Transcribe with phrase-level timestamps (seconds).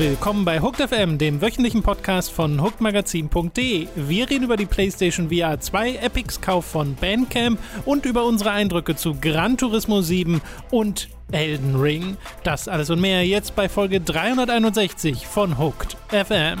[0.00, 3.86] Willkommen bei Hooked FM, dem wöchentlichen Podcast von hookedmagazin.de.
[3.94, 8.96] Wir reden über die PlayStation VR 2, Epics Kauf von Bandcamp und über unsere Eindrücke
[8.96, 10.40] zu Gran Turismo 7
[10.70, 12.16] und Elden Ring.
[12.44, 16.58] Das alles und mehr jetzt bei Folge 361 von Hooked FM.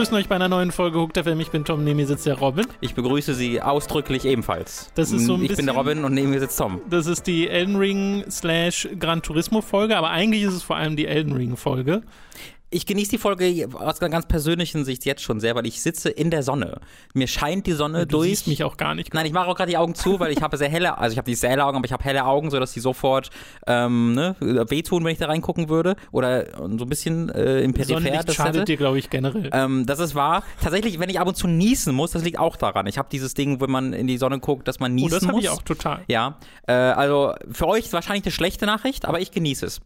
[0.00, 1.40] Begrüßen euch bei einer neuen Folge Hooked FM.
[1.40, 2.66] Ich bin Tom, neben mir sitzt der Robin.
[2.80, 4.90] Ich begrüße Sie ausdrücklich ebenfalls.
[4.94, 6.80] Das ist so ein ich bin bisschen- der Robin und neben mir sitzt Tom.
[6.88, 10.96] Das ist die Elden Ring slash Gran Turismo Folge, aber eigentlich ist es vor allem
[10.96, 12.00] die Elden Ring Folge.
[12.72, 16.08] Ich genieße die Folge aus einer ganz persönlichen Sicht jetzt schon sehr, weil ich sitze
[16.08, 16.80] in der Sonne.
[17.14, 18.28] Mir scheint die Sonne Du durch.
[18.28, 19.12] siehst mich auch gar nicht.
[19.12, 21.18] Nein, ich mache auch gerade die Augen zu, weil ich habe sehr helle, also ich
[21.18, 23.30] habe nicht sehr helle Augen, aber ich habe helle Augen, sodass die sofort
[23.66, 25.96] ähm, ne, wehtun, wenn ich da reingucken würde.
[26.12, 26.46] Oder
[26.78, 27.94] so ein bisschen äh, im Peripher.
[27.94, 28.64] Sonnenlicht das schadet hätte.
[28.66, 29.50] dir, glaube ich, generell.
[29.52, 30.44] Ähm, das ist wahr.
[30.62, 32.86] Tatsächlich, wenn ich ab und zu niesen muss, das liegt auch daran.
[32.86, 35.22] Ich habe dieses Ding, wenn man in die Sonne guckt, dass man oh, niesen das
[35.24, 35.42] habe muss.
[35.42, 36.02] ich auch total.
[36.06, 39.80] Ja, äh, also für euch wahrscheinlich eine schlechte Nachricht, aber ich genieße es.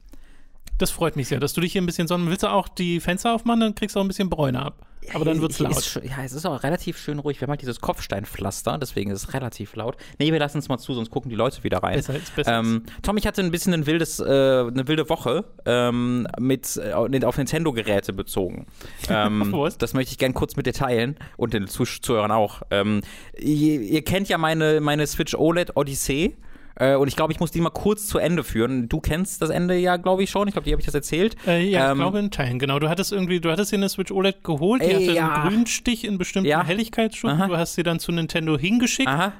[0.79, 2.29] Das freut mich sehr, dass du dich hier ein bisschen sonnen.
[2.29, 4.87] Willst du auch die Fenster aufmachen, dann kriegst du auch ein bisschen Bräune ab.
[5.13, 5.77] Aber dann wird's Ich- laut.
[5.77, 7.39] Ist, ja, es ist auch relativ schön ruhig.
[7.39, 9.97] Wir haben halt dieses Kopfsteinpflaster, deswegen ist es relativ laut.
[10.19, 11.97] Nee, wir lassen es mal zu, sonst gucken die Leute wieder rein.
[11.97, 12.59] Besser ist besser.
[12.59, 16.93] Ähm, Tom, ich hatte ein bisschen ein wildes, äh, eine wilde Woche ähm, mit äh,
[16.93, 18.67] auf Nintendo-Geräte bezogen.
[19.11, 19.77] Ähm, Was?
[19.77, 22.63] das möchte ich gern kurz mit dir teilen und den Zuh- Zuhörern auch.
[22.71, 23.03] Ähm,
[23.39, 26.37] ihr, ihr kennt ja meine, meine Switch OLED Odyssey.
[26.77, 28.89] Äh, und ich glaube, ich muss die mal kurz zu Ende führen.
[28.89, 30.49] Du kennst das Ende ja, glaube ich, schon.
[30.49, 31.37] Ich glaube, dir habe ich das erzählt.
[31.47, 32.79] Äh, ja, ich ähm, glaube in Teilen, genau.
[32.79, 35.33] Du hattest irgendwie, du hattest dir eine Switch OLED geholt, die Ey, hatte ja.
[35.33, 36.65] einen Grünstich in bestimmten Ja.
[36.65, 37.39] Helligkeitsstufen.
[37.39, 37.47] Aha.
[37.49, 39.09] Du hast sie dann zu Nintendo hingeschickt.
[39.09, 39.33] Aha.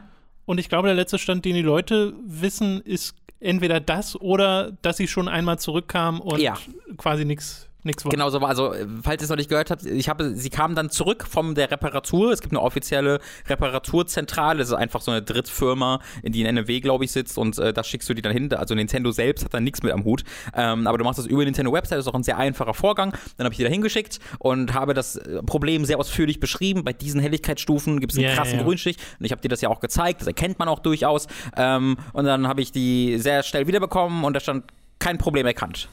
[0.47, 4.97] Und ich glaube, der letzte Stand, den die Leute wissen, ist entweder das oder dass
[4.97, 6.55] sie schon einmal zurückkam und Ja.
[6.97, 8.11] quasi nichts nichts war.
[8.11, 8.49] Genau so war.
[8.49, 11.55] Also, falls ihr es noch nicht gehört habt, ich habe, sie kamen dann zurück von
[11.55, 12.33] der Reparatur.
[12.33, 14.59] Es gibt eine offizielle Reparaturzentrale.
[14.59, 17.73] Das ist einfach so eine Drittfirma, in die in NRW, glaube ich, sitzt und äh,
[17.73, 18.53] da schickst du die dann hin.
[18.53, 20.25] Also Nintendo selbst hat da nichts mit am Hut.
[20.55, 22.75] Ähm, aber du machst das über die Nintendo Website, das ist auch ein sehr einfacher
[22.75, 23.13] Vorgang.
[23.37, 26.85] Dann habe ich die da hingeschickt und habe das äh, Problem sehr ausführlich beschrieben.
[26.85, 28.65] Bei diesen Helligkeitsstufen gibt es einen Ja, krassen ja.
[28.65, 30.21] Grünstich und ich habe dir das ja auch gezeigt.
[30.21, 31.27] Das erkennt man auch durchaus.
[31.57, 34.65] Ähm, und dann habe ich die sehr schnell wiederbekommen und da stand
[34.99, 35.89] kein Problem erkannt.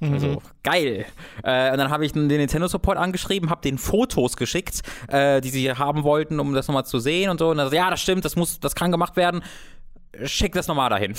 [0.00, 1.04] Also geil.
[1.42, 5.50] Äh, und dann habe ich den Nintendo Support angeschrieben, habe den Fotos geschickt, äh, die
[5.50, 7.50] sie haben wollten, um das nochmal zu sehen und so.
[7.50, 9.42] Und dann ja, das stimmt, das muss, das kann gemacht werden.
[10.24, 11.14] Schick das nochmal dahin.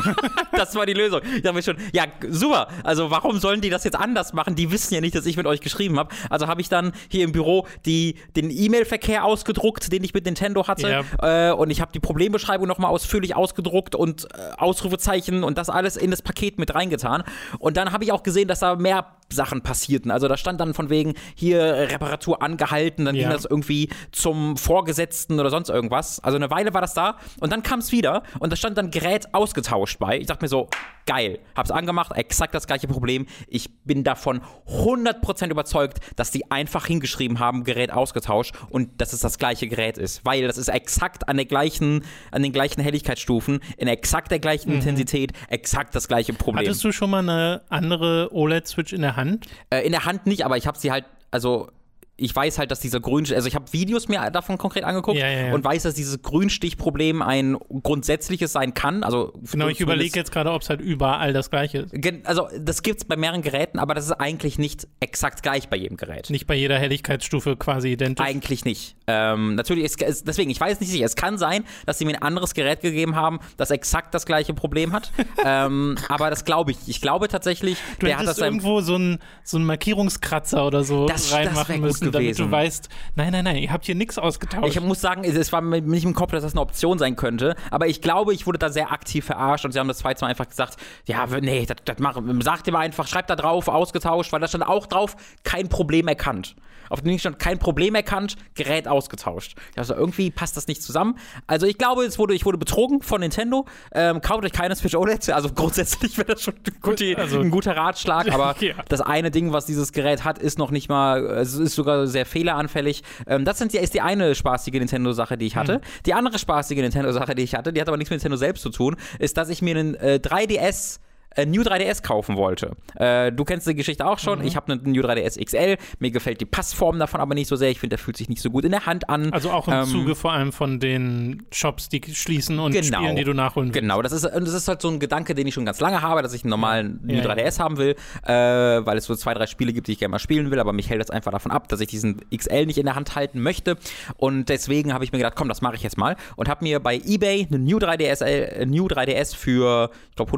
[0.52, 1.20] das war die Lösung.
[1.36, 2.68] Ich dachte mir schon, ja, super.
[2.82, 4.54] Also warum sollen die das jetzt anders machen?
[4.54, 6.14] Die wissen ja nicht, dass ich mit euch geschrieben habe.
[6.30, 10.66] Also habe ich dann hier im Büro die, den E-Mail-Verkehr ausgedruckt, den ich mit Nintendo
[10.66, 11.04] hatte.
[11.20, 15.98] Äh, und ich habe die Problembeschreibung nochmal ausführlich ausgedruckt und äh, Ausrufezeichen und das alles
[15.98, 17.24] in das Paket mit reingetan.
[17.58, 20.10] Und dann habe ich auch gesehen, dass da mehr Sachen passierten.
[20.10, 23.22] Also da stand dann von wegen hier äh, Reparatur angehalten, dann Ja.
[23.28, 26.20] ging das irgendwie zum Vorgesetzten oder sonst irgendwas.
[26.20, 28.90] Also eine Weile war das da und dann kam es wieder und da stand dann
[28.90, 30.18] Gerät ausgetauscht bei.
[30.18, 30.68] Ich dachte mir so,
[31.06, 33.26] geil, hab's angemacht, exakt das gleiche Problem.
[33.48, 39.20] Ich bin davon 100% überzeugt, dass die einfach hingeschrieben haben, Gerät ausgetauscht und dass es
[39.20, 43.60] das gleiche Gerät ist, weil das ist exakt an der gleichen an den gleichen Helligkeitsstufen,
[43.76, 46.64] in exakt der gleichen Intensität, exakt das gleiche Problem.
[46.66, 49.21] Hattest du schon mal eine andere OLED-Switch in der Hand?
[49.70, 51.68] Äh, in der Hand nicht, aber ich habe sie halt, also
[52.16, 55.28] ich weiß halt, dass dieser Grün, also ich habe Videos mir davon konkret angeguckt Ja,
[55.28, 55.54] ja, ja.
[55.54, 59.02] und weiß, dass dieses Grünstichproblem ein grundsätzliches sein kann.
[59.02, 61.94] Also Genau, ich überlege jetzt gerade, ob es halt überall das gleiche ist.
[62.24, 65.96] Also das gibt's bei mehreren Geräten, aber das ist eigentlich nicht exakt gleich bei jedem
[65.96, 66.28] Gerät.
[66.30, 68.24] Nicht bei jeder Helligkeitsstufe quasi identisch.
[68.24, 68.94] Eigentlich nicht.
[69.06, 71.06] Ähm, natürlich, ist, es, deswegen, ich weiß nicht sicher.
[71.06, 74.54] Es kann sein, dass sie mir ein anderes Gerät gegeben haben, das exakt das gleiche
[74.54, 75.10] Problem hat.
[75.44, 76.78] ähm, aber das glaube ich.
[76.86, 81.06] Ich glaube tatsächlich, Du der hat das irgendwo so einen so einen Markierungskratzer oder so
[81.06, 82.46] Das- das reinmachen gut müssen, damit gewesen.
[82.46, 84.66] du weißt, nein, nein, nein, ihr habt hier nichts ausgetauscht.
[84.66, 87.54] Ich muss sagen, es war mir nicht im Kopf, dass das eine Option sein könnte.
[87.70, 90.28] Aber ich glaube, ich wurde da sehr aktiv verarscht und sie haben das zweite Mal
[90.28, 90.76] einfach gesagt,
[91.06, 92.40] ja, nee, das, das machen.
[92.42, 96.08] Sagt ihr mal einfach, schreibt da drauf, ausgetauscht, weil da stand auch drauf, kein Problem
[96.08, 96.56] erkannt.
[96.92, 99.54] Auf dem Ding stand kein Problem erkannt, Gerät ausgetauscht.
[99.76, 101.16] Also irgendwie passt das nicht zusammen.
[101.46, 103.64] Also ich glaube, es wurde, ich wurde betrogen von Nintendo.
[103.92, 105.30] Ähm, kauft euch keine Switch OLED.
[105.30, 108.30] Also grundsätzlich wäre das schon ein, guti- Also- ein guter Ratschlag.
[108.32, 108.74] Aber Ja.
[108.88, 112.26] das eine Ding, was dieses Gerät hat, ist noch nicht mal, es ist sogar sehr
[112.26, 113.02] fehleranfällig.
[113.26, 115.80] Ähm, das sind ist die eine spaßige Nintendo-Sache, die ich hatte.
[116.04, 118.68] Die andere spaßige Nintendo-Sache, die ich hatte, die hat aber nichts mit Nintendo selbst zu
[118.70, 120.98] tun, ist, dass ich mir einen äh, 3DS
[121.36, 122.72] ein New 3DS kaufen wollte.
[122.96, 124.40] Äh, du kennst die Geschichte auch schon.
[124.40, 124.44] Mhm.
[124.46, 125.76] Ich habe einen New 3DS XL.
[125.98, 127.70] Mir gefällt die Passform davon aber nicht so sehr.
[127.70, 129.32] Ich finde, der fühlt sich nicht so gut in der Hand an.
[129.32, 132.98] Also auch im Ähm, Zuge vor allem von den Shops, die schließen und Genau.
[132.98, 133.80] Spielen, die du nachholen willst.
[133.80, 136.02] Genau, das ist, und das ist halt so ein Gedanke, den ich schon ganz lange
[136.02, 137.30] habe, dass ich einen normalen New Ja, ja.
[137.34, 140.18] 3DS haben will, äh, weil es so zwei, drei Spiele gibt, die ich gerne mal
[140.18, 142.86] spielen will, aber mich hält das einfach davon ab, dass ich diesen XL nicht in
[142.86, 143.76] der Hand halten möchte.
[144.16, 146.16] Und deswegen habe ich mir gedacht, komm, das mache ich jetzt mal.
[146.36, 150.30] Und habe mir bei eBay einen New 3DS, äh, New 3DS für, ich glaube,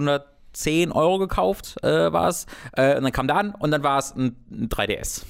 [0.55, 2.47] 110 Euro gekauft, äh, war es.
[2.73, 5.25] Äh, und dann kam der an und dann war es ein, ein 3DS.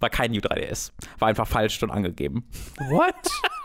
[0.00, 0.92] War kein New 3DS.
[1.18, 2.48] War einfach falsch schon angegeben.
[2.88, 3.14] What?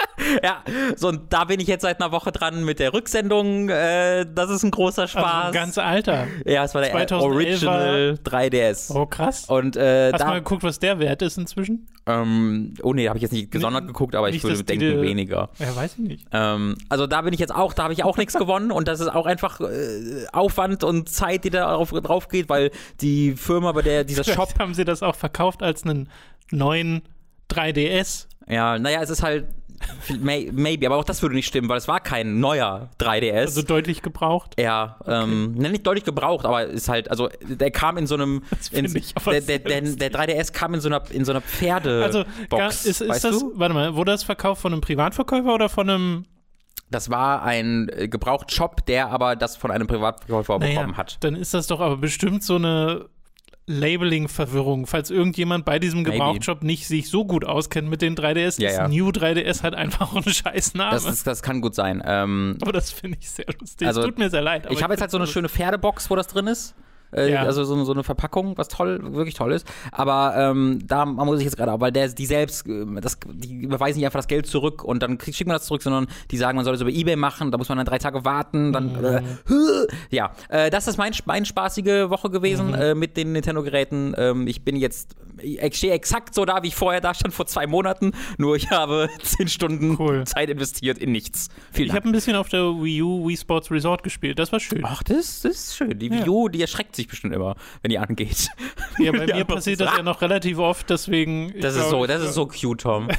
[0.43, 0.63] Ja,
[0.95, 3.69] so und da bin ich jetzt seit einer Woche dran mit der Rücksendung.
[3.69, 5.23] Äh, das ist ein großer Spaß.
[5.45, 6.27] Also ganz alter.
[6.45, 8.93] ja, es war der 2011er Original 3DS.
[8.95, 9.45] Oh, krass.
[9.49, 11.87] Und äh, Hast du mal geguckt, was der Wert ist inzwischen?
[12.05, 15.01] ähm, oh nee, habe ich jetzt nicht gesondert geguckt, aber ich würde die denken dir-
[15.01, 15.49] weniger.
[15.59, 16.27] Ja, weiß ich nicht.
[16.31, 18.99] Ähm, also da bin ich jetzt auch, da habe ich auch nichts gewonnen und das
[19.01, 22.71] ist auch einfach äh, Aufwand und Zeit, die da drauf, drauf geht, weil
[23.01, 26.09] die Firma, bei der dieser Shop, haben sie das auch verkauft als einen
[26.51, 27.03] neuen
[27.51, 28.27] 3DS.
[28.47, 29.45] ja, naja, es ist halt
[30.19, 33.33] may, maybe, aber auch das würde nicht stimmen, weil es war kein neuer 3DS.
[33.33, 34.55] Also deutlich gebraucht.
[34.59, 38.43] Ja, ähm, ne, nicht deutlich gebraucht, aber ist halt, also der kam in so einem,
[38.71, 38.91] in,
[39.25, 42.15] der, der, der, der 3DS kam in so einer, in so einer Pferdebox.
[42.15, 43.51] Also gar- ist, ist das, du?
[43.55, 46.25] warte mal, wurde das verkauft von einem Privatverkäufer oder von einem
[46.91, 51.17] Das war ein äh, Gebraucht-Shop, der aber das von einem Privatverkäufer bekommen hat.
[51.21, 53.05] Dann ist das doch aber bestimmt so eine
[53.65, 54.87] Labeling-Verwirrung.
[54.87, 56.03] Falls irgendjemand bei diesem.
[56.03, 58.87] Gebrauchtshop nicht sich so gut auskennt mit den 3DS, Ja, ist ja.
[58.87, 60.91] New 3DS halt einfach ein scheiß Name.
[60.91, 62.01] Das, ist, das kann gut sein.
[62.05, 63.87] Ähm, aber das finde ich sehr lustig.
[63.87, 64.67] Also, es tut mir sehr leid.
[64.69, 66.75] ich habe jetzt halt so eine schöne Pferdebox, wo das drin ist.
[67.15, 67.43] Äh, Ja.
[67.43, 69.67] Also so, eine- so eine Verpackung, was toll, wirklich toll ist.
[69.91, 73.97] Aber ähm, da muss ich jetzt gerade, weil der, die selbst, äh, das, die überweisen
[73.99, 76.55] nicht einfach das Geld zurück und dann kriegt, schickt man das zurück, sondern die sagen,
[76.55, 79.05] man soll das über Ebay machen, da muss man dann drei Tage warten, dann Mhm.
[79.05, 79.21] äh,
[80.09, 82.73] ja, äh, das ist mein, mein spaßige Woche gewesen Mhm.
[82.75, 84.13] äh, mit den Nintendo-Geräten.
[84.17, 87.45] Ähm, ich bin jetzt, ich stehe exakt so da, wie ich vorher da stand vor
[87.45, 90.23] zwei Monaten, nur ich habe zehn Stunden Cool.
[90.25, 91.49] Zeit investiert in nichts.
[91.71, 94.39] Vielen Ich habe ein bisschen auf der Wii U Wii Sports Resort gespielt.
[94.39, 94.81] Das war schön.
[94.83, 95.97] Ach, das, das ist schön.
[95.99, 96.09] Die.
[96.11, 98.47] Wii U, die erschreckt sich bestimmt immer, wenn die angeht.
[98.99, 101.53] ja, bei mir passiert das ja noch relativ oft, deswegen.
[101.61, 103.09] Das ist so, das ist so cute, Tom.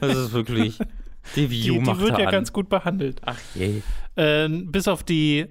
[0.00, 0.78] Das ist wirklich.
[1.36, 2.32] Die Wii Die, U die macht wird da ja an.
[2.32, 3.20] ganz gut behandelt.
[3.24, 3.82] Ach je.
[4.16, 5.46] Äh, bis auf die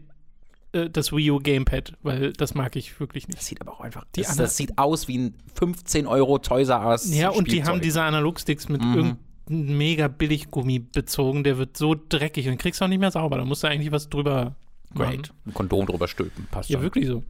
[0.73, 3.39] äh, das Wii U Gamepad, weil das mag ich wirklich nicht.
[3.39, 4.05] Das sieht aber auch einfach.
[4.15, 7.13] Die Das, das sieht aus wie ein 15 Euro Toys R Us.
[7.15, 8.95] Ja, und die haben diese Analogsticks mit Mhm.
[8.95, 13.37] irgendeinem mega Billiggummi bezogen, der wird so dreckig und kriegst auch nicht mehr sauber.
[13.37, 14.55] Da musst du eigentlich was drüber
[14.93, 15.11] machen.
[15.11, 15.33] Great.
[15.45, 16.47] Ein Kondom drüber stülpen.
[16.51, 16.83] Passt Ja, schon.
[16.83, 17.23] wirklich so.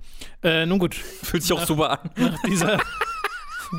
[0.43, 2.09] Äh, nun gut, Fühlt sich auch super an.
[2.17, 2.79] nach dieser,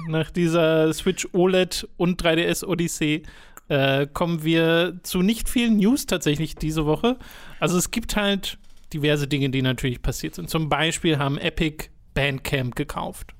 [0.08, 3.22] nach dieser Switch OLED und 3DS Odyssee
[3.68, 7.18] äh, kommen wir zu nicht vielen News tatsächlich diese Woche.
[7.60, 8.58] Also es gibt halt
[8.92, 10.50] diverse Dinge, die natürlich passiert sind.
[10.50, 13.34] Zum Beispiel haben Epic Bandcamp gekauft.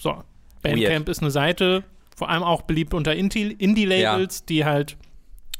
[0.00, 0.22] So,
[0.62, 1.84] Bandcamp ist eine Seite,
[2.16, 4.96] vor allem auch beliebt unter Indie- Indie-Labels, die halt,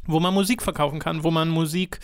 [0.07, 2.01] wo man Musik verkaufen kann, wo man Musik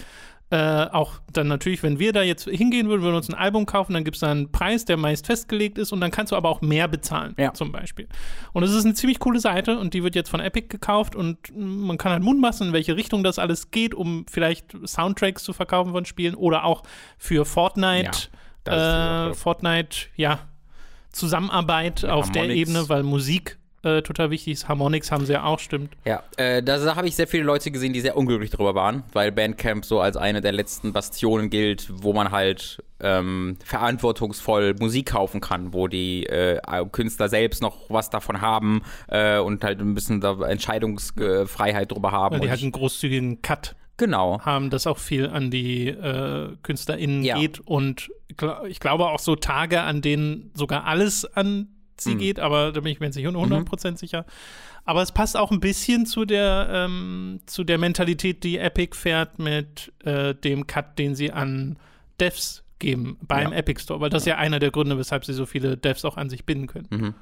[0.52, 3.66] äh, auch dann natürlich, wenn wir da jetzt hingehen würden, würden wir uns ein Album
[3.66, 6.36] kaufen, dann gibt es da einen Preis, der meist festgelegt ist und dann kannst du
[6.36, 7.54] aber auch mehr bezahlen, Ja.
[7.54, 8.08] zum Beispiel.
[8.52, 11.38] Und es ist eine ziemlich coole Seite und die wird jetzt von Epic gekauft und
[11.54, 15.92] man kann halt mutmaßen, in welche Richtung das alles geht, um vielleicht Soundtracks zu verkaufen
[15.92, 16.82] von Spielen oder auch
[17.16, 18.28] für Fortnite,
[18.66, 19.34] Ja, äh.
[19.34, 20.40] Fortnite, ja,
[21.12, 22.68] Zusammenarbeit Ja, auf der Harmonix.
[22.70, 24.68] Ebene, weil Musik äh, total wichtig ist.
[24.68, 25.94] Harmonix haben sie ja auch, stimmt.
[26.04, 29.32] Ja, äh, da, habe ich sehr viele Leute gesehen, die sehr unglücklich darüber waren, weil
[29.32, 35.40] Bandcamp so als eine der letzten Bastionen gilt, wo man halt ähm, verantwortungsvoll Musik kaufen
[35.40, 36.60] kann, wo die äh,
[36.92, 42.34] Künstler selbst noch was davon haben äh, und halt ein bisschen da Entscheidungsfreiheit drüber haben.
[42.34, 44.40] Weil die halt einen großzügigen Cut genau.
[44.42, 47.38] haben, das auch viel an die äh, KünstlerInnen Ja.
[47.38, 48.10] geht und
[48.68, 51.68] ich glaube auch so Tage, an denen sogar alles an
[52.02, 52.18] sie Mhm.
[52.18, 54.24] geht, aber da bin ich mir jetzt nicht 100% sicher.
[54.84, 59.38] Aber es passt auch ein bisschen zu der, ähm, zu der Mentalität, die Epic fährt
[59.38, 61.78] mit äh, dem Cut, den sie an
[62.18, 63.58] Devs geben beim Ja.
[63.58, 66.16] Epic Store, weil das ist ja einer der Gründe, weshalb sie so viele Devs auch
[66.16, 66.86] an sich binden können.
[66.90, 67.14] Mhm.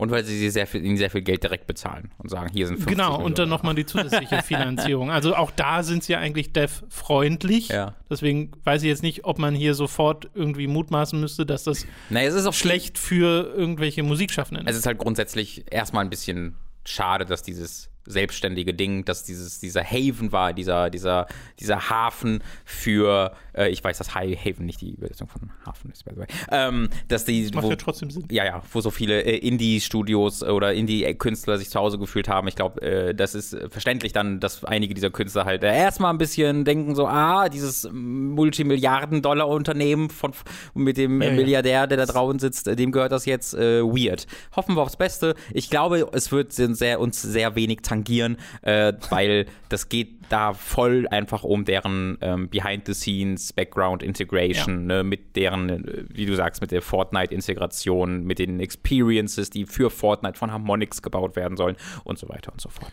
[0.00, 2.76] Und weil sie sehr viel, ihnen sehr viel Geld direkt bezahlen und sagen, hier sind
[2.78, 3.50] 50 Genau, und dann Millionen.
[3.50, 5.10] nochmal die zusätzliche Finanzierung.
[5.10, 7.68] Also auch da sind sie ja eigentlich dev-freundlich.
[7.68, 7.94] Ja.
[8.08, 12.28] Deswegen weiß ich jetzt nicht, ob man hier sofort irgendwie mutmaßen müsste, dass das Naja,
[12.28, 14.80] es ist auch schlecht für irgendwelche Musikschaffenden Es ist.
[14.80, 20.32] ist halt grundsätzlich erstmal ein bisschen schade, dass dieses selbstständige Ding, dass dieses, dieser Haven
[20.32, 21.26] war, dieser, dieser,
[21.58, 26.04] dieser Hafen für, äh, ich weiß, dass High Haven nicht die Übersetzung von Hafen ist,
[26.04, 28.24] by the way, ähm, dass die, Das macht wo, ja trotzdem Sinn.
[28.30, 32.48] ja, ja, wo so viele äh, Indie-Studios oder Indie-Künstler sich zu Hause gefühlt haben.
[32.48, 36.18] Ich glaube, äh, das ist verständlich dann, dass einige dieser Künstler halt äh, erstmal ein
[36.18, 40.32] bisschen denken so, ah, dieses Multimilliarden-Dollar-Unternehmen von
[40.74, 41.34] mit dem Ja, ja.
[41.34, 44.26] Milliardär, der da draußen sitzt, äh, dem gehört das jetzt äh, weird.
[44.56, 45.34] Hoffen wir aufs Beste.
[45.52, 51.08] Ich glaube, es wird sehr, uns sehr wenig tangieren, äh, weil das geht da voll
[51.10, 56.82] einfach um deren ähm, Behind-the-Scenes, Background-Integration, ne, mit deren, äh, wie du sagst, mit der
[56.82, 62.52] Fortnite-Integration, mit den Experiences, die für Fortnite von Harmonix gebaut werden sollen und so weiter
[62.52, 62.92] und so fort.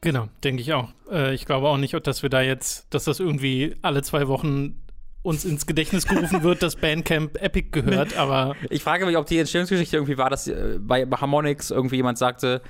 [0.00, 0.88] Genau, denke ich auch.
[1.10, 4.80] Äh, ich glaube auch nicht, dass wir da jetzt, dass das irgendwie alle zwei Wochen
[5.22, 9.38] uns ins Gedächtnis gerufen wird, dass Bandcamp Epic gehört, aber Ich frage mich, ob die
[9.38, 12.60] Entstehungsgeschichte irgendwie war, dass äh, bei Harmonix irgendwie jemand sagte,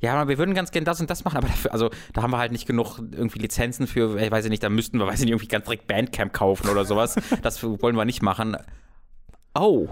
[0.00, 2.38] ja, wir würden ganz gerne das und das machen, aber dafür, also da haben wir
[2.38, 5.26] halt nicht genug irgendwie Lizenzen für, ich weiß ich nicht, da müssten wir, weiß ich
[5.26, 7.16] nicht, irgendwie ganz direkt Bandcamp kaufen oder sowas.
[7.42, 8.56] das wollen wir nicht machen.
[9.54, 9.88] Oh.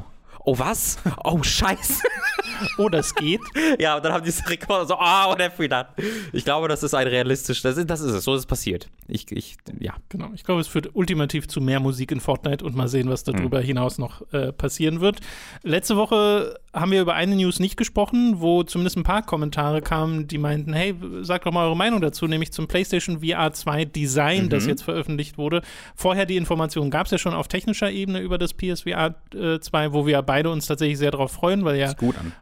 [0.49, 0.97] Oh, was?
[1.25, 2.03] Oh, scheiße.
[2.79, 3.43] oh, das geht.
[3.79, 5.87] ja, und dann haben diese Rekorder so, ah, what have we done?
[6.33, 8.89] Ich glaube, das ist ein realistisch, das ist, das ist es, so ist es passiert.
[9.09, 9.93] Ich, ich, ja.
[10.09, 13.25] Genau, ich glaube, es führt ultimativ zu mehr Musik in Fortnite und mal sehen, was
[13.25, 15.21] darüber hinaus noch äh, passieren wird.
[15.65, 20.29] Letzte Woche haben wir über eine News nicht gesprochen, wo zumindest ein paar Kommentare kamen,
[20.29, 24.49] die meinten, hey, sagt doch mal eure Meinung dazu, nämlich zum PlayStation VR 2 Design,
[24.49, 25.63] das jetzt veröffentlicht wurde.
[25.95, 29.93] Vorher die Information gab es ja schon auf technischer Ebene über das PSVR äh, 2,
[29.93, 31.93] wo wir ja beide uns tatsächlich sehr darauf freuen, weil ja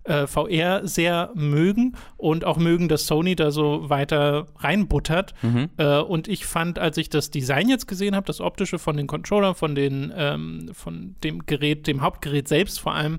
[0.05, 5.33] äh, VR sehr mögen und auch mögen, dass Sony da so weiter reinbuttert.
[5.79, 9.07] Äh, und ich fand, als ich das Design jetzt gesehen habe, das optische von den
[9.07, 13.19] Controllern, von den, ähm, von dem Gerät, dem Hauptgerät selbst vor allem,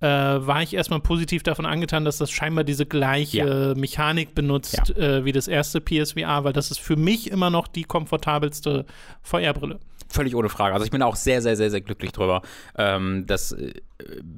[0.00, 5.26] äh, war ich erstmal positiv davon angetan, dass das scheinbar diese gleiche Mechanik benutzt äh,
[5.26, 8.86] wie das erste PSVR, weil das ist für mich immer noch die komfortabelste
[9.22, 9.78] VR-Brille.
[10.08, 10.72] Völlig ohne Frage.
[10.74, 12.42] Also ich bin auch sehr, sehr, sehr, sehr glücklich drüber.
[12.78, 13.72] Ähm, das äh,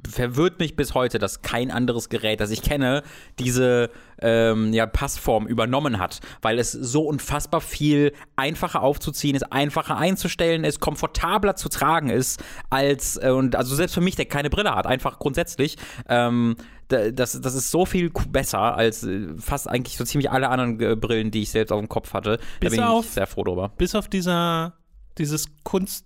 [0.09, 3.03] verwirrt mich bis heute, dass kein anderes Gerät, das ich kenne,
[3.39, 3.89] diese
[4.21, 10.63] ähm, ja, Passform übernommen hat, weil es so unfassbar viel einfacher aufzuziehen ist, einfacher einzustellen
[10.63, 14.73] ist, komfortabler zu tragen ist, als, äh, und also selbst für mich, der keine Brille
[14.75, 16.55] hat, einfach grundsätzlich, ähm,
[16.87, 20.99] da- das, das ist so viel besser als äh, fast eigentlich so ziemlich alle anderen
[20.99, 22.39] Brillen, die ich selbst auf dem Kopf hatte.
[22.59, 23.71] Bis da bin auf- ich sehr froh drüber.
[23.77, 24.73] bis auf dieser,
[25.19, 26.05] dieses Kunst,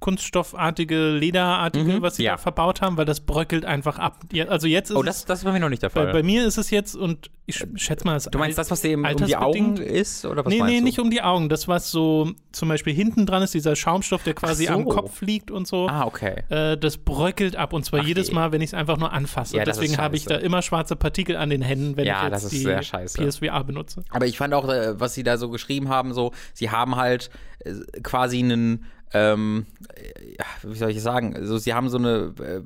[0.00, 2.32] kunststoffartige, lederartige, Mhm, was sie ja.
[2.32, 4.20] da verbaut haben, weil das bröckelt einfach ab.
[4.48, 6.12] Also jetzt ist Oh, das, das war mir noch nicht der bei, Fall.
[6.12, 8.80] bei mir ist es jetzt, und ich sch- schätze mal, das Du meinst das, was
[8.82, 9.36] dir eben um die?
[9.36, 10.24] Augen ist?
[10.26, 10.84] Oder was Nee, meinst nee, du?
[10.84, 11.48] nicht um die Augen.
[11.48, 14.72] Das, was so zum Beispiel hinten dran ist, dieser Schaumstoff, der quasi so.
[14.74, 15.88] am Kopf liegt und so.
[15.88, 16.42] Ah, okay.
[16.48, 18.34] Äh, das bröckelt ab und zwar Ach jedes je.
[18.34, 19.56] Mal, wenn ich es einfach nur anfasse.
[19.56, 22.42] Ja, Deswegen habe ich da immer schwarze Partikel an den Händen, wenn Ja, ich das
[22.52, 23.24] jetzt die.
[23.24, 24.04] PSVR benutze.
[24.10, 27.30] Aber ich fand auch, äh, was sie da so geschrieben haben, so, sie haben halt
[27.64, 29.66] äh, quasi einen, ähm,
[30.38, 32.60] ja, wie soll ich sagen, also sie haben so eine äh,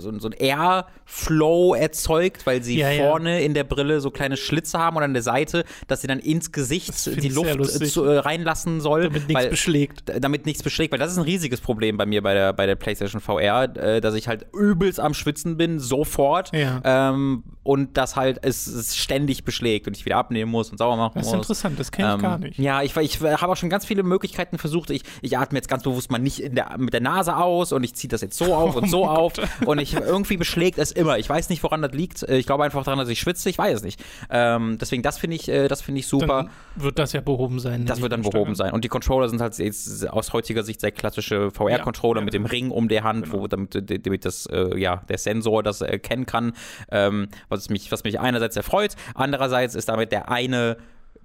[0.00, 3.02] so, so ein Airflow erzeugt, weil sie Ja, ja.
[3.04, 6.18] vorne in der Brille so kleine Schlitze haben und an der Seite, dass sie dann
[6.20, 10.02] ins Gesicht die Luft äh, zu, äh, reinlassen soll, Damit nichts weil, beschlägt.
[10.20, 12.76] damit nichts beschlägt, weil das ist ein riesiges Problem bei mir bei der, bei der
[12.76, 16.52] PlayStation VR, äh, dass ich halt übelst am Schwitzen bin, sofort.
[16.54, 16.80] Ja.
[16.84, 20.96] Ähm, und das halt es, es ständig beschlägt und ich wieder abnehmen muss und sauber
[20.96, 21.42] machen Das ist muss.
[21.42, 22.58] interessant, das kenne ich Ähm, gar nicht.
[22.58, 24.88] Ja, ich, ich habe auch schon ganz viele Möglichkeiten versucht.
[24.90, 27.94] Ich, ich atme jetzt ganz bewusst mal nicht der, mit der Nase aus und ich
[27.94, 29.34] ziehe das jetzt so auf und so auf
[29.66, 31.18] und ich irgendwie beschlägt es immer.
[31.18, 32.22] Ich weiß nicht, woran das liegt.
[32.24, 33.48] Ich glaube einfach daran, dass ich schwitze.
[33.50, 34.02] Ich weiß es nicht.
[34.30, 36.44] Ähm, deswegen, das finde ich, äh, das finde ich super.
[36.76, 37.86] Dann wird das ja behoben sein.
[37.86, 38.72] Das wird dann behoben sein.
[38.72, 42.40] Und die Controller sind halt jetzt aus heutiger Sicht sehr klassische VR-Controller Ja, mit ja.
[42.40, 43.74] dem Ring um der Hand, wo damit,
[44.06, 46.52] damit das, äh, ja, der Sensor das erkennen kann.
[46.90, 50.76] Ähm, was mich, was mich einerseits erfreut, andererseits ist damit der eine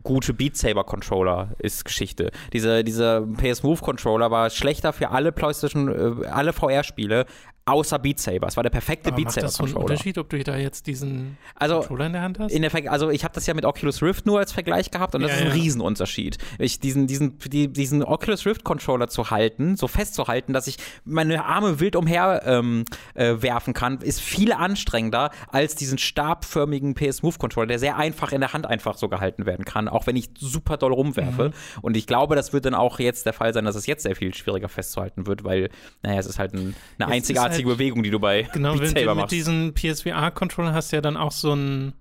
[0.03, 2.31] gute Beat Saber Controller ist Geschichte.
[2.51, 7.25] Diese, dieser PS Move Controller war schlechter für alle PlayStation, äh, alle VR-Spiele,
[7.65, 8.47] außer Beat Saber.
[8.47, 9.73] Es war der perfekte Aber Beat macht Saber das so einen.
[9.75, 12.51] Unterschied, ob du da jetzt diesen Also Controller in der Hand hast?
[12.51, 15.15] in der Ver also ich habe das ja mit Oculus Rift nur als Vergleich gehabt
[15.15, 15.53] und das Ja, ist ein ja.
[15.53, 16.37] Riesenunterschied.
[16.59, 21.45] Ich, diesen, diesen, die, diesen Oculus Rift Controller zu halten, so festzuhalten, dass ich meine
[21.45, 27.37] Arme wild umher ähm, äh, werfen kann, ist viel anstrengender als diesen stabförmigen PS Move
[27.37, 30.31] Controller, der sehr einfach in der Hand einfach so gehalten werden kann, auch wenn ich
[30.37, 31.49] super doll rumwerfe.
[31.49, 31.53] Mhm.
[31.81, 34.15] Und ich glaube, das wird dann auch jetzt der Fall sein, dass es jetzt sehr
[34.15, 35.69] viel schwieriger festzuhalten wird, weil,
[36.01, 39.01] naja, es ist halt ein, eine einzigartige halt- Bewegung, die du bei Genau, Beat Saber
[39.01, 39.31] du mit machst.
[39.31, 41.93] diesen PSVR-Controller hast du ja dann auch so ein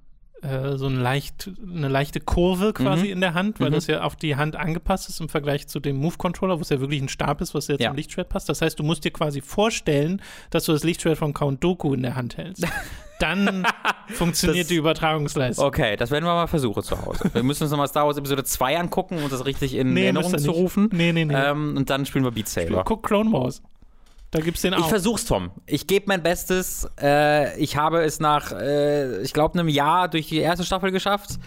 [0.45, 3.13] äh, so ein leicht, eine leichte Kurve quasi Mhm.
[3.13, 3.75] in der Hand, weil Mhm.
[3.75, 6.81] das ja auf die Hand angepasst ist im Vergleich zu dem Move-Controller, wo es ja
[6.81, 8.49] wirklich ein Stab ist, was ja zum Lichtschwert passt.
[8.49, 12.03] Das heißt, du musst dir quasi vorstellen, dass du das Lichtschwert von Count Doku in
[12.03, 12.67] der Hand hältst.
[13.21, 13.63] dann
[14.09, 15.65] funktioniert Das- die Übertragungsleistung.
[15.65, 17.31] Okay, das werden wir mal versuchen zu Hause.
[17.33, 20.37] Wir müssen uns nochmal Star Wars Episode 2 angucken, um das richtig in Nee, Erinnerung
[20.37, 20.89] zu rufen.
[20.93, 21.35] Nee, nee, nee.
[21.37, 22.83] Ähm, und dann spielen wir Beat Saber.
[22.85, 23.63] Guck Clone Wars.
[24.33, 24.89] Da gibt's den Ich auch.
[24.89, 25.51] versuch's, Tom.
[25.67, 26.89] Ich gebe mein Bestes.
[27.01, 31.39] Äh, ich habe es nach, äh, ich glaube, einem Jahr durch die erste Staffel geschafft.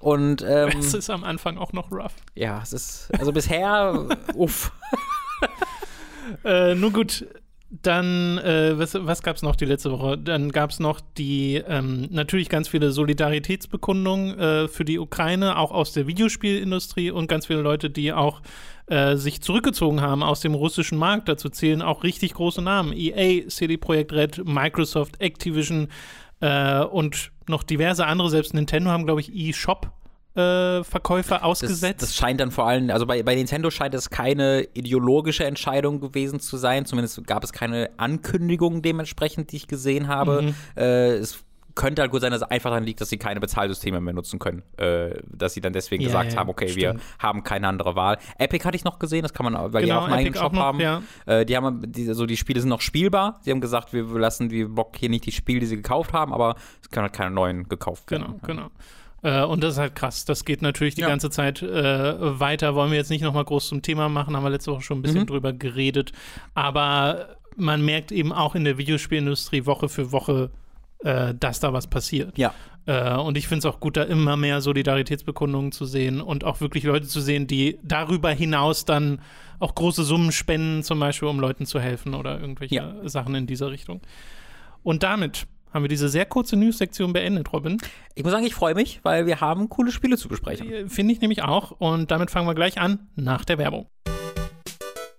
[0.00, 2.14] Und ähm, es ist am Anfang auch noch rough.
[2.34, 4.72] ja, es ist, also bisher, uff.
[6.44, 7.24] Äh, nun gut,
[7.70, 10.18] dann, äh, was, was gab es noch die letzte Woche?
[10.18, 15.70] Dann gab es noch die, ähm, natürlich ganz viele Solidaritätsbekundungen äh, für die Ukraine, auch
[15.70, 18.42] aus der Videospielindustrie und ganz viele Leute, die auch
[18.92, 21.26] äh, sich zurückgezogen haben aus dem russischen Markt.
[21.26, 22.92] Dazu zählen auch richtig große Namen.
[22.92, 25.88] EA, CD Projekt Red, Microsoft, Activision
[26.40, 28.28] äh, und noch diverse andere.
[28.28, 29.90] Selbst Nintendo haben, glaube ich, eShop.
[30.34, 32.02] Äh, Verkäufer Das, ausgesetzt.
[32.02, 36.38] das scheint dann vor allem, also bei, bei Nintendo scheint es keine ideologische Entscheidung gewesen
[36.40, 36.84] zu sein.
[36.84, 40.42] Zumindest gab es keine Ankündigung dementsprechend, die ich gesehen habe.
[40.42, 40.54] Mhm.
[40.76, 44.00] Äh, es könnte halt gut sein, dass es einfach daran liegt, dass sie keine Bezahlsysteme
[44.00, 44.62] mehr nutzen können.
[44.76, 46.82] Äh, dass sie dann deswegen Ja, gesagt ja, haben, okay, stimmt.
[46.82, 48.18] wir haben keine andere Wahl.
[48.38, 50.52] Epic hatte ich noch gesehen, das kann man, weil die Genau, auch einen eigenen Shop
[50.52, 50.80] noch, haben.
[50.80, 51.02] ja.
[51.26, 53.38] Äh, die haben, die, also die Spiele sind noch spielbar.
[53.42, 56.32] Sie haben gesagt, wir lassen die Bock hier nicht die Spiele, die sie gekauft haben,
[56.32, 58.40] aber es können halt keine neuen gekauft werden.
[58.42, 58.70] Genau, genau.
[59.24, 60.24] Äh, und das ist halt krass.
[60.24, 62.74] Das geht natürlich die ganze Zeit äh, weiter.
[62.74, 65.02] Wollen wir jetzt nicht nochmal groß zum Thema machen, haben wir letzte Woche schon ein
[65.02, 65.26] bisschen Mhm.
[65.26, 66.10] drüber geredet.
[66.54, 70.50] Aber man merkt eben auch in der Videospielindustrie Woche für Woche,
[71.04, 72.36] äh, dass da was passiert.
[72.38, 72.54] Ja.
[72.86, 76.60] Äh, und ich finde es auch gut, da immer mehr Solidaritätsbekundungen zu sehen und auch
[76.60, 79.20] wirklich Leute zu sehen, die darüber hinaus dann
[79.60, 82.94] auch große Summen spenden, zum Beispiel, um Leuten zu helfen oder irgendwelche Ja.
[83.04, 84.00] Sachen in dieser Richtung.
[84.82, 87.78] Und damit haben wir diese sehr kurze News-Sektion beendet, Robin.
[88.14, 90.70] Ich muss sagen, ich freue mich, weil wir haben coole Spiele zu besprechen.
[90.70, 91.70] Äh, Finde ich nämlich auch.
[91.72, 93.86] Und damit fangen wir gleich an nach der Werbung.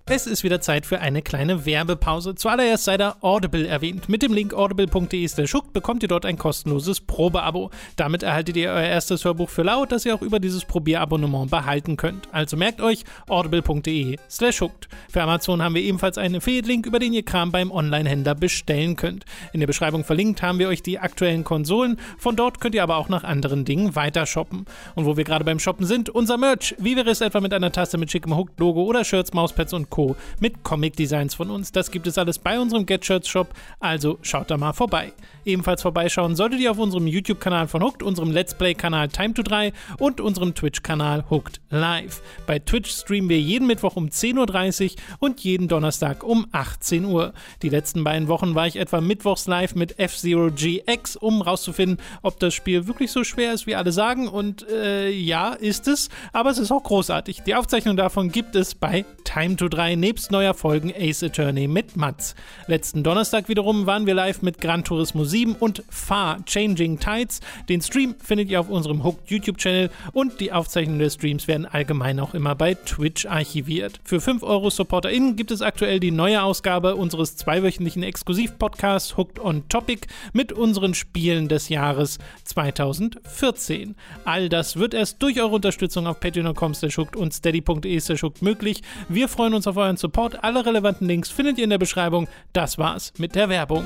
[0.05, 2.35] Es ist wieder Zeit für eine kleine Werbepause.
[2.35, 4.09] Zuallererst sei da Audible erwähnt.
[4.09, 7.71] Mit dem Link audible.de hooked bekommt ihr dort ein kostenloses Probeabo.
[7.95, 11.95] Damit erhaltet ihr euer erstes Hörbuch für laut, das ihr auch über dieses Probierabonnement behalten
[11.95, 12.27] könnt.
[12.33, 14.17] Also merkt euch audible.de
[14.59, 14.89] hooked.
[15.09, 19.23] Für Amazon haben wir ebenfalls einen Affiliate-Link, über den ihr Kram beim Online-Händler bestellen könnt.
[19.53, 21.97] In der Beschreibung verlinkt haben wir euch die aktuellen Konsolen.
[22.17, 24.65] Von dort könnt ihr aber auch nach anderen Dingen weiter shoppen.
[24.95, 26.75] Und wo wir gerade beim Shoppen sind, unser Merch.
[26.77, 30.15] Wie wäre es etwa mit einer Tasse mit schickem Hooked-Logo oder Shirts, Mauspads und Co.
[30.39, 31.71] mit Comic-Designs von uns.
[31.71, 35.13] Das gibt es alles bei unserem Get Shirts Shop, also schaut da mal vorbei.
[35.45, 39.71] Ebenfalls vorbeischauen solltet ihr auf unserem YouTube-Kanal von Hooked, unserem Let's Play-Kanal Time to 3
[39.99, 42.23] und unserem Twitch-Kanal Hooked Live.
[42.47, 47.33] Bei Twitch streamen wir jeden Mittwoch um 10.30 Uhr und jeden Donnerstag um 18 Uhr.
[47.61, 52.39] Die letzten beiden Wochen war ich etwa mittwochs live mit F-Zero GX, um rauszufinden, ob
[52.39, 54.27] das Spiel wirklich so schwer ist, wie alle sagen.
[54.27, 57.43] Und äh, ja, ist es, aber es ist auch großartig.
[57.43, 61.97] Die Aufzeichnung davon gibt es bei Time to 3 nebst neuer Folgen Ace Attorney mit
[61.97, 62.35] Mats.
[62.67, 67.41] Letzten Donnerstag wiederum waren wir live mit Gran Turismo 7 und Far Changing Tides.
[67.67, 72.21] Den Stream findet ihr auf unserem Hooked YouTube-Channel und die Aufzeichnungen der Streams werden allgemein
[72.21, 73.99] auch immer bei Twitch archiviert.
[74.05, 79.67] Für 5 Euro SupporterInnen gibt es aktuell die neue Ausgabe unseres zweiwöchentlichen Exklusivpodcasts Hooked on
[79.67, 83.95] Topic mit unseren Spielen des Jahres 2014.
[84.23, 86.73] All das wird erst durch eure Unterstützung auf patreon.com
[87.17, 87.99] und steady.de
[88.41, 88.81] möglich.
[89.09, 90.43] Wir freuen uns auf euren Support.
[90.43, 92.27] Alle relevanten Links findet ihr in der Beschreibung.
[92.53, 93.85] Das war's mit der Werbung.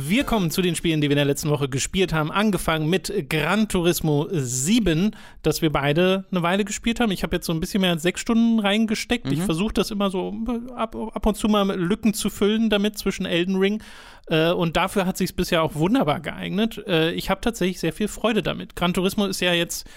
[0.00, 2.30] Wir kommen zu den Spielen, die wir in der letzten Woche gespielt haben.
[2.30, 5.10] Angefangen mit Gran Turismo 7,
[5.42, 7.10] das wir beide eine Weile gespielt haben.
[7.10, 9.30] Ich habe jetzt so ein bisschen mehr als sechs Stunden reingesteckt.
[9.32, 10.34] Ich versuche das immer so
[10.76, 13.82] ab, ab und zu mal Lücken zu füllen damit zwischen Elden Ring.
[14.28, 16.80] Äh, und dafür hat sich bisher auch wunderbar geeignet.
[16.86, 18.76] Äh, ich habe tatsächlich sehr viel Freude damit.
[18.76, 19.88] Gran Turismo ist ja jetzt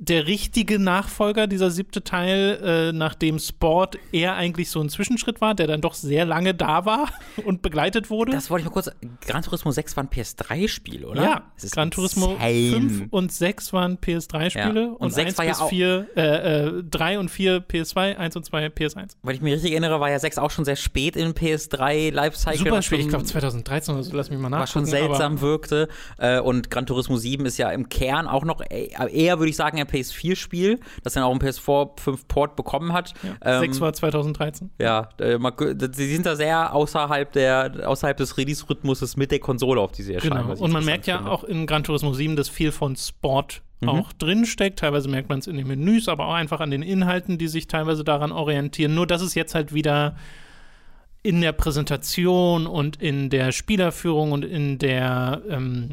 [0.00, 5.56] der richtige Nachfolger, dieser siebte Teil, äh, nachdem Sport eher eigentlich so ein Zwischenschritt war,
[5.56, 7.08] der dann doch sehr lange da war
[7.44, 8.30] und begleitet wurde.
[8.30, 8.90] Das wollte ich mal kurz.
[9.26, 11.22] Gran Turismo 6 war ein PS3-Spiel, oder?
[11.22, 12.70] Ja, Das ist Gran Turismo insane.
[12.90, 14.86] 5 und 6 waren PS3-Spiele Ja.
[14.88, 18.16] und, Und 6 1 war ja bis auch- 4, äh, äh, 3 und 4 PS2,
[18.16, 19.16] 1 und 2 PS1.
[19.22, 22.58] Weil ich mich richtig erinnere, war ja 6 auch schon sehr spät in PS3 Lifecycle.
[22.58, 24.62] Super was spät, ich glaube 2013 oder so, lass mich mal nachgucken.
[24.62, 25.88] was schon seltsam wirkte.
[26.18, 29.56] Äh, und Gran Turismo 7 ist ja im Kern auch noch e- eher, würde ich
[29.56, 33.14] sagen, ein PS4-Spiel, das dann auch ein PS4 5 Port bekommen hat.
[33.40, 34.70] Aber Ähm, 6 war 2013.
[34.78, 35.54] ja, äh, man-
[35.92, 40.14] sie sind da sehr außerhalb, der, außerhalb des Release-Rhythmuses mit der Konsole, auf die sie
[40.14, 40.48] erscheinen.
[40.48, 40.60] Genau.
[40.62, 41.30] Und man merkt ja finde.
[41.32, 43.88] auch in Gran Turismo 7, dass viel von Sport Mhm.
[43.90, 44.80] auch drin steckt.
[44.80, 47.68] Teilweise merkt man es in den Menüs, aber auch einfach an den Inhalten, die sich
[47.68, 48.94] teilweise daran orientieren.
[48.94, 50.16] Nur, dass es jetzt halt wieder
[51.22, 55.90] in der Präsentation und in der Spielerführung und in der, ähm,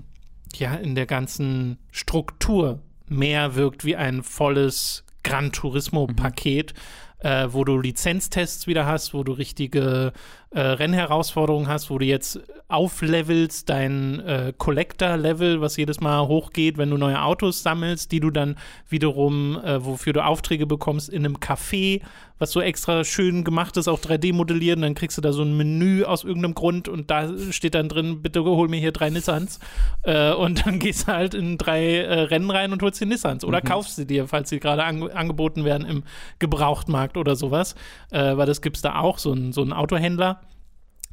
[0.55, 6.73] ja, in der ganzen Struktur mehr wirkt wie ein volles Gran Turismo-Paket.
[7.19, 10.11] Äh, wo du Lizenztests wieder hast, wo du richtige
[10.55, 12.39] äh, Rennherausforderungen hast, wo du jetzt
[12.69, 18.31] auflevelst, dein äh, Collector-Level, was jedes Mal hochgeht, wenn du neue Autos sammelst, die du
[18.31, 18.55] dann
[18.87, 22.01] wiederum, äh, wofür du Aufträge bekommst, in einem Café,
[22.39, 25.57] was so extra schön gemacht ist, auch 3D modellieren, dann kriegst du da so ein
[25.57, 29.59] Menü aus irgendeinem Grund und da steht dann drin, bitte hol mir hier drei Nissans.
[30.03, 33.43] Äh, und dann gehst du halt in drei äh, Rennen rein und holst die Nissans
[33.43, 33.67] oder mhm.
[33.67, 36.03] kaufst sie dir, falls sie gerade an, angeboten werden im
[36.39, 37.75] Gebrauchtmarkt oder sowas,
[38.11, 40.39] äh, weil das gibt es da auch, so ein, so ein Autohändler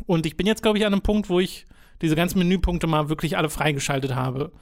[0.07, 1.67] und ich bin jetzt, glaube ich, an einem Punkt, wo ich
[2.01, 4.53] diese ganzen Menüpunkte mal wirklich alle freigeschaltet habe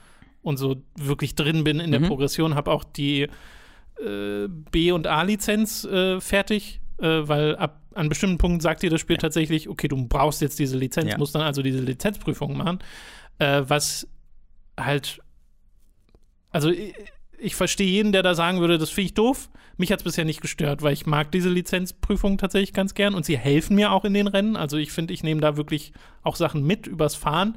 [0.42, 1.92] und so wirklich drin bin in mhm.
[1.92, 8.08] der Progression, habe auch die äh, B- und A-Lizenz äh, fertig, äh, weil ab an
[8.08, 9.20] bestimmten Punkten sagt dir das Spiel ja.
[9.20, 11.18] tatsächlich, okay, du brauchst jetzt diese Lizenz, ja.
[11.18, 12.78] musst dann also diese Lizenzprüfung machen,
[13.38, 14.06] äh, was
[14.78, 15.20] halt,
[16.50, 16.72] also
[17.40, 19.50] ich, verstehe jeden, der da sagen würde, das finde ich doof.
[19.76, 23.24] Mich hat es bisher nicht gestört, weil ich mag diese Lizenzprüfung tatsächlich ganz gern und
[23.24, 24.56] sie helfen mir auch in den Rennen.
[24.56, 27.56] Also ich finde, ich nehme da wirklich auch Sachen mit übers Fahren.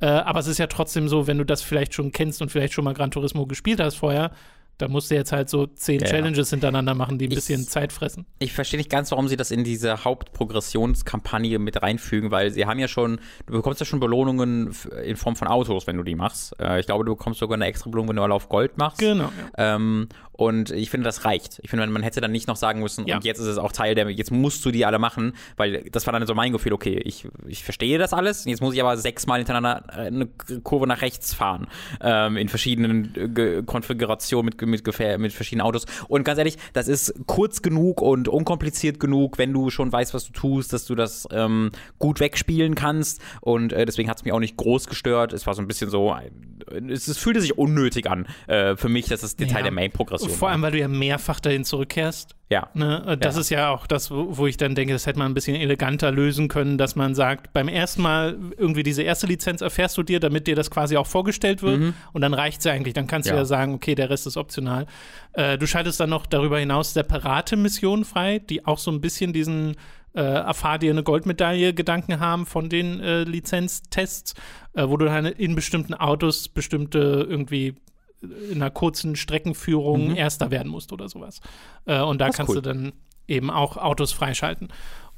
[0.00, 2.74] Äh, aber es ist ja trotzdem so, wenn du das vielleicht schon kennst und vielleicht
[2.74, 4.32] schon mal Gran Turismo gespielt hast vorher,
[4.78, 7.66] da musst du jetzt halt so zehn ja, Challenges hintereinander machen, die ein ich, bisschen
[7.68, 8.26] Zeit fressen.
[8.38, 12.78] Ich verstehe nicht ganz, warum sie das in diese Hauptprogressionskampagne mit reinfügen, weil sie haben
[12.78, 16.58] ja schon, du bekommst ja schon Belohnungen in Form von Autos, wenn du die machst.
[16.60, 18.98] Äh, ich glaube, du bekommst sogar eine extra Belohnung, wenn du alle auf Gold machst.
[18.98, 19.30] Genau.
[19.56, 21.60] Ähm, und ich finde, das reicht.
[21.62, 23.16] Ich finde, man hätte dann nicht noch sagen müssen, ja.
[23.16, 26.06] und jetzt ist es auch Teil der, jetzt musst du die alle machen, weil das
[26.06, 28.96] war dann so mein Gefühl, okay, ich, ich verstehe das alles, jetzt muss ich aber
[28.96, 30.26] sechsmal hintereinander eine
[30.62, 31.66] Kurve nach rechts fahren,
[32.00, 35.84] ähm, in verschiedenen äh, Konfigurationen mit, mit, mit verschiedenen Autos.
[36.08, 40.24] Und ganz ehrlich, das ist kurz genug und unkompliziert genug, wenn du schon weißt, was
[40.24, 43.20] du tust, dass du das ähm, gut wegspielen kannst.
[43.40, 45.32] Und äh, deswegen hat es mich auch nicht groß gestört.
[45.32, 46.16] Es war so ein bisschen so,
[46.88, 49.62] es, es fühlte sich unnötig an äh, für mich, dass es Detail ja.
[49.64, 50.31] der Main-Progression.
[50.32, 52.36] Vor allem, weil du ja mehrfach dahin zurückkehrst.
[52.50, 52.68] Ja.
[52.74, 53.16] Ne?
[53.18, 53.40] Das ja.
[53.40, 56.48] ist ja auch das, wo ich dann denke, das hätte man ein bisschen eleganter lösen
[56.48, 60.46] können, dass man sagt, beim ersten Mal irgendwie diese erste Lizenz erfährst du dir, damit
[60.46, 61.94] dir das quasi auch vorgestellt wird mhm.
[62.12, 62.92] und dann reicht es ja eigentlich.
[62.92, 63.34] Dann kannst ja.
[63.34, 64.86] du ja sagen, okay, der Rest ist optional.
[65.32, 69.32] Äh, du schaltest dann noch darüber hinaus separate Missionen frei, die auch so ein bisschen
[69.32, 69.76] diesen
[70.14, 74.34] äh, erfahr dir eine Goldmedaille Gedanken haben von den äh, Lizenztests,
[74.74, 77.76] äh, wo du dann in bestimmten Autos bestimmte irgendwie
[78.22, 80.16] in einer kurzen Streckenführung mhm.
[80.16, 81.40] Erster werden musst oder sowas.
[81.86, 82.56] Äh, und da kannst cool.
[82.56, 82.92] du dann
[83.28, 84.68] eben auch Autos freischalten.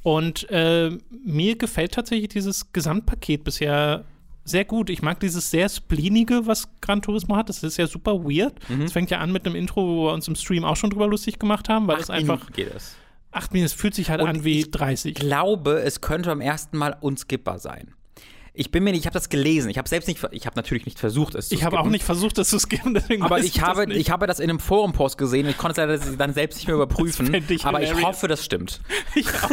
[0.02, 0.90] Und äh,
[1.24, 4.04] mir gefällt tatsächlich dieses Gesamtpaket bisher
[4.44, 4.90] sehr gut.
[4.90, 7.48] Ich mag dieses sehr spleenige, was Gran Turismo hat.
[7.48, 8.54] Das ist ja super weird.
[8.64, 8.88] Es mhm.
[8.88, 11.38] fängt ja an mit einem Intro, wo wir uns im Stream auch schon drüber lustig
[11.38, 12.40] gemacht haben, weil es einfach.
[12.40, 12.96] Minuten geht es.
[13.32, 15.12] Acht Minuten, es fühlt sich halt Und an wie 30.
[15.12, 17.94] Ich glaube, es könnte am ersten Mal unskippbar sein.
[18.56, 19.68] Ich bin mir nicht, ich habe das gelesen.
[19.68, 22.04] Ich habe selbst nicht, ich habe natürlich nicht versucht, es zu Ich habe auch nicht
[22.04, 22.96] versucht, es zu skippen.
[23.20, 25.48] aber ich, habe, ich habe das in einem Forum-Post gesehen.
[25.48, 27.34] Ich konnte es leider dann selbst nicht mehr überprüfen.
[27.34, 27.98] Ich aber hilarious.
[27.98, 28.80] ich hoffe, das stimmt.
[29.16, 29.50] Ich auch.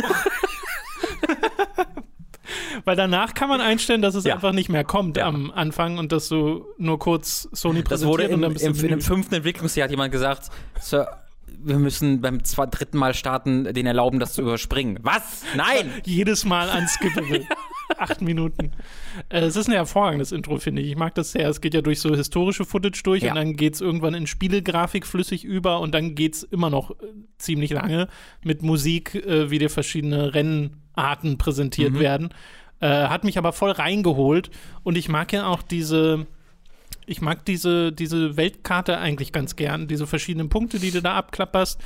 [2.85, 4.35] Weil danach kann man einstellen, dass es ja.
[4.35, 5.25] einfach nicht mehr kommt ja.
[5.25, 8.65] am Anfang und dass du nur kurz Sony präsentiert das wurde im, und dann bist
[8.65, 11.20] im, in dem fünften Entwicklungsjahr hat jemand gesagt, Sir,
[11.59, 14.99] wir müssen beim zwei, dritten Mal starten den erlauben, das zu überspringen.
[15.01, 15.43] Was?
[15.55, 15.91] Nein!
[16.05, 17.45] Jedes Mal unskippable.
[17.97, 18.71] Acht Minuten.
[19.29, 20.89] Äh, es ist ein hervorragendes Intro, finde ich.
[20.89, 21.49] Ich mag das sehr.
[21.49, 23.31] Es geht ja durch so historische Footage durch ja.
[23.31, 26.91] und dann geht es irgendwann in Spielegrafik flüssig über und dann geht es immer noch
[26.91, 26.95] äh,
[27.37, 28.07] ziemlich lange
[28.43, 31.99] mit Musik, äh, wie dir verschiedene Rennarten präsentiert mhm.
[31.99, 32.29] werden.
[32.83, 34.49] Hat mich aber voll reingeholt
[34.81, 36.25] und ich mag ja auch diese
[37.05, 41.81] ich mag diese, diese Weltkarte eigentlich ganz gern, diese verschiedenen Punkte, die du da abklapperst.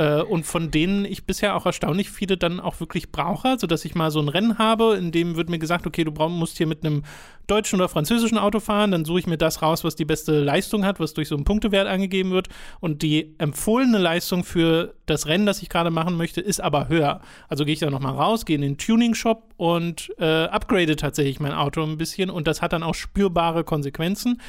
[0.00, 3.94] Äh, und von denen ich bisher auch erstaunlich viele dann auch wirklich brauche, sodass ich
[3.94, 6.66] mal so ein Rennen habe, in dem wird mir gesagt, okay, du brauch, musst hier
[6.66, 7.02] mit einem
[7.46, 10.86] deutschen oder französischen Auto fahren, dann suche ich mir das raus, was die beste Leistung
[10.86, 12.48] hat, was durch so einen Punktewert angegeben wird.
[12.80, 17.20] Und die empfohlene Leistung für das Rennen, das ich gerade machen möchte, ist aber höher.
[17.48, 21.52] Also gehe ich da nochmal raus, gehe in den Tuning-Shop und äh, upgrade tatsächlich mein
[21.52, 24.40] Auto ein bisschen und das hat dann auch spürbare Konsequenzen.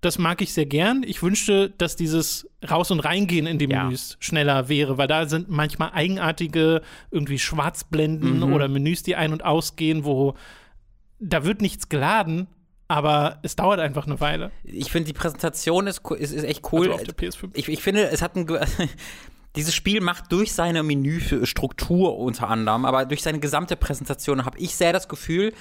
[0.00, 1.02] Das mag ich sehr gern.
[1.06, 4.16] Ich wünschte, dass dieses Raus- und Reingehen in die Menüs ja.
[4.20, 8.52] schneller wäre, weil da sind manchmal eigenartige irgendwie Schwarzblenden mhm.
[8.54, 10.34] oder Menüs, die ein- und ausgehen, wo
[11.18, 12.46] da wird nichts geladen,
[12.88, 14.50] aber es dauert einfach eine Weile.
[14.64, 16.90] Ich finde, die Präsentation ist, ist, ist echt cool.
[16.90, 17.50] Also auf der PS5.
[17.52, 18.46] Ich, ich finde, es hat ein.
[19.56, 24.74] dieses Spiel macht durch seine Menüstruktur unter anderem, aber durch seine gesamte Präsentation habe ich
[24.74, 25.52] sehr das Gefühl,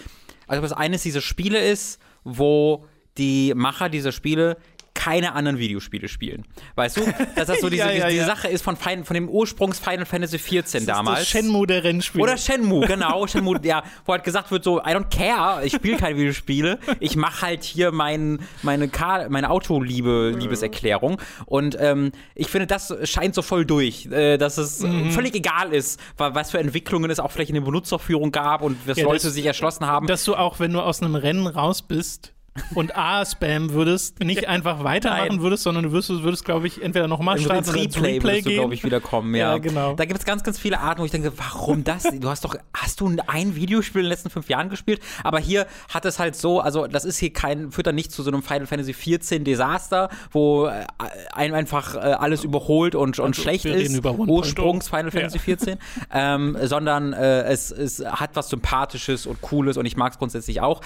[0.48, 2.86] als ob es eines dieser Spiele ist, wo
[3.20, 4.58] die Macher dieser Spiele
[4.96, 6.44] keine anderen Videospiele spielen.
[6.76, 7.02] Weißt du,
[7.36, 8.26] dass das so diese, Ja, ja, diese ja.
[8.26, 11.20] Sache ist von, Fin- von dem Ursprungs Final Fantasy XIV damals.
[11.20, 12.22] Das Shenmue der Rennspiele.
[12.24, 13.26] Oder Shenmue, genau.
[13.28, 16.80] Shenmue, ja, wo halt gesagt wird, so, I don't care, ich spiele keine Videospiele.
[17.00, 21.22] Ich mache halt hier mein, meine, Car meine Autoliebe, Liebeserklärung.
[21.46, 25.12] Und ähm, ich finde, das scheint so voll durch, äh, dass es Mhm.
[25.12, 28.76] völlig egal ist, wa- was für Entwicklungen es auch vielleicht in der Benutzerführung gab und
[28.86, 30.08] was Leute das- sich erschlossen haben.
[30.08, 32.34] dass du auch, wenn du aus einem Rennen raus bist
[32.76, 35.42] und A spammen würdest, nicht einfach weitermachen Nein.
[35.42, 38.54] würdest, sondern du würdest, würdest glaube ich, entweder nochmal starten oder Replay, Replay gehen.
[38.56, 39.54] glaube ich, wiederkommen, ja.
[39.54, 39.94] Ja, genau.
[39.96, 42.04] Da gibt es ganz, ganz viele Arten, wo ich denke, warum das?
[42.20, 45.00] Du hast doch, hast du ein Videospiel in den letzten fünf Jahren gespielt?
[45.24, 48.24] Aber hier hat es halt so, also das ist hier kein, führt dann nicht zu
[48.24, 50.86] so einem Final Fantasy 14 Desaster, wo äh,
[51.34, 53.98] einem einfach äh, alles überholt und, und schlecht Also, reden ist.
[53.98, 54.28] über 1.0.
[54.28, 55.44] Ursprungs Final Fantasy Ja.
[55.44, 55.78] 14.
[56.14, 60.62] ähm, sondern äh, es, es hat was Sympathisches und Cooles und ich mag es grundsätzlich
[60.62, 60.82] auch.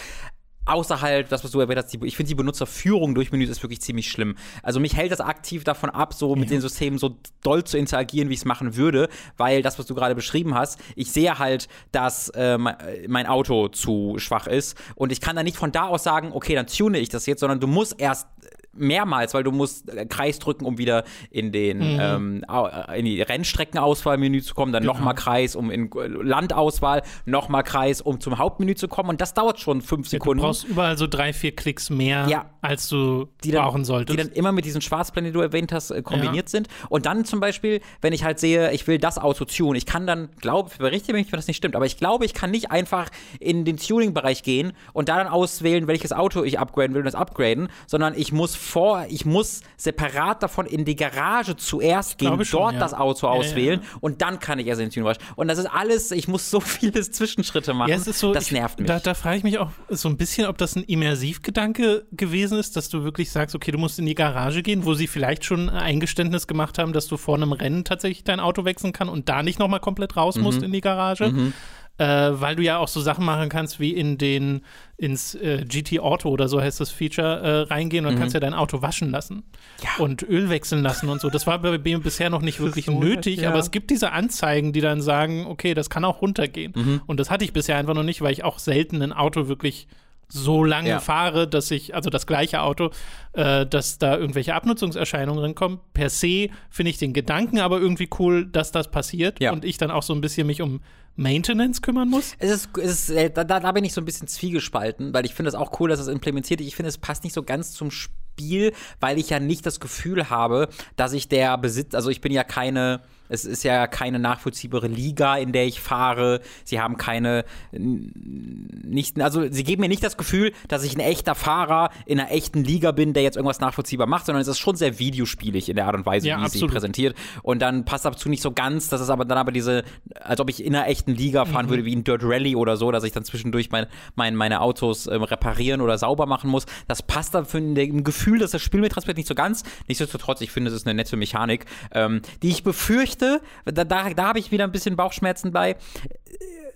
[0.65, 3.62] Außer halt, das, was du erwähnt hast, die, ich finde die Benutzerführung durch Menüs ist
[3.63, 4.36] wirklich ziemlich schlimm.
[4.62, 8.30] Also mich hält das aktiv davon ab, so mit den Systemen so doll zu interagieren,
[8.30, 11.67] wie ich es machen würde, weil das, was du gerade beschrieben hast, ich sehe halt,
[11.91, 15.88] dass äh, mein- mein Auto zu schwach ist und ich kann dann nicht von da
[15.88, 18.28] aus sagen, okay, dann tune ich das jetzt, sondern du musst erst
[18.75, 23.05] mehrmals, weil du musst äh, Kreis drücken, um wieder in den ähm, au- äh, in
[23.05, 28.38] die Rennstreckenauswahlmenü zu kommen, dann nochmal Kreis, um in äh, Landauswahl, nochmal Kreis, um zum
[28.38, 30.41] Hauptmenü zu kommen und das dauert schon fünf Du Sekunden.
[30.43, 32.45] brauchst überall so drei, vier Klicks mehr, Ja.
[32.62, 34.17] als du die dann, brauchen solltest.
[34.17, 36.67] Die dann immer mit diesen Schwarzplänen, die du erwähnt hast, kombiniert sind.
[36.89, 40.07] Und dann zum Beispiel, wenn ich halt sehe, ich will das Auto tunen, ich kann
[40.07, 43.09] dann, glaube, berichte mich, wenn das nicht stimmt, aber ich glaube, ich kann nicht einfach
[43.39, 47.15] in den Tuning-Bereich gehen und da dann auswählen, welches Auto ich upgraden will und das
[47.15, 52.60] upgraden, sondern ich muss vor, ich muss separat davon in die Garage zuerst gehen, schon,
[52.60, 52.80] dort ja.
[52.80, 53.88] das Auto Ja, auswählen ja.
[54.02, 55.17] und dann kann ich erst in den Tuning-Bereich.
[55.36, 57.89] Und das ist alles, ich muss so vieles Zwischenschritte machen.
[57.91, 58.88] Ja, es ist so, das ich, nervt mich.
[58.88, 62.76] Da, da frage ich mich auch so ein bisschen, ob das ein Immersivgedanke gewesen ist,
[62.76, 65.69] dass du wirklich sagst, okay, du musst in die Garage gehen, wo sie vielleicht schon
[65.69, 69.30] ein Eingeständnis gemacht haben, dass du vor einem Rennen tatsächlich dein Auto wechseln kann und
[69.30, 70.65] da nicht nochmal komplett raus musst Mhm.
[70.65, 71.54] in die Garage.
[71.99, 74.62] Äh, weil du ja auch so Sachen machen kannst, wie in den
[74.97, 78.39] ins äh, GT Auto oder so heißt das Feature äh, reingehen und dann kannst ja
[78.39, 79.43] dein Auto waschen lassen Mhm.
[79.84, 80.03] Ja.
[80.03, 81.29] und Öl wechseln lassen und so.
[81.29, 83.49] Das war bei mir bisher noch nicht wirklich so, nötig, ja.
[83.49, 86.73] aber es gibt diese Anzeigen, die dann sagen, okay, das kann auch runtergehen.
[86.75, 87.01] Mhm.
[87.06, 89.88] Und das hatte ich bisher einfach noch nicht, weil ich auch selten ein Auto wirklich
[90.34, 91.00] so lange Ja.
[91.00, 92.89] fahre, dass ich, also das gleiche Auto,
[93.34, 95.80] äh, dass da irgendwelche Abnutzungserscheinungen rankommen.
[95.93, 99.52] Per se finde ich den Gedanken aber irgendwie cool, dass das passiert Ja.
[99.52, 100.82] und ich dann auch so ein bisschen mich um
[101.15, 102.34] Maintenance kümmern muss.
[102.39, 105.36] Es ist, es ist äh, da, da bin ich so ein bisschen zwiegespalten, weil ich
[105.36, 106.67] finde es auch cool, dass es implementiert ist.
[106.67, 110.32] Ich finde, es passt nicht so ganz zum Spiel, weil ich ja nicht das Gefühl
[110.32, 113.02] habe, dass ich der Besitz, also ich bin ja keine,
[113.34, 116.39] es ist ja keine nachvollziehbare Liga, in der ich fahre.
[116.63, 121.34] Sie haben keine, nicht, also sie geben mir nicht das Gefühl, dass ich ein echter
[121.34, 124.76] Fahrer in einer echten Liga bin, der jetzt irgendwas nachvollziehbar macht, sondern es ist schon
[124.76, 126.72] sehr videospielig in der Art und Weise, Ja, wie sie absolut.
[126.72, 127.15] präsentiert.
[127.41, 129.84] Und dann passt dazu nicht so ganz, dass es aber dann aber diese,
[130.22, 132.91] als ob ich in einer echten Liga fahren würde, wie in Dirt Rally oder so,
[132.91, 136.65] dass ich dann zwischendurch mein, mein, meine Autos ähm, reparieren oder sauber machen muss.
[136.88, 139.63] Das passt dann für in dem Gefühl, dass das Spiel mir transportiert, nicht so ganz.
[139.88, 143.22] Nichtsdestotrotz, ich finde, es ist eine nette Mechanik, ähm, die ich befürchte,
[143.65, 145.75] da, da, da habe ich wieder ein bisschen Bauchschmerzen bei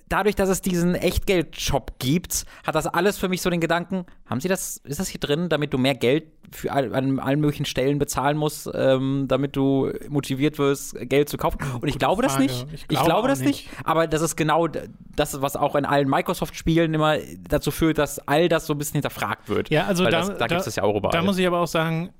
[0.10, 4.40] dadurch, dass es diesen Echtgeld-Shop gibt, hat das alles für mich so den Gedanken, haben
[4.40, 7.66] sie das, ist das hier drin, damit du mehr Geld für all, an allen möglichen
[7.66, 11.58] Stellen bezahlen musst, ähm, damit du motiviert wirst, Geld zu kaufen?
[11.82, 12.46] Und ich glaube das Frage.
[12.46, 12.68] nicht.
[12.74, 13.70] Ich Ich glaube glaube, auch das nicht.
[13.84, 17.18] Aber das ist genau das, was auch in allen Microsoft-Spielen immer
[17.50, 19.70] dazu führt, dass all das so ein bisschen hinterfragt wird.
[19.70, 21.12] Ja, also Weil da, das, da gibt es das ja auch überall.
[21.12, 22.14] Da muss ich aber auch sagen,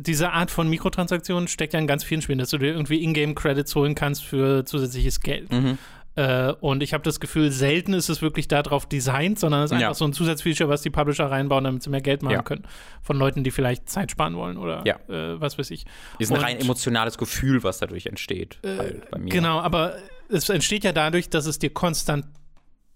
[0.00, 3.74] diese Art von Mikrotransaktionen steckt ja in ganz vielen Spielen, dass du dir irgendwie Ingame-Credits
[3.74, 5.52] holen kannst für zusätzliches Geld.
[5.52, 5.78] Mhm.
[6.16, 9.80] Äh, und ich habe das Gefühl, selten ist es wirklich darauf designt, sondern es ist
[9.80, 9.88] Ja.
[9.88, 12.42] einfach so ein Zusatzfeature, was die Publisher reinbauen, damit sie mehr Geld machen Ja.
[12.42, 12.64] können.
[13.00, 14.96] Von Leuten, die vielleicht Zeit sparen wollen oder Ja.
[15.08, 15.84] äh, was weiß ich.
[16.18, 18.58] ist ein Und- rein emotionales Gefühl, was dadurch entsteht.
[18.64, 19.30] halt bei mir.
[19.30, 19.94] Genau, aber
[20.28, 22.26] es entsteht ja dadurch, dass es dir konstant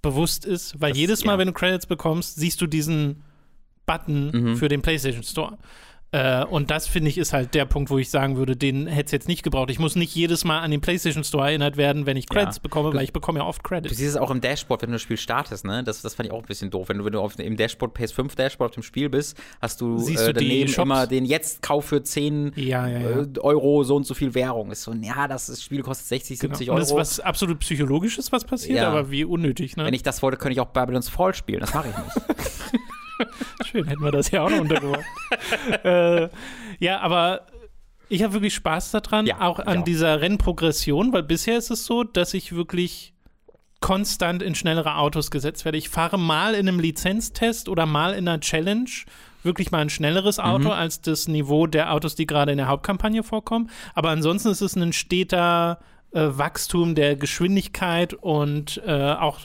[0.03, 3.23] bewusst ist, weil Das- jedes Mal, wenn du Credits bekommst, siehst du diesen
[3.87, 4.57] Button Mhm.
[4.57, 5.57] für den PlayStation Store.
[6.15, 9.07] Äh, und das finde ich ist halt der Punkt, wo ich sagen würde, den hätte
[9.07, 9.69] es jetzt nicht gebraucht.
[9.71, 12.63] Ich muss nicht jedes Mal an den PlayStation Store erinnert werden, wenn ich Credits Ja.
[12.63, 13.97] bekomme, Du- weil ich bekomme ja oft Du Credits.
[13.97, 15.83] siehst es auch im Dashboard, wenn du das Spiel startest, ne?
[15.83, 16.89] Das, das fand ich auch ein bisschen doof.
[16.89, 19.99] Wenn du, wenn du auf, im Dashboard, PS5 Dashboard auf dem Spiel bist, hast du,
[19.99, 20.85] Siehst äh, du daneben Shops?
[20.85, 24.71] immer den Jetzt-Kauf für 10 Ja, ja, äh, Euro, so und so viel Währung.
[24.71, 26.53] Ist so, ja, das ist- Spiel kostet 60, Genau.
[26.55, 27.01] 70 Und das ist Euro.
[27.01, 29.85] was absolut Psychologisches, was passiert, aber wie unnötig, ne?
[29.85, 31.61] Wenn ich das wollte, könnte ich auch Babylon's Fall spielen.
[31.61, 32.81] Das mache ich nicht.
[33.65, 35.05] Schön, hätten wir das ja auch noch untergebracht.
[35.85, 36.29] äh,
[36.79, 37.47] ja, aber
[38.09, 39.85] ich habe wirklich Spaß daran, Ja, auch an auch.
[39.85, 43.15] dieser Rennprogression, weil bisher ist es so, dass ich wirklich
[43.81, 45.79] konstant in schnellere Autos gesetzt werde.
[45.79, 48.89] Ich fahre mal in einem Lizenztest oder mal in einer Challenge
[49.43, 50.71] wirklich mal ein schnelleres Auto mhm.
[50.71, 53.71] als das Niveau der Autos, die gerade in der Hauptkampagne vorkommen.
[53.95, 55.81] Aber ansonsten ist es ein steter
[56.13, 59.41] äh, Wachstum der Geschwindigkeit und äh, auch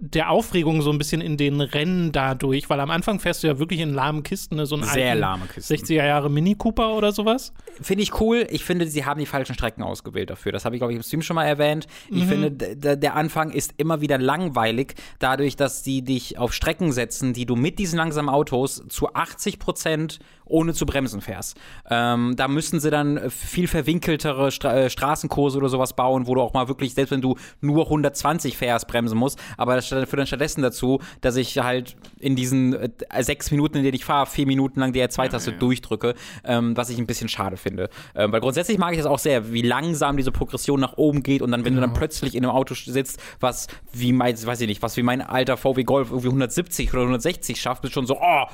[0.00, 3.58] der Aufregung so ein bisschen in den Rennen dadurch, weil am Anfang fährst du ja
[3.58, 4.66] wirklich in lahmen Kisten, ne?
[4.66, 5.74] so ein Sehr lahme Kisten.
[5.74, 7.52] 60er Jahre Mini Cooper oder sowas.
[7.80, 8.46] Finde ich cool.
[8.50, 10.52] Ich finde, sie haben die falschen Strecken ausgewählt dafür.
[10.52, 11.86] Das habe ich, glaube ich, im Stream schon mal erwähnt.
[12.10, 12.28] Ich mhm.
[12.28, 17.46] finde, der Anfang ist immer wieder langweilig, dadurch, dass sie dich auf Strecken setzen, die
[17.46, 21.58] du mit diesen langsamen Autos zu 80 Prozent ohne zu bremsen fährst.
[21.90, 26.40] Ähm, da müssten sie dann viel verwinkeltere Stra äh, Straßenkurse oder sowas bauen, wo du
[26.40, 29.38] auch mal wirklich, selbst wenn du nur 120 fährst, bremsen musst.
[29.56, 32.88] Aber das führt dann stattdessen dazu, dass ich halt in diesen äh,
[33.20, 35.58] sechs Minuten, in denen ich fahre, vier Minuten lang die R2-Taste ja, ja.
[35.58, 37.88] durchdrücke, ähm, was ich ein bisschen schade finde.
[38.14, 41.42] Ähm, weil grundsätzlich mag ich das auch sehr, wie langsam diese Progression nach oben geht
[41.42, 41.86] und dann, wenn genau.
[41.86, 45.02] du dann plötzlich in einem Auto sitzt, was wie mein, weiß ich nicht, was wie
[45.02, 48.44] mein alter VW Golf irgendwie 170 oder 160 schafft, bist schon so, oh,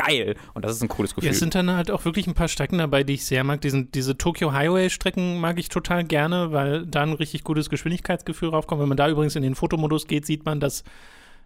[0.00, 0.36] geil.
[0.54, 1.26] Und das ist ein cooles Gefühl.
[1.26, 3.60] Ja, es sind dann halt auch wirklich ein paar Strecken dabei, die ich sehr mag.
[3.60, 8.80] Diesen, diese Tokyo Highway-Strecken mag ich total gerne, weil da ein richtig gutes Geschwindigkeitsgefühl raufkommt.
[8.80, 10.84] Wenn man da übrigens in den Fotomodus geht, sieht man, dass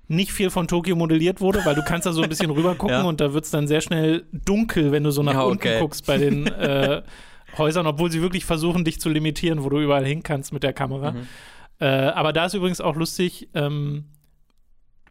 [0.06, 2.96] nicht viel von Tokio modelliert wurde, weil du kannst da so ein bisschen rüber gucken
[2.96, 3.02] ja.
[3.02, 5.50] und da wird es dann sehr schnell dunkel, wenn du so nach ja, okay.
[5.50, 7.02] unten guckst bei den äh,
[7.56, 10.72] Häusern, obwohl sie wirklich versuchen, dich zu limitieren, wo du überall hin kannst mit der
[10.72, 11.12] Kamera.
[11.12, 11.26] Mhm.
[11.80, 14.04] Äh, aber da ist übrigens auch lustig, ähm,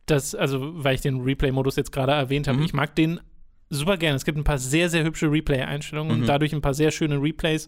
[0.05, 2.65] dass, also weil ich den Replay-Modus jetzt gerade erwähnt habe, mhm.
[2.65, 3.19] ich mag den
[3.73, 4.15] super gerne.
[4.15, 6.21] Es gibt ein paar sehr, sehr hübsche Replay-Einstellungen mhm.
[6.21, 7.67] und dadurch ein paar sehr schöne Replays,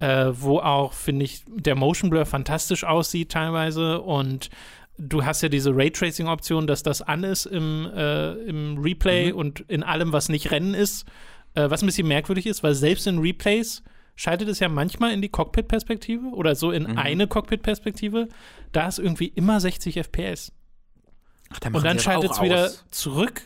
[0.00, 4.50] äh, wo auch, finde ich, der Motion Blur fantastisch aussieht teilweise und
[4.98, 9.38] du hast ja diese Raytracing-Option, dass das an ist im, äh, im Replay mhm.
[9.38, 11.06] und in allem, was nicht Rennen ist,
[11.54, 13.82] äh, was ein bisschen merkwürdig ist, weil selbst in Replays
[14.14, 16.98] schaltet es ja manchmal in die Cockpit-Perspektive oder so in mhm.
[16.98, 18.28] eine Cockpit-Perspektive.
[18.72, 20.52] Da ist irgendwie immer 60 FPS.
[21.50, 23.42] Ach, dann und dann schaltet es wieder zurück,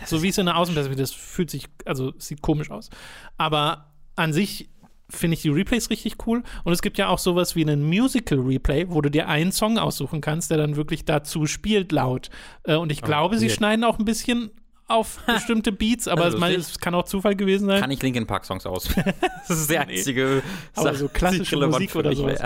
[0.00, 2.90] das so wie es in der Außenperspektive Das fühlt sich, also sieht komisch aus.
[3.36, 4.70] Aber an sich
[5.08, 6.42] finde ich die Replays richtig cool.
[6.64, 10.20] Und es gibt ja auch sowas wie einen Musical-Replay, wo du dir einen Song aussuchen
[10.20, 12.30] kannst, der dann wirklich dazu spielt laut.
[12.64, 14.50] Äh, und ich oh, glaube, sie schneiden auch ein bisschen
[14.90, 17.80] auf bestimmte Beats, aber also, es, es, kann auch Zufall gewesen sein.
[17.80, 18.88] Kann ich Linkin Park Songs aus.
[19.48, 20.80] das ist der einzige nee.
[20.80, 22.42] Aber so klassische Musik oder sowas.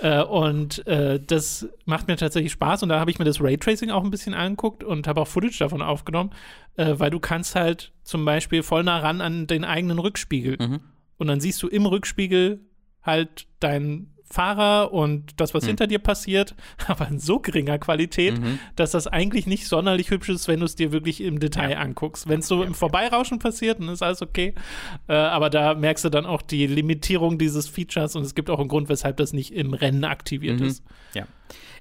[0.00, 3.90] Äh, und äh, das macht mir tatsächlich Spaß und da habe ich mir das Raytracing
[3.90, 6.30] auch ein bisschen angeguckt und habe auch Footage davon aufgenommen,
[6.76, 10.56] äh, weil du kannst halt zum Beispiel voll nah ran an den eigenen Rückspiegel.
[10.60, 10.80] Mhm.
[11.18, 12.60] Und dann siehst du im Rückspiegel
[13.02, 15.68] halt deinen Fahrer und das, was mhm.
[15.68, 16.54] hinter dir passiert,
[16.86, 18.58] aber in so geringer Qualität, mhm.
[18.74, 21.78] dass das eigentlich nicht sonderlich hübsch ist, wenn du es dir wirklich im Detail ja.
[21.78, 22.28] anguckst.
[22.28, 24.54] Wenn es so ja, im Vorbeirauschen passiert, dann ist alles okay.
[25.08, 28.58] Äh, aber da merkst du dann auch die Limitierung dieses Features und es gibt auch
[28.58, 30.66] einen Grund, weshalb das nicht im Rennen aktiviert mhm.
[30.66, 30.84] ist.
[31.14, 31.26] Ja.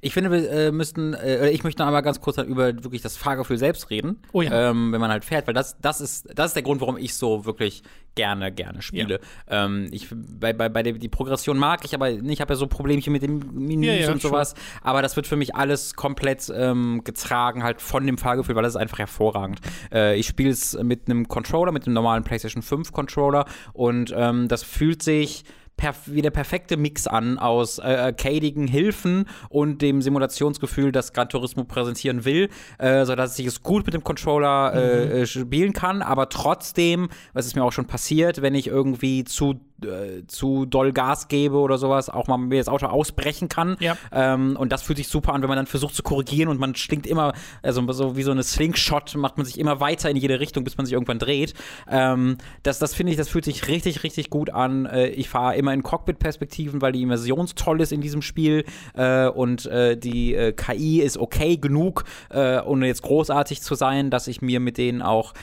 [0.01, 3.01] Ich finde, wir äh, müssten, äh, ich möchte noch einmal ganz kurz halt über wirklich
[3.01, 4.21] das Fahrgefühl selbst reden.
[4.34, 4.69] Oh ja.
[4.69, 7.13] Ähm, wenn man halt fährt, weil das, das ist, das ist der Grund, warum ich
[7.15, 7.84] so wirklich
[8.15, 9.19] gerne, gerne spiele.
[9.49, 9.65] Ja.
[9.65, 12.67] Ähm, ich, bei, bei, bei der, die Progression mag ich, aber ich habe ja so
[12.67, 14.56] Problemchen mit den Menüs ja, ja, und sowas.
[14.56, 14.88] Schon.
[14.88, 18.73] Aber das wird für mich alles komplett ähm, getragen halt von dem Fahrgefühl, weil das
[18.73, 19.60] ist einfach hervorragend.
[19.91, 24.47] Äh, ich spiele es mit einem Controller, mit einem normalen PlayStation 5 Controller und ähm,
[24.47, 25.43] das fühlt sich
[25.77, 31.29] perf wie der perfekte Mix an aus äh, arcadigen Hilfen und dem Simulationsgefühl, das Gran
[31.29, 35.11] Turismo präsentieren will, äh, sodass ich es gut mit dem Controller äh, mhm.
[35.11, 39.59] Äh, spielen kann, aber trotzdem, was ist mir auch schon passiert, wenn ich irgendwie zu
[39.83, 43.77] äh, zu doll Gas gebe oder sowas, auch mal mir das Auto ausbrechen kann.
[43.79, 43.97] Ja.
[44.11, 46.75] Ähm, und das fühlt sich super an, wenn man dann versucht zu korrigieren und man
[46.75, 50.39] schlingt immer, also so wie so eine Slingshot, macht man sich immer weiter in jede
[50.39, 51.53] Richtung, bis man sich irgendwann dreht.
[51.89, 54.85] Ähm, das das finde ich, das fühlt sich richtig, richtig gut an.
[54.85, 59.27] Äh, ich fahre immer in Cockpit-Perspektiven, weil die Immersion toll ist in diesem Spiel äh,
[59.27, 64.27] und äh, die äh, KI ist okay genug, äh, ohne jetzt großartig zu sein, dass
[64.27, 65.33] ich mir mit denen auch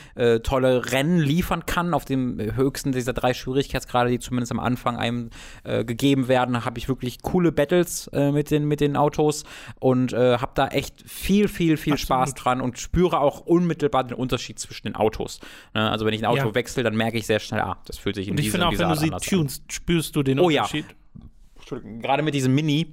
[0.42, 5.30] tolle Rennen liefern kann auf dem höchsten dieser drei Schwierigkeitsgrade, die zumindest am Anfang einem
[5.64, 9.44] äh, gegeben werden, habe ich wirklich coole Battles äh, mit, den, mit den Autos
[9.80, 12.00] und äh, habe da echt viel, viel, viel Absolut.
[12.00, 15.40] Spaß dran und spüre auch unmittelbar den Unterschied zwischen den Autos.
[15.74, 15.90] Ne?
[15.90, 16.54] Also wenn ich ein Auto ja.
[16.54, 18.78] wechsle, dann merke ich sehr schnell, ah, das fühlt sich in und ich finde auch,
[18.78, 20.86] wenn du sie tunst, spürst du den oh, Unterschied.
[20.86, 21.78] Ja.
[22.00, 22.92] Gerade mit diesem Mini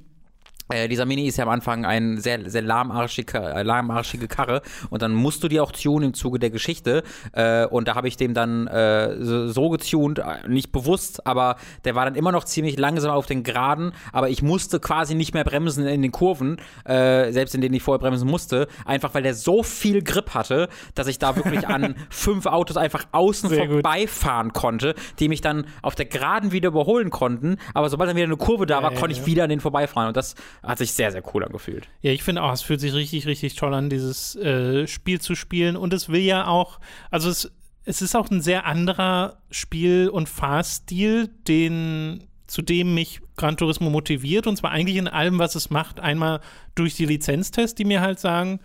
[0.70, 5.02] äh, dieser Mini ist ja am Anfang ein sehr, sehr lahmarschige, äh, lahmarschige Karre und
[5.02, 7.04] dann musst du die auch tunen im Zuge der Geschichte.
[7.34, 11.56] Äh, und da habe ich dem dann äh, so, so getunt, äh, nicht bewusst, aber
[11.86, 15.34] der war dann immer noch ziemlich langsam auf den Geraden, aber ich musste quasi nicht
[15.34, 19.34] mehr bremsen in den Kurven, selbst in denen ich vorher bremsen musste, einfach weil der
[19.34, 24.50] so viel Grip hatte, dass ich da wirklich an fünf Autos einfach außen sehr vorbeifahren
[24.50, 24.54] gut.
[24.54, 28.38] konnte, die mich dann auf der Geraden wieder überholen konnten, aber sobald dann wieder eine
[28.38, 30.10] Kurve da war, ja, konnte ja, ich wieder an den vorbeifahren.
[30.10, 31.88] Und das Hat sich sehr, sehr cool angefühlt.
[32.02, 35.36] Ja, ich finde auch, es fühlt sich richtig, richtig toll an, dieses äh, Spiel zu
[35.36, 35.76] spielen.
[35.76, 36.80] Und es will ja auch,
[37.12, 37.52] also es,
[37.86, 43.89] es ist auch ein sehr anderer Spiel- und Fahrstil, den zu dem mich Gran Turismo
[43.89, 44.48] motiviert.
[44.48, 46.00] Und zwar eigentlich in allem, was es macht.
[46.00, 46.41] Einmal
[46.76, 48.60] durch die Lizenztests, die mir halt sagen,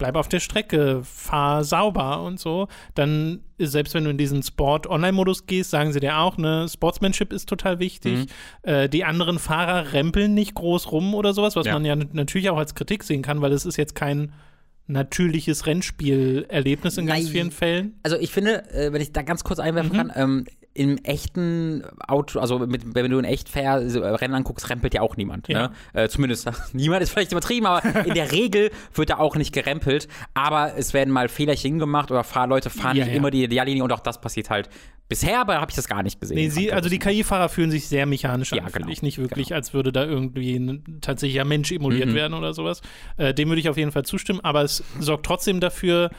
[0.00, 2.66] bleib auf der Strecke, fahr sauber und so.
[2.96, 7.48] Dann, selbst wenn du in diesen Sport-Online-Modus gehst, sagen sie dir auch, ne, Sportsmanship ist
[7.48, 8.26] total wichtig.
[8.64, 8.68] Mhm.
[8.68, 11.74] Äh, die anderen Fahrer rempeln nicht groß rum oder sowas, was ja.
[11.74, 14.32] man ja natürlich auch als Kritik sehen kann, weil es ist jetzt kein
[14.86, 17.32] natürliches Rennspielerlebnis in ganz Nein.
[17.32, 18.00] vielen Fällen.
[18.02, 19.96] Also ich finde, äh, wenn ich da ganz kurz einwerfen mhm.
[19.96, 20.44] kann, ähm,
[20.80, 25.14] im echten Auto, also mit, wenn du in echt fair Rennen anguckst, rempelt ja auch
[25.18, 25.46] niemand.
[25.48, 25.68] Ja.
[25.68, 25.72] Ne?
[25.92, 30.08] Äh, zumindest niemand ist vielleicht übertrieben, aber in der Regel wird da auch nicht gerempelt.
[30.32, 33.18] Aber es werden mal Fehlerchen gemacht oder Fahrleute fahren ja, nicht ja.
[33.18, 34.70] immer die Ideallinie und auch das passiert halt
[35.06, 36.36] bisher, aber habe ich das gar nicht gesehen.
[36.36, 39.02] Nee, sie, also die KI-Fahrer fühlen sich sehr mechanisch an, genau, ich.
[39.02, 39.56] Nicht wirklich, genau.
[39.56, 42.14] als würde da irgendwie ein tatsächlicher Mensch emuliert mhm.
[42.14, 42.80] werden oder sowas.
[43.18, 46.10] Äh, dem würde ich auf jeden Fall zustimmen, aber es sorgt trotzdem dafür,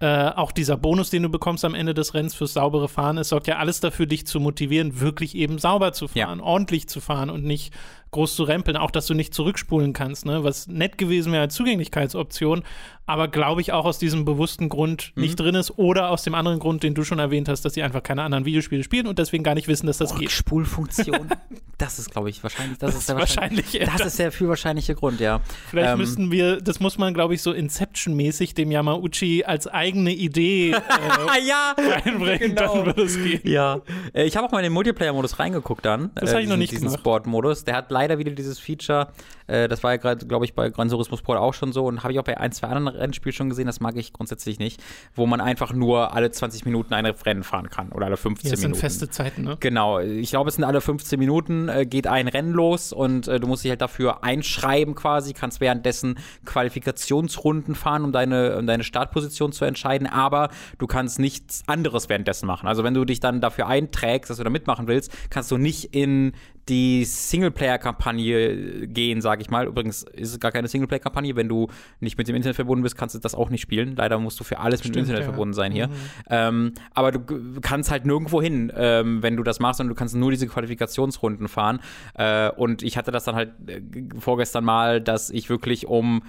[0.00, 3.28] äh, auch dieser Bonus, den du bekommst am Ende des Rennens fürs saubere Fahren, es
[3.28, 6.44] sorgt ja alles dafür, dich zu motivieren, wirklich eben sauber zu fahren, ja.
[6.44, 7.72] ordentlich zu fahren und nicht
[8.14, 10.44] groß zu rempeln, auch dass du nicht zurückspulen kannst, ne?
[10.44, 12.62] was nett gewesen wäre als Zugänglichkeitsoption,
[13.06, 15.22] aber glaube ich auch aus diesem bewussten Grund mhm.
[15.22, 17.82] nicht drin ist oder aus dem anderen Grund, den du schon erwähnt hast, dass sie
[17.82, 20.30] einfach keine anderen Videospiele spielen und deswegen gar nicht wissen, dass das oh, geht.
[20.30, 21.28] Spulfunktion.
[21.78, 22.78] das ist, glaube ich, wahrscheinlich.
[22.78, 23.66] Das, das ist der wahrscheinlich.
[23.66, 25.40] wahrscheinlich das ist der viel wahrscheinliche Grund, ja.
[25.68, 30.12] Vielleicht ähm, müssten wir, das muss man, glaube ich, so Inception-mäßig dem Yamauchi als eigene
[30.12, 30.74] Idee äh,
[31.46, 32.76] ja, reinbringen, genau.
[32.76, 33.40] dann wird es gehen.
[33.44, 33.80] Ja.
[34.14, 36.10] Äh, ich habe auch mal in den Multiplayer-Modus reingeguckt dann.
[36.14, 37.64] Das äh, habe ich noch nicht diesen Sport-Modus.
[37.64, 39.12] Der hat leider wieder dieses Feature,
[39.46, 42.02] äh, das war ja gerade, glaube ich, bei Gran Turismo Sport auch schon so und
[42.02, 44.82] habe ich auch bei ein, zwei anderen Rennspiel schon gesehen, das mag ich grundsätzlich nicht,
[45.14, 48.52] wo man einfach nur alle 20 Minuten ein Rennen fahren kann oder alle 15 ja,
[48.52, 48.80] das Minuten.
[48.80, 49.56] Das sind feste Zeiten, ne?
[49.60, 53.40] Genau, ich glaube, es sind alle 15 Minuten, äh, geht ein Rennen los und äh,
[53.40, 58.84] du musst dich halt dafür einschreiben quasi, kannst währenddessen Qualifikationsrunden fahren, um deine, um deine
[58.84, 62.68] Startposition zu entscheiden, aber du kannst nichts anderes währenddessen machen.
[62.68, 65.94] Also wenn du dich dann dafür einträgst, dass du da mitmachen willst, kannst du nicht
[65.94, 66.32] in
[66.68, 69.66] die Singleplayer-Kampagne gehen, sage ich mal.
[69.66, 71.34] Übrigens ist es gar keine Singleplayer-Kampagne.
[71.34, 71.68] Wenn du
[71.98, 73.96] nicht mit dem Internet verbunden bist, kannst du das auch nicht spielen.
[73.96, 75.24] Leider musst du für alles Stimmt, mit dem Internet ja.
[75.24, 75.88] verbunden sein hier.
[75.88, 75.92] Mhm.
[76.30, 77.20] Ähm, aber du
[77.60, 81.48] kannst halt nirgendwo hin, ähm, wenn du das machst und du kannst nur diese Qualifikationsrunden
[81.48, 81.80] fahren.
[82.14, 83.80] Äh, und ich hatte das dann halt äh,
[84.20, 86.22] vorgestern mal, dass ich wirklich um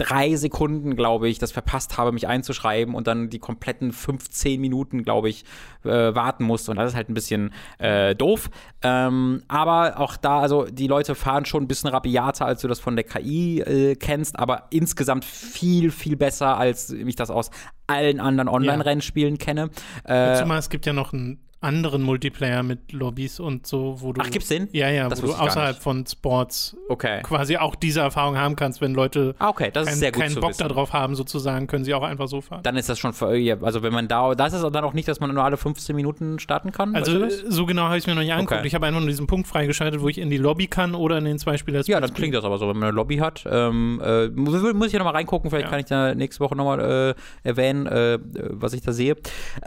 [0.00, 5.04] drei Sekunden, glaube ich, das verpasst habe, mich einzuschreiben und dann die kompletten 15 Minuten,
[5.04, 5.44] glaube ich,
[5.84, 6.70] äh, warten musste.
[6.70, 8.48] Und das ist halt ein bisschen äh, doof.
[8.82, 12.80] Ähm, aber auch da, also die Leute fahren schon ein bisschen rabiater, als du das
[12.80, 17.50] von der KI äh, kennst, aber insgesamt viel, viel besser, als ich das aus
[17.86, 19.68] allen anderen Online-Rennspielen kenne.
[20.04, 24.20] Äh, Zumal es gibt ja noch ein anderen Multiplayer mit Lobbys und so, wo du.
[24.22, 24.68] Ach, gibt's den?
[24.72, 27.20] Ja, ja, das wo du außerhalb von Sports okay.
[27.22, 30.22] quasi auch diese Erfahrung haben kannst, wenn Leute ah, okay, das kein, ist sehr gut
[30.22, 30.68] keinen Bock wissen.
[30.68, 32.62] darauf haben, sozusagen, können sie auch einfach so fahren.
[32.62, 35.34] Dann ist das schon also wenn man da, das ist dann auch nicht, dass man
[35.34, 36.94] nur alle 15 Minuten starten kann?
[36.94, 38.60] Also so genau habe ich es mir noch nicht angeguckt.
[38.60, 38.66] Okay.
[38.66, 41.24] Ich habe einfach nur diesen Punkt freigeschaltet, wo ich in die Lobby kann oder in
[41.24, 43.44] den zwei Spieler Ja, dann klingt das aber so, wenn man eine Lobby hat.
[43.50, 45.70] Ähm, äh, muss ich ja nochmal reingucken, vielleicht ja.
[45.70, 48.18] kann ich da nächste Woche nochmal äh, erwähnen, äh,
[48.50, 49.16] was ich da sehe.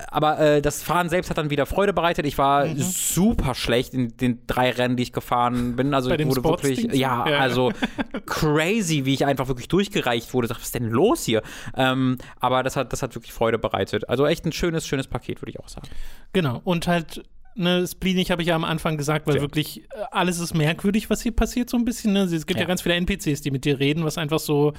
[0.08, 2.26] Aber äh, das Fahren selbst hat dann wieder Freude bereitet.
[2.26, 2.78] Ich war mhm.
[2.78, 5.94] super schlecht in den drei Rennen, die ich gefahren bin.
[5.94, 7.74] Also Bei wurde wirklich, ja, ja, also
[8.26, 10.50] crazy, wie ich einfach wirklich durchgereicht wurde.
[10.50, 11.42] was ist denn los hier?
[11.76, 14.08] Ähm, aber das hat, das hat wirklich Freude bereitet.
[14.08, 15.90] Also echt ein schönes, schönes Paket, würde ich auch sagen.
[16.32, 16.62] Genau.
[16.64, 17.24] Und halt
[17.56, 19.42] ne, Spleenig habe ich ja am Anfang gesagt, weil ja.
[19.42, 22.14] wirklich äh, alles ist merkwürdig, was hier passiert, so ein bisschen.
[22.14, 22.22] Ne?
[22.22, 22.64] Es gibt ja.
[22.64, 24.74] ja ganz viele NPCs, die mit dir reden, was einfach so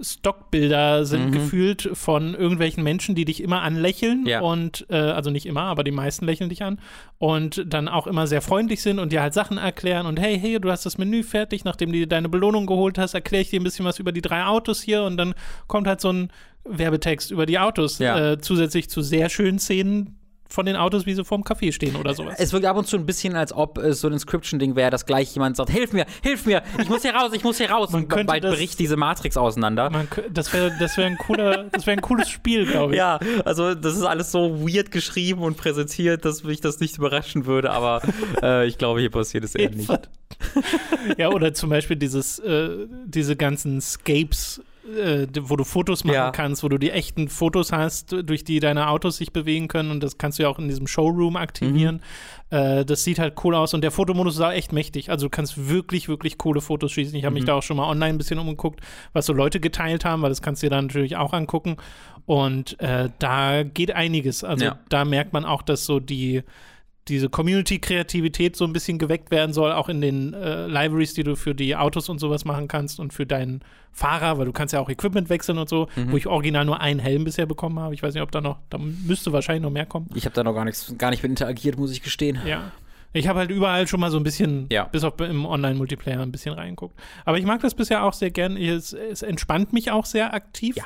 [0.00, 1.32] Stockbilder sind mhm.
[1.32, 4.40] gefühlt von irgendwelchen Menschen, die dich immer anlächeln ja.
[4.40, 6.80] und äh, also nicht immer, aber die meisten lächeln dich an
[7.18, 10.60] und dann auch immer sehr freundlich sind und dir halt Sachen erklären und hey, hey,
[10.60, 13.60] du hast das Menü fertig, nachdem du dir deine Belohnung geholt hast, erkläre ich dir
[13.60, 15.34] ein bisschen was über die drei Autos hier und dann
[15.66, 16.30] kommt halt so ein
[16.64, 18.32] Werbetext über die Autos ja.
[18.32, 20.18] äh, zusätzlich zu sehr schönen Szenen,
[20.48, 22.36] von den Autos, wie sie vorm Café stehen oder sowas.
[22.38, 25.04] Es wirkt ab und zu ein bisschen, als ob es so ein Inscription-Ding wäre, dass
[25.04, 27.90] gleich jemand sagt, hilf mir, hilf mir, ich muss hier raus, ich muss hier raus.
[27.90, 29.90] Man und bald das, bricht diese Matrix auseinander.
[29.90, 32.98] Man, das wäre das wär ein, cooler, wär ein cooles Spiel, glaube ich.
[32.98, 37.46] Ja, also das ist alles so weird geschrieben und präsentiert, dass mich das nicht überraschen
[37.46, 38.00] würde, aber
[38.42, 39.90] äh, ich glaube, hier passiert es eher nicht.
[41.18, 46.30] ja, oder zum Beispiel dieses, äh, diese ganzen Scapes äh, wo du Fotos machen ja.
[46.30, 50.02] kannst, wo du die echten Fotos hast, durch die deine Autos sich bewegen können und
[50.02, 52.02] das kannst du ja auch in diesem Showroom aktivieren.
[52.50, 52.56] Mhm.
[52.56, 55.10] Äh, das sieht halt cool aus und der Fotomodus ist auch echt mächtig.
[55.10, 57.14] Also du kannst wirklich, wirklich coole Fotos schießen.
[57.16, 57.34] Ich habe mhm.
[57.34, 58.80] mich da auch schon mal online ein bisschen umgeguckt,
[59.12, 61.76] was so Leute geteilt haben, weil das kannst du dir dann natürlich auch angucken.
[62.26, 64.44] Und äh, da geht einiges.
[64.44, 64.78] Also ja.
[64.88, 66.42] da merkt man auch, dass so die
[67.08, 71.36] diese Community-Kreativität so ein bisschen geweckt werden soll, auch in den äh, Libraries, die du
[71.36, 73.60] für die Autos und sowas machen kannst und für deinen
[73.92, 76.12] Fahrer, weil du kannst ja auch Equipment wechseln und so, Mhm.
[76.12, 77.94] wo ich original nur einen Helm bisher bekommen habe.
[77.94, 80.08] Ich weiß nicht, ob da noch, da müsste wahrscheinlich noch mehr kommen.
[80.14, 82.38] Ich habe da noch gar nichts, gar nicht mit interagiert, muss ich gestehen.
[82.46, 82.70] Ja.
[83.14, 84.84] Ich habe halt überall schon mal so ein bisschen, Ja.
[84.84, 86.94] bis auf im Online-Multiplayer ein bisschen reingeguckt.
[87.24, 88.56] Aber ich mag das bisher auch sehr gern.
[88.56, 90.76] Es, es entspannt mich auch sehr aktiv.
[90.76, 90.84] Ja.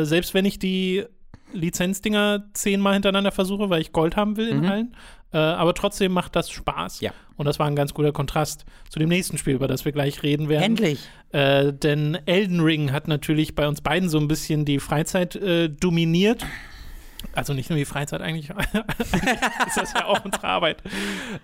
[0.00, 1.04] Äh, selbst wenn ich die
[1.52, 4.66] Lizenzdinger zehnmal hintereinander versuche, weil ich Gold haben will in Mhm.
[4.66, 4.96] allen.
[5.34, 7.00] Äh, aber trotzdem macht das Spaß.
[7.00, 7.12] Ja.
[7.36, 10.22] Und das war ein ganz guter Kontrast zu dem nächsten Spiel, über das wir gleich
[10.22, 10.62] reden werden.
[10.62, 11.08] Endlich.
[11.32, 15.68] Äh, denn Elden Ring hat natürlich bei uns beiden so ein bisschen die Freizeit äh,
[15.68, 16.46] dominiert.
[17.32, 18.50] Also nicht nur die Freizeit, eigentlich
[19.66, 20.82] ist das ja auch unsere Arbeit.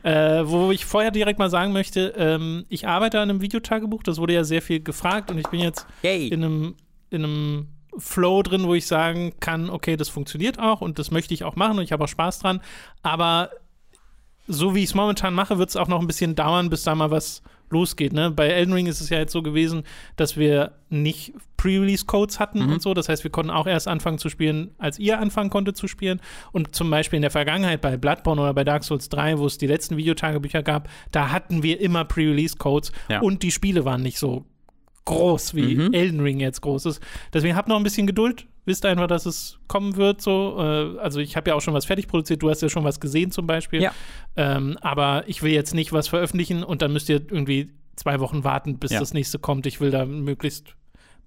[0.05, 4.19] Äh, wo ich vorher direkt mal sagen möchte, ähm, ich arbeite an einem Videotagebuch, das
[4.19, 6.29] wurde ja sehr viel gefragt und ich bin jetzt Yay.
[6.29, 6.75] in einem,
[7.09, 7.69] in einem
[7.99, 11.57] Flow drin, wo ich sagen kann, okay, das funktioniert auch und das möchte ich auch
[11.57, 12.61] machen und ich habe auch Spaß dran.
[13.03, 13.51] Aber
[14.53, 16.95] so wie ich es momentan mache, wird es auch noch ein bisschen dauern, bis da
[16.95, 18.13] mal was losgeht.
[18.13, 18.31] Ne?
[18.33, 19.85] Bei Elden Ring ist es ja jetzt so gewesen,
[20.17, 22.73] dass wir nicht Pre-Release-Codes hatten Mhm.
[22.73, 22.95] und so.
[22.95, 26.21] Das heißt, wir konnten auch erst anfangen zu spielen, als ihr anfangen konntet zu spielen.
[26.51, 29.57] Und zum Beispiel in der Vergangenheit bei Bloodborne oder bei Dark Souls 3, wo es
[29.59, 33.21] die letzten Videotagebücher gab, da hatten wir immer Pre-Release-Codes Ja.
[33.21, 34.47] und die Spiele waren nicht so
[35.05, 35.93] groß, wie Mhm.
[35.93, 37.01] Elden Ring jetzt groß ist.
[37.33, 38.47] Deswegen habt noch ein bisschen Geduld.
[38.67, 40.21] Wisst einfach, dass es kommen wird.
[40.21, 42.43] So, äh, also ich habe ja auch schon was fertig produziert.
[42.43, 43.83] Du hast ja schon was gesehen zum Beispiel.
[43.83, 43.93] Ja.
[44.37, 48.45] Ähm, aber ich will jetzt nicht was veröffentlichen und dann müsst ihr irgendwie zwei Wochen
[48.45, 49.01] warten, bis Ja.
[49.01, 49.67] das nächste kommt.
[49.67, 50.75] Ich will da möglichst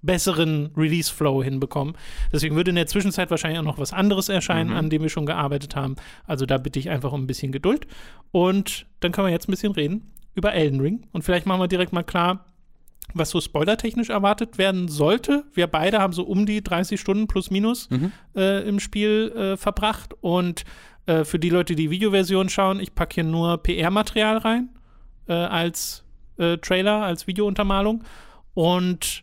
[0.02, 1.96] besseren Release-Flow hinbekommen.
[2.32, 4.76] Deswegen würde in der Zwischenzeit wahrscheinlich auch noch was anderes erscheinen, Mhm.
[4.76, 5.96] an dem wir schon gearbeitet haben.
[6.26, 7.86] Also da bitte ich einfach um ein bisschen Geduld.
[8.30, 11.06] Und dann können wir jetzt ein bisschen reden über Elden Ring.
[11.12, 12.44] Und vielleicht machen wir direkt mal klar,
[13.14, 15.44] was so spoilertechnisch erwartet werden sollte.
[15.54, 18.12] Wir beide haben so um die 30 Stunden plus minus Mhm.
[18.36, 20.14] äh, im Spiel äh, verbracht.
[20.20, 20.64] Und
[21.06, 24.68] äh, für die Leute, die Videoversion schauen, ich packe hier nur PR-Material rein
[25.28, 26.04] äh, als
[26.38, 28.02] äh, Trailer, als Videountermalung.
[28.54, 29.22] Und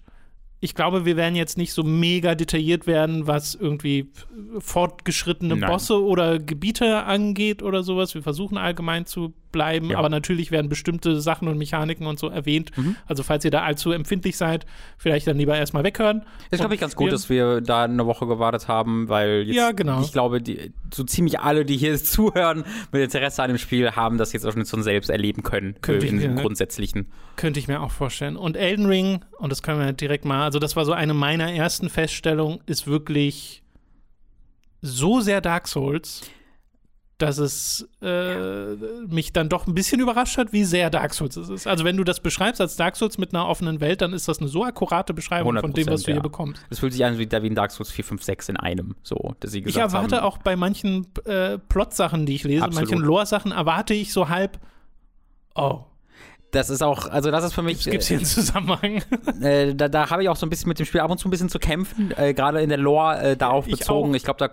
[0.63, 4.11] ich glaube, wir werden jetzt nicht so mega detailliert werden, was irgendwie
[4.59, 5.69] fortgeschrittene Nein.
[5.69, 8.13] Bosse oder Gebiete angeht oder sowas.
[8.13, 9.97] Wir versuchen allgemein zu bleiben, Ja.
[9.97, 12.71] aber natürlich werden bestimmte Sachen und Mechaniken und so erwähnt.
[12.77, 12.95] Mhm.
[13.05, 14.65] Also falls ihr da allzu empfindlich seid,
[14.97, 16.23] vielleicht dann lieber erstmal weghören.
[16.49, 19.71] Ist, glaube ich, ganz gut, dass wir da eine Woche gewartet haben, weil jetzt, Ja,
[19.71, 20.01] genau.
[20.01, 24.17] ich glaube, die, so ziemlich alle, die hier zuhören, mit Interesse an dem Spiel, haben
[24.17, 25.75] das jetzt auch schon selbst erleben können.
[25.81, 26.41] Könnte äh, ich in mir, ne?
[26.41, 27.07] Grundsätzlichen.
[27.35, 28.37] Könnte ich mir auch vorstellen.
[28.37, 31.51] Und Elden Ring, und das können wir direkt mal, also das war so eine meiner
[31.51, 33.63] ersten Feststellungen, ist wirklich
[34.81, 36.21] so sehr Dark Souls,
[37.21, 38.75] dass es äh,
[39.07, 41.67] mich dann doch ein bisschen überrascht hat, wie sehr Dark Souls es ist.
[41.67, 44.39] Also wenn du das beschreibst als Dark Souls mit einer offenen Welt, dann ist das
[44.39, 46.21] eine so akkurate Beschreibung von dem, was 100%, du hier ja.
[46.21, 46.61] bekommst.
[46.69, 49.35] Es fühlt sich an wie, wie ein Dark Souls 4, 5, 6 in einem, so,
[49.39, 50.25] dass sie Ich gesagt erwarte haben.
[50.25, 52.89] auch bei manchen äh, Plot-Sachen, die ich lese, Absolut.
[52.89, 54.59] manchen Lore-Sachen, erwarte ich so halb,
[55.55, 55.81] oh,
[56.51, 57.83] Das ist auch, also das ist für mich.
[57.85, 59.01] gibt es hier einen Zusammenhang?
[59.41, 61.27] Äh, da da habe ich auch so ein bisschen mit dem Spiel ab und zu
[61.27, 64.11] ein bisschen zu kämpfen, äh, gerade in der Lore äh, darauf Ich bezogen.
[64.11, 64.15] auch.
[64.15, 64.49] Ich glaube, da,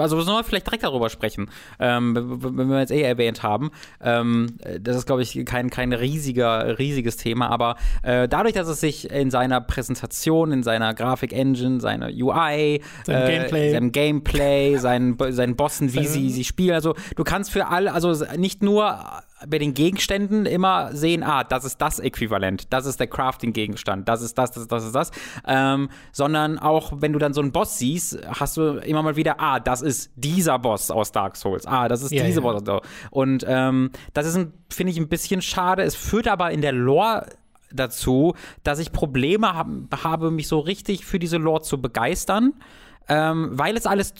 [0.00, 3.70] also wir sollen vielleicht direkt darüber sprechen, ähm, wenn wir jetzt eh erwähnt haben.
[4.00, 8.68] Ähm, äh, das ist, glaube ich, kein, kein riesiger, riesiges Thema, aber äh, dadurch, dass
[8.68, 13.72] es sich in seiner Präsentation, in seiner Grafik-Engine, seiner UI, Seinem äh, Gameplay.
[13.72, 18.24] seinem Gameplay, seinen, seinen Bossen, wie sie, sie spielen, also du kannst für alle, also
[18.36, 19.00] nicht nur
[19.48, 24.22] bei den Gegenständen immer sehen, ah, das ist das Äquivalent, das ist der Crafting-Gegenstand, das
[24.22, 25.10] ist das, das, das ist das,
[25.46, 29.40] ähm, sondern auch, wenn du dann so einen Boss siehst, hast du immer mal wieder,
[29.40, 32.50] ah, das ist dieser Boss aus Dark Souls, ah, das ist Ja, diese ja.
[32.60, 32.82] Boss.
[33.10, 35.82] Und ähm, das ist, ein- finde ich, ein bisschen schade.
[35.82, 37.26] Es führt aber in der Lore
[37.72, 38.34] dazu,
[38.64, 39.66] dass ich Probleme hab,
[40.04, 42.52] habe, mich so richtig für diese Lore zu begeistern
[43.08, 44.14] ähm, weil es alles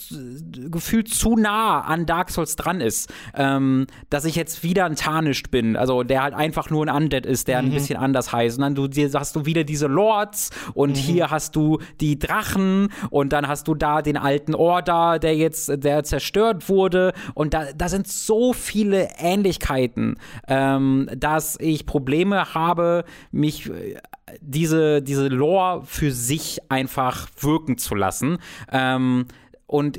[0.70, 5.50] gefühlt zu nah an Dark Souls dran ist, ähm, dass ich jetzt wieder ein Tarnished
[5.50, 8.58] bin, also der halt einfach nur ein Undead ist, der ein bisschen anders heißt.
[8.58, 13.32] Und dann du, hast du wieder diese Lords und hier hast du die Drachen und
[13.32, 17.12] dann hast du da den alten Order, der jetzt, der zerstört wurde.
[17.34, 20.16] Und da, da sind so viele Ähnlichkeiten,
[20.48, 23.96] ähm, dass ich Probleme habe, mich äh,
[24.40, 28.38] diese, diese Lore für sich einfach wirken zu lassen.
[28.70, 29.26] Ähm,
[29.66, 29.98] und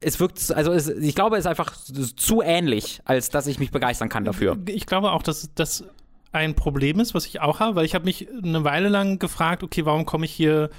[0.00, 3.70] es wirkt, also es, ich glaube, es ist einfach zu ähnlich, als dass ich mich
[3.70, 4.56] begeistern kann dafür.
[4.66, 5.84] Ich glaube auch, dass das
[6.32, 9.62] ein Problem ist, was ich auch habe, weil ich habe mich eine Weile lang gefragt,
[9.62, 10.70] okay, warum komme ich hier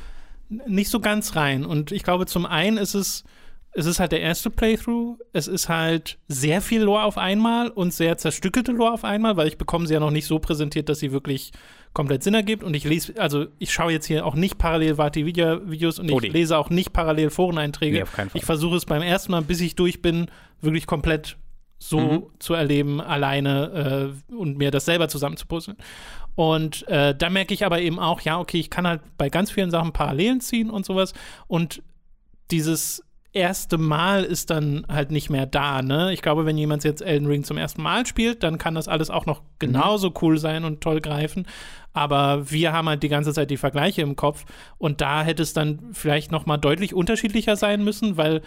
[0.67, 1.65] nicht so ganz rein?
[1.65, 3.23] Und ich glaube, zum einen ist es,
[3.71, 7.93] es ist halt der erste Playthrough, es ist halt sehr viel Lore auf einmal und
[7.93, 10.99] sehr zerstückelte Lore auf einmal, weil ich bekomme sie ja noch nicht so präsentiert, dass
[10.99, 11.51] sie wirklich
[11.93, 12.63] komplett Sinn ergibt.
[12.63, 16.19] Und ich lese, also ich schaue jetzt hier auch nicht parallel Vati-Videos und ich Oh,
[16.19, 17.97] lese auch nicht parallel Foreneinträge.
[17.97, 18.39] Nee, auf keinen Fall.
[18.39, 20.27] Ich versuche es beim ersten Mal, bis ich durch bin,
[20.61, 21.37] wirklich komplett
[21.77, 22.23] so Mhm.
[22.39, 25.77] zu erleben, alleine äh, und mir das selber zusammenzupuzzeln.
[26.35, 29.51] Und äh, da merke ich aber eben auch, ja, okay, ich kann halt bei ganz
[29.51, 31.13] vielen Sachen Parallelen ziehen und sowas.
[31.47, 31.81] Und
[32.51, 33.03] dieses
[33.33, 36.11] erste Mal ist dann halt nicht mehr da, ne?
[36.13, 39.09] Ich glaube, wenn jemand jetzt Elden Ring zum ersten Mal spielt, dann kann das alles
[39.09, 41.45] auch noch genauso cool sein und toll greifen.
[41.93, 44.45] Aber wir haben halt die ganze Zeit die Vergleiche im Kopf
[44.77, 48.41] und da hätte es dann vielleicht noch mal deutlich unterschiedlicher sein müssen, weil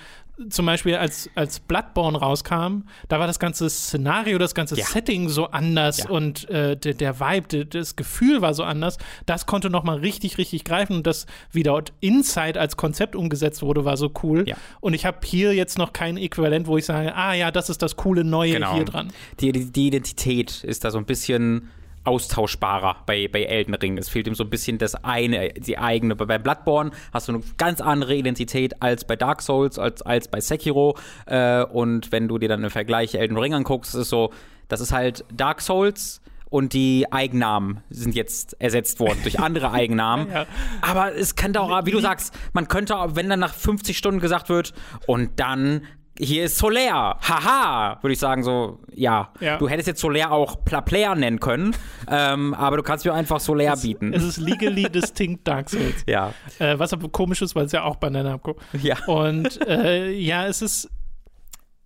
[0.49, 4.87] zum Beispiel als, als Bloodborne rauskam, da war das ganze Szenario, das ganze Ja.
[4.87, 6.11] Setting so anders Ja.
[6.11, 8.97] und äh, der, der Vibe, der, das Gefühl war so anders.
[9.27, 13.61] Das konnte noch mal richtig, richtig greifen und das, wie dort Inside als Konzept umgesetzt
[13.63, 14.49] wurde, war so cool.
[14.49, 14.57] Ja.
[14.81, 17.83] Und ich habe hier jetzt noch kein Äquivalent, wo ich sage, ah ja, das ist
[17.83, 18.75] das coole Neue Genau.
[18.75, 19.13] hier dran.
[19.41, 21.71] Die, die, die Identität ist da so ein bisschen
[22.05, 23.99] austauschbarer bei, bei Elden Ring.
[23.99, 26.17] Es fehlt ihm so ein bisschen das eine, die eigene.
[26.17, 30.41] Bei Bloodborne hast du eine ganz andere Identität als bei Dark Souls, als, als bei
[30.41, 30.97] Sekiro.
[31.27, 34.33] Äh, und wenn du dir dann im Vergleich Elden Ring anguckst, ist es so,
[34.69, 36.21] das ist halt Dark Souls
[36.53, 40.31] und die Eigennamen sind jetzt ersetzt worden durch andere Eigennamen.
[40.31, 40.47] Ja.
[40.83, 44.21] Aber es könnte auch, wie du sagst, man könnte, auch, wenn dann nach 50 Stunden
[44.21, 44.75] gesagt wird,
[45.07, 45.83] und dann
[46.19, 49.33] hier ist Solaire, haha, würde ich sagen so, ja.
[49.41, 49.57] Ja.
[49.59, 51.75] Du hättest jetzt Solaire auch Pla Player nennen können,
[52.09, 54.13] ähm, aber du kannst mir einfach Solaire bieten.
[54.13, 56.03] Es ist legally distinct Dark Souls.
[56.07, 58.57] ja, Äh, was aber komisch ist, weil es ja auch bei Namco.
[58.83, 58.97] ja.
[59.07, 60.91] Und äh, ja, es ist.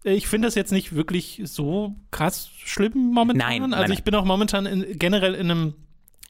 [0.03, 3.49] Ich finde das jetzt nicht wirklich so krass schlimm momentan.
[3.49, 4.05] Nein, nein, also ich nein.
[4.05, 5.75] bin auch momentan in, generell in einem,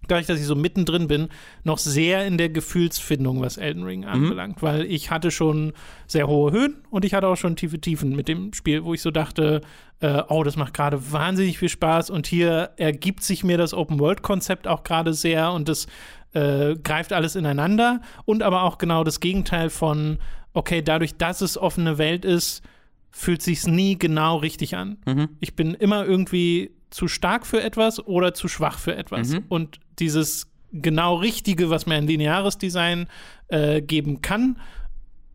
[0.09, 1.29] dadurch, dass ich so mittendrin bin,
[1.65, 4.07] noch sehr in der Gefühlsfindung, was Elden Ring Mhm.
[4.09, 5.73] anbelangt, weil ich hatte schon
[6.07, 9.03] sehr hohe Höhen und ich hatte auch schon tiefe Tiefen mit dem Spiel, wo ich
[9.03, 9.61] so dachte,
[10.01, 14.67] äh, oh, das macht gerade wahnsinnig viel Spaß und hier ergibt sich mir das Open-World-Konzept
[14.69, 15.87] auch gerade sehr und das
[16.35, 20.19] äh, greift alles ineinander und aber auch genau das Gegenteil von,
[20.53, 22.63] okay, dadurch, dass es offene Welt ist,
[23.11, 24.99] fühlt sich's nie genau richtig an.
[25.41, 29.35] Ich bin immer irgendwie zu stark für etwas oder zu schwach für etwas.
[29.51, 33.07] Und dieses genau Richtige, was mir ein lineares Design
[33.49, 34.59] äh, geben kann,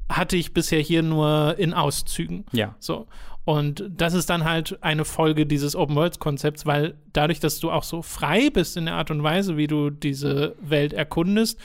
[0.09, 2.45] hatte ich bisher hier nur in Auszügen.
[2.51, 2.75] Ja.
[2.79, 3.05] So.
[3.45, 7.69] Und das ist dann halt eine Folge dieses Open Worlds Konzepts, weil dadurch, dass du
[7.69, 11.59] auch so frei bist in der Art und Weise, wie du diese Welt erkundest,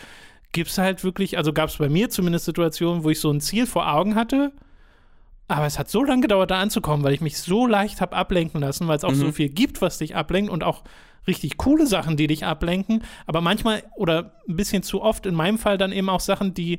[0.52, 3.40] gibt es halt wirklich, also gab es bei mir zumindest Situationen, wo ich so ein
[3.40, 4.52] Ziel vor Augen hatte,
[5.48, 8.60] aber es hat so lange gedauert, da anzukommen, weil ich mich so leicht habe ablenken
[8.60, 10.82] lassen, weil es auch so viel gibt, was dich ablenkt und auch
[11.26, 13.02] richtig coole Sachen, die dich ablenken.
[13.26, 16.78] Aber manchmal oder ein bisschen zu oft in meinem Fall dann eben auch Sachen, die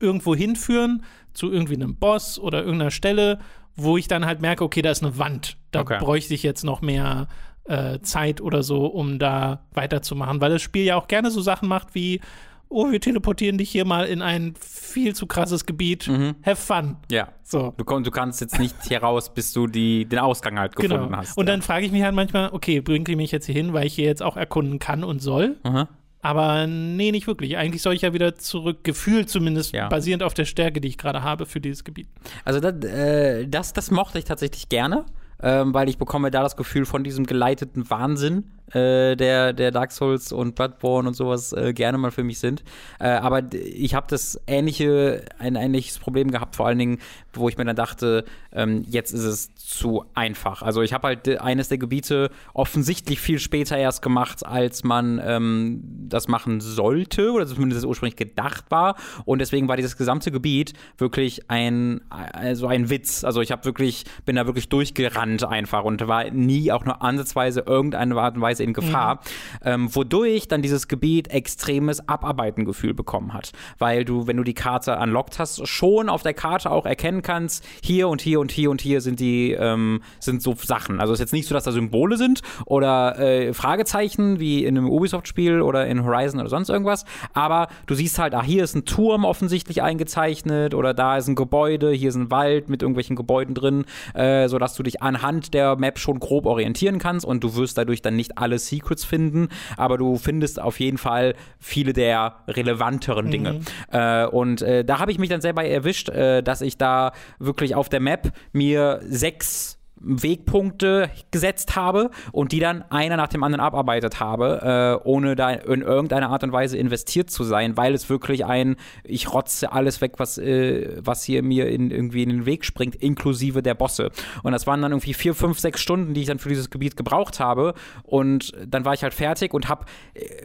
[0.00, 3.38] irgendwo hinführen zu irgendwie einem Boss oder irgendeiner Stelle,
[3.76, 5.56] wo ich dann halt merke, okay, da ist eine Wand.
[5.70, 5.98] Da Okay.
[5.98, 7.28] bräuchte ich jetzt noch mehr
[7.64, 11.68] äh, Zeit oder so, um da weiterzumachen, weil das Spiel ja auch gerne so Sachen
[11.68, 12.20] macht wie,
[12.68, 16.08] oh, wir teleportieren dich hier mal in ein viel zu krasses Gebiet.
[16.44, 16.96] Have fun.
[17.10, 17.28] Ja.
[17.42, 17.74] So.
[17.76, 21.16] Du, du kannst jetzt nicht hier raus, bis du die, den Ausgang halt gefunden Genau.
[21.18, 21.36] hast.
[21.38, 23.86] Und dann frage ich mich halt manchmal, okay, bringt die mich jetzt hier hin, weil
[23.86, 25.56] ich hier jetzt auch erkunden kann und soll?
[25.62, 25.88] Aha.
[26.22, 27.56] Aber nee, nicht wirklich.
[27.56, 29.88] Eigentlich soll ich ja wieder zurück, gefühlt zumindest, Ja.
[29.88, 32.08] basierend auf der Stärke, die ich gerade habe für dieses Gebiet.
[32.44, 35.04] Also das, äh, das, das mochte ich tatsächlich gerne,
[35.40, 39.92] ähm, weil ich bekomme da das Gefühl von diesem geleiteten Wahnsinn, äh, der, der Dark
[39.92, 42.64] Souls und Bloodborne und sowas äh, gerne mal für mich sind.
[42.98, 46.98] Äh, aber ich habe das ähnliche, ein ähnliches Problem gehabt, vor allen Dingen,
[47.32, 50.62] wo ich mir dann dachte, ähm, jetzt ist es zu einfach.
[50.62, 55.20] Also ich habe halt äh, eines der Gebiete offensichtlich viel später erst gemacht, als man
[55.24, 58.96] ähm, das machen sollte, oder zumindest es ursprünglich gedacht war.
[59.24, 63.24] Und deswegen war dieses gesamte Gebiet wirklich ein, also ein Witz.
[63.24, 67.60] Also ich habe wirklich, bin da wirklich durchgerannt einfach und war nie auch nur ansatzweise
[67.66, 69.20] irgendeine Art und Weise in Gefahr,
[69.64, 73.52] ähm, wodurch dann dieses Gebiet extremes Abarbeitengefühl bekommen hat.
[73.78, 77.64] Weil du, wenn du die Karte unlockt hast, schon auf der Karte auch erkennen kannst,
[77.82, 81.00] hier und hier und hier und hier sind die, ähm, sind so Sachen.
[81.00, 84.76] Also es ist jetzt nicht so, dass da Symbole sind oder äh, Fragezeichen wie in
[84.76, 88.74] einem Ubisoft-Spiel oder in Horizon oder sonst irgendwas, aber du siehst halt, ah, hier ist
[88.74, 93.16] ein Turm offensichtlich eingezeichnet oder da ist ein Gebäude, hier ist ein Wald mit irgendwelchen
[93.16, 93.84] Gebäuden drin,
[94.14, 98.02] äh, sodass du dich anhand der Map schon grob orientieren kannst und du wirst dadurch
[98.02, 103.60] dann nicht alle Secrets finden, aber du findest auf jeden Fall viele der relevanteren Dinge.
[103.90, 107.74] Äh, und äh, da habe ich mich dann selber erwischt, äh, dass ich da wirklich
[107.74, 113.64] auf der Map mir sechs Wegpunkte gesetzt habe und die dann einer nach dem anderen
[113.64, 118.10] abarbeitet habe, äh, ohne da in irgendeiner Art und Weise investiert zu sein, weil es
[118.10, 122.46] wirklich ein, ich rotze alles weg, was, äh, was hier mir in, irgendwie in den
[122.46, 124.10] Weg springt, inklusive der Bosse.
[124.42, 126.96] Und das waren dann irgendwie vier, fünf, sechs Stunden, die ich dann für dieses Gebiet
[126.96, 127.74] gebraucht habe.
[128.02, 129.86] Und dann war ich halt fertig und habe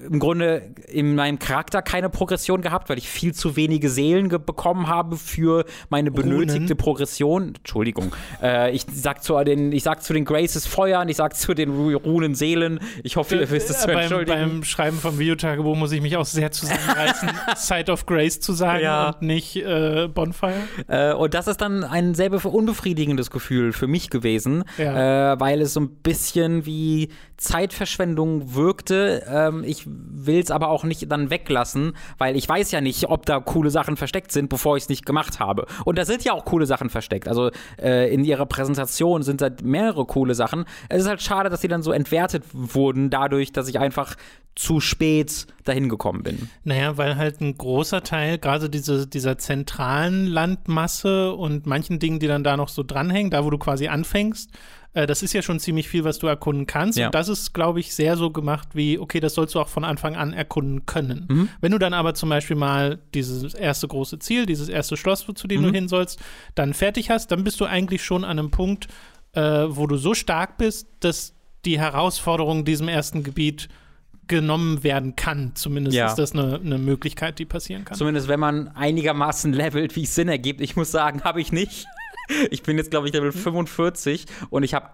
[0.09, 4.87] im Grunde in meinem Charakter keine Progression gehabt, weil ich viel zu wenige Seelen bekommen
[4.87, 7.55] habe für meine benötigte Progression.
[7.55, 8.13] Entschuldigung.
[8.41, 11.69] Äh, ich sag zu den, ich sag zu den Graces Feuern, ich sag zu den
[11.71, 12.79] Runen Seelen.
[13.03, 14.39] Ich hoffe, ihr wisst es zu beim, entschuldigen.
[14.39, 18.83] beim Schreiben vom Videotagebuch muss ich mich auch sehr zusammenreißen, Side of Grace zu sagen
[18.83, 19.09] Ja.
[19.09, 20.53] und nicht äh, Bonfire.
[20.87, 25.33] Äh, und das ist dann ein sehr bef- unbefriedigendes Gefühl für mich gewesen, Ja.
[25.33, 27.09] äh, weil es so ein bisschen wie
[27.41, 29.23] Zeitverschwendung wirkte.
[29.27, 33.25] Ähm, ich will es aber auch nicht dann weglassen, weil ich weiß ja nicht, ob
[33.25, 35.65] da coole Sachen versteckt sind, bevor ich es nicht gemacht habe.
[35.83, 37.27] Und da sind ja auch coole Sachen versteckt.
[37.27, 37.49] Also
[37.81, 40.65] äh, in ihrer Präsentation sind da mehrere coole Sachen.
[40.87, 44.15] Es ist halt schade, dass sie dann so entwertet wurden, dadurch, dass ich einfach
[44.55, 46.49] zu spät dahin gekommen bin.
[46.63, 52.27] Naja, weil halt ein großer Teil, gerade diese, dieser zentralen Landmasse und manchen Dingen, die
[52.27, 54.51] dann da noch so dranhängen, da wo du quasi anfängst,
[54.93, 56.97] äh, das ist ja schon ziemlich viel, was du erkunden kannst.
[56.97, 57.07] Ja.
[57.07, 59.83] Und das ist, glaube ich, sehr so gemacht wie, okay, das sollst du auch von
[59.83, 61.25] Anfang an erkunden können.
[61.29, 61.49] Mhm.
[61.61, 65.47] Wenn du dann aber zum Beispiel mal dieses erste große Ziel, dieses erste Schloss, zu
[65.47, 65.65] dem Mhm.
[65.67, 66.19] du hin sollst,
[66.55, 68.87] dann fertig hast, dann bist du eigentlich schon an einem Punkt,
[69.33, 71.33] äh, wo du so stark bist, dass
[71.63, 73.69] die Herausforderung diesem ersten Gebiet
[74.27, 75.51] genommen werden kann.
[75.55, 76.07] Zumindest Ja.
[76.07, 77.97] ist das eine, eine Möglichkeit, die passieren kann.
[77.97, 80.61] Zumindest wenn man einigermaßen levelt, wie es Sinn ergibt.
[80.61, 81.85] Ich muss sagen, habe ich nicht.
[82.49, 84.89] Ich bin jetzt, glaube ich, Level 45 und ich habe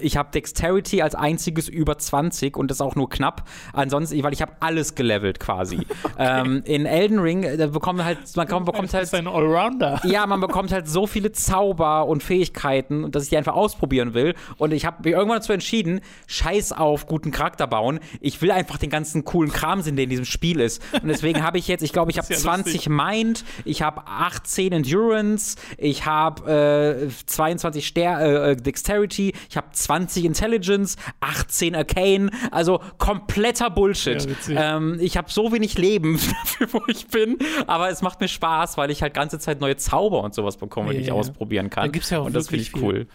[0.00, 3.48] ich hab Dexterity als einziges über 20 und das auch nur knapp.
[3.72, 5.86] Ansonsten, weil ich habe alles gelevelt quasi.
[6.18, 9.14] ähm, in Elden Ring, äh, da bekommt man halt, man bekommt das bekommt halt ist
[9.14, 10.00] ein Allrounder.
[10.04, 14.34] ja, man bekommt halt so viele Zauber und Fähigkeiten, dass ich die einfach ausprobieren will.
[14.56, 18.00] Und ich habe mich irgendwann dazu entschieden, scheiß auf guten Charakter bauen.
[18.20, 20.82] Ich will einfach den ganzen coolen Kram sehen, der in diesem Spiel ist.
[21.02, 24.72] Und deswegen habe ich jetzt, ich glaube, ich habe ja 20 Mind, ich habe 18
[24.72, 26.81] Endurance, ich habe äh,
[27.26, 32.30] 22 Ster äh, Dexterity, ich habe 20 Intelligence, 18 Arcane.
[32.50, 34.26] Also kompletter Bullshit.
[34.48, 37.38] Ja, ähm, ich habe so wenig Leben dafür, wo ich bin.
[37.66, 40.90] Aber es macht mir Spaß, weil ich halt ganze Zeit neue Zauber und sowas bekomme,
[40.90, 41.14] die Ja, ich ja.
[41.14, 41.84] ausprobieren kann.
[41.84, 43.06] Da gibt's ja auch und das finde ich cool.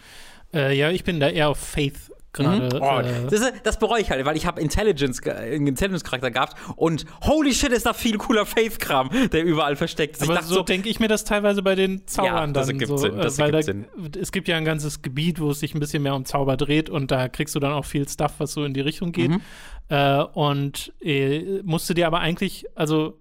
[0.54, 2.68] Äh, ja, ich bin da eher auf Faith gerade.
[2.80, 6.54] Oh, äh, das, das bereue ich halt, weil ich habe Intelligence, ge- einen Intelligence-Charakter gehabt
[6.76, 10.22] und holy shit, ist da viel cooler Faith-Kram, der überall versteckt ist.
[10.22, 12.80] Aber dachte so so, denke ich mir das teilweise bei den Zaubern Ja, das dann.
[12.86, 15.60] so, Sinn, das äh, weil ergibt da, Es gibt ja ein ganzes Gebiet, wo es
[15.60, 18.34] sich ein bisschen mehr um Zauber dreht und da kriegst du dann auch viel Stuff,
[18.38, 19.30] was so in die Richtung geht.
[19.30, 19.40] Mhm.
[19.88, 23.18] Äh, und äh, musst du dir aber eigentlich, also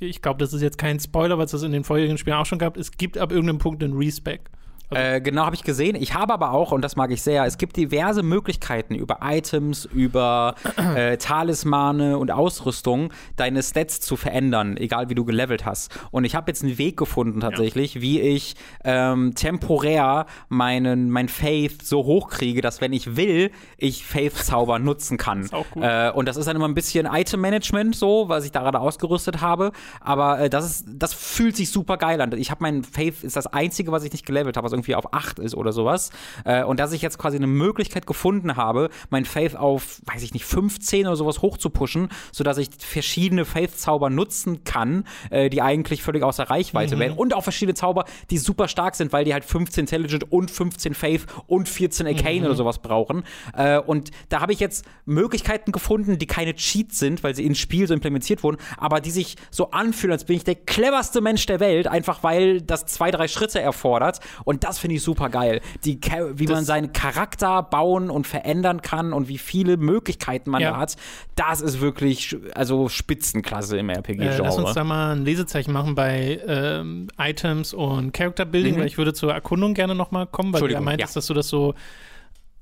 [0.00, 2.46] ich glaube, das ist jetzt kein Spoiler, weil es das in den vorherigen Spielen auch
[2.46, 2.76] schon gab.
[2.76, 4.48] Es gibt ab irgendeinem Punkt einen Respec.
[4.90, 5.96] Äh, genau, habe ich gesehen.
[5.96, 9.84] Ich habe aber auch, und das mag ich sehr, es gibt diverse Möglichkeiten über Items,
[9.84, 10.54] über
[10.96, 15.90] äh, Talismane und Ausrüstung, deine Stats zu verändern, egal wie du gelevelt hast.
[16.10, 21.82] Und ich habe jetzt einen Weg gefunden tatsächlich, wie ich ähm, temporär meinen mein Faith
[21.82, 25.42] so hochkriege, dass wenn ich will, ich Faith-Zauber nutzen kann.
[25.42, 25.82] ist auch gut.
[25.82, 29.40] Äh, und das ist dann immer ein bisschen Item-Management so, was ich da gerade ausgerüstet
[29.42, 29.72] habe.
[30.00, 32.32] Aber äh, das ist, das fühlt sich super geil an.
[32.32, 35.12] Ich habe mein Faith ist das einzige, was ich nicht gelevelt habe, was irgendwie auf
[35.12, 36.10] 8 ist oder sowas.
[36.44, 40.32] Äh, und dass ich jetzt quasi eine Möglichkeit gefunden habe, mein Faith auf, weiß ich
[40.34, 46.22] nicht, 15 oder sowas hochzupushen, sodass ich verschiedene Faith-Zauber nutzen kann, äh, die eigentlich völlig
[46.22, 47.00] außer Reichweite Mhm.
[47.00, 47.12] wären.
[47.14, 50.94] Und auch verschiedene Zauber, die super stark sind, weil die halt 15 Intelligent und 15
[50.94, 52.46] Faith und 14 Arcane Mhm.
[52.46, 53.24] oder sowas brauchen.
[53.54, 57.58] Äh, und da habe ich jetzt Möglichkeiten gefunden, die keine Cheats sind, weil sie ins
[57.58, 61.46] Spiel so implementiert wurden, aber die sich so anfühlen, als bin ich der cleverste Mensch
[61.46, 64.20] der Welt, einfach weil das zwei, drei Schritte erfordert.
[64.44, 65.60] Und das finde ich super geil.
[65.84, 65.98] Die,
[66.34, 70.70] wie man seinen Charakter bauen und verändern kann und wie viele Möglichkeiten man Ja.
[70.72, 70.96] da hat,
[71.34, 74.42] das ist wirklich also Spitzenklasse im Äh, RPG-Genre.
[74.42, 78.80] lass uns da mal ein Lesezeichen machen bei ähm, Items und Character Building, Mhm.
[78.80, 81.18] weil ich würde zur Erkundung gerne nochmal kommen, weil du ja meintest, ja.
[81.18, 81.74] dass du das so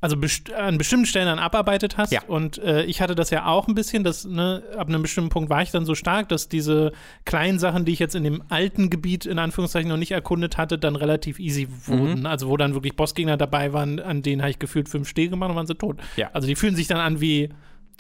[0.00, 2.12] also best an bestimmten Stellen dann abarbeitet hast.
[2.12, 2.22] Ja.
[2.26, 5.48] Und äh, ich hatte das ja auch ein bisschen, dass, ne, ab einem bestimmten Punkt
[5.48, 6.92] war ich dann so stark, dass diese
[7.24, 10.78] kleinen Sachen, die ich jetzt in dem alten Gebiet in Anführungszeichen noch nicht erkundet hatte,
[10.78, 12.20] dann relativ easy wurden.
[12.20, 12.26] Mhm.
[12.26, 15.50] Also wo dann wirklich Bossgegner dabei waren, an denen habe ich gefühlt fünf Steh gemacht
[15.50, 15.96] und waren sie tot.
[16.16, 16.30] Ja.
[16.32, 17.48] Also die fühlen sich dann an wie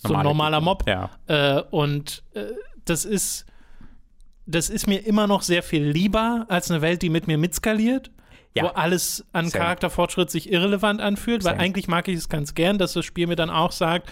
[0.06, 0.60] so ein Normale normaler.
[0.60, 0.84] Mob.
[0.86, 1.10] Ja.
[1.26, 2.44] Äh, und äh,
[2.84, 3.46] das ist,
[4.44, 8.10] das ist mir immer noch sehr viel lieber als eine Welt, die mit mir mitskaliert.
[8.56, 8.64] Ja.
[8.64, 9.62] Wo alles an Same.
[9.62, 11.62] Charakterfortschritt sich irrelevant anfühlt, weil Same.
[11.62, 14.08] eigentlich mag ich es ganz gern, dass das Spiel mir dann auch sagt,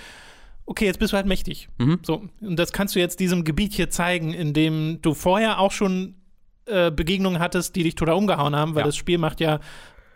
[0.66, 1.68] okay, jetzt bist du halt mächtig.
[1.78, 2.00] Mhm.
[2.02, 5.72] So, und das kannst du jetzt diesem Gebiet hier zeigen, in dem du vorher auch
[5.72, 6.14] schon
[6.66, 8.86] äh, Begegnungen hattest, die dich total umgehauen haben, weil Ja.
[8.86, 9.60] das Spiel macht ja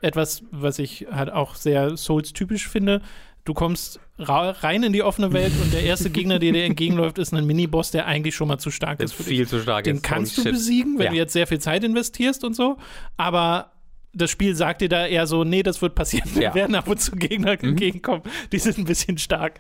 [0.01, 3.03] etwas, was ich halt auch sehr Souls-typisch finde.
[3.45, 7.33] Du kommst rein in die offene Welt und der erste Gegner, der dir entgegenläuft, ist
[7.35, 9.39] ein Miniboss, der eigentlich schon mal zu stark ist ist für dich.
[9.39, 9.85] viel zu stark.
[9.85, 10.03] Den ist.
[10.03, 10.53] kannst Holy du shit.
[10.53, 11.11] besiegen, wenn Ja.
[11.13, 12.77] du jetzt sehr viel Zeit investierst und so.
[13.17, 13.73] Aber
[14.19, 16.29] das Spiel sagt dir da eher so, nee, das wird passieren.
[16.35, 16.51] Wir Ja.
[16.51, 16.55] Mhm.
[16.55, 18.23] werden ab und zu Gegner entgegenkommen.
[18.53, 19.59] Die sind ein bisschen stark.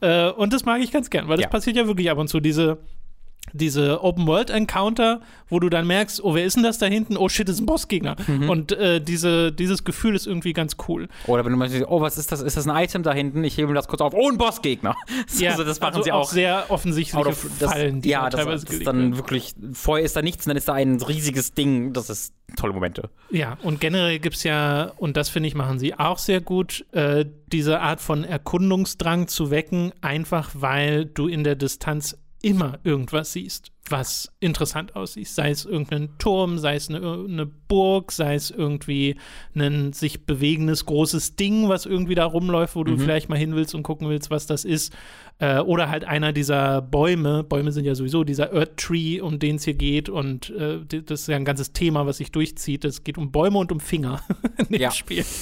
[0.00, 1.48] Äh, und das mag ich ganz gern, weil das Ja.
[1.50, 2.40] passiert ja wirklich ab und zu.
[2.40, 2.78] Diese
[3.52, 7.16] diese Open-World-Encounter, wo du dann merkst, oh, wer ist denn das da hinten?
[7.16, 8.16] Oh shit, das ist ein Bossgegner.
[8.26, 8.50] Mhm.
[8.50, 11.08] Und äh, diese, dieses Gefühl ist irgendwie ganz cool.
[11.26, 12.40] Oder wenn du mal siehst, oh, was ist das?
[12.42, 13.44] Ist das ein Item da hinten?
[13.44, 14.12] Ich hebe mir das kurz auf.
[14.14, 14.94] Oh, ein Bossgegner.
[15.38, 16.28] Ja, also das machen also sie auch.
[16.28, 18.98] sehr offensichtliche out of- das, Fallen, die ja, da das, teilweise das ist gelegt dann
[19.00, 19.16] werden.
[19.16, 21.92] wirklich, vorher ist da nichts und dann ist da ein riesiges Ding.
[21.92, 23.10] Das ist tolle Momente.
[23.30, 26.86] Ja, und generell gibt es ja, und das finde ich, machen sie auch sehr gut,
[26.92, 33.32] äh, diese Art von Erkundungsdrang zu wecken, einfach weil du in der Distanz immer irgendwas
[33.32, 35.28] siehst, was interessant aussieht.
[35.28, 39.16] Sei es irgendein Turm, sei es eine, eine Burg, sei es irgendwie
[39.54, 43.74] ein sich bewegendes großes Ding, was irgendwie da rumläuft, wo du vielleicht mal hin willst
[43.74, 44.92] und gucken willst, was das ist.
[45.40, 47.44] Äh, oder halt einer dieser Bäume.
[47.44, 50.08] Bäume sind ja sowieso dieser Earth Tree, um den es hier geht.
[50.08, 52.84] Und äh, das ist ja ein ganzes Thema, was sich durchzieht.
[52.84, 54.22] Es geht um Bäume und um Finger
[54.58, 54.90] in dem Ja.
[54.90, 55.24] Spiel.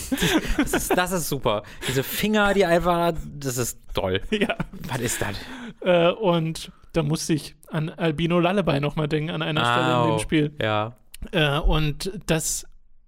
[0.58, 1.62] Das ist, das ist super.
[1.88, 4.20] Diese Finger, die einfach, das ist toll.
[4.30, 4.56] ja.
[4.88, 5.36] Was ist das?
[5.80, 10.18] Äh, und da musste ich an Albino Lullaby nochmal denken, an einer Stelle in dem
[10.20, 10.52] Spiel.
[10.60, 10.96] Ja.
[11.32, 12.66] Äh, und das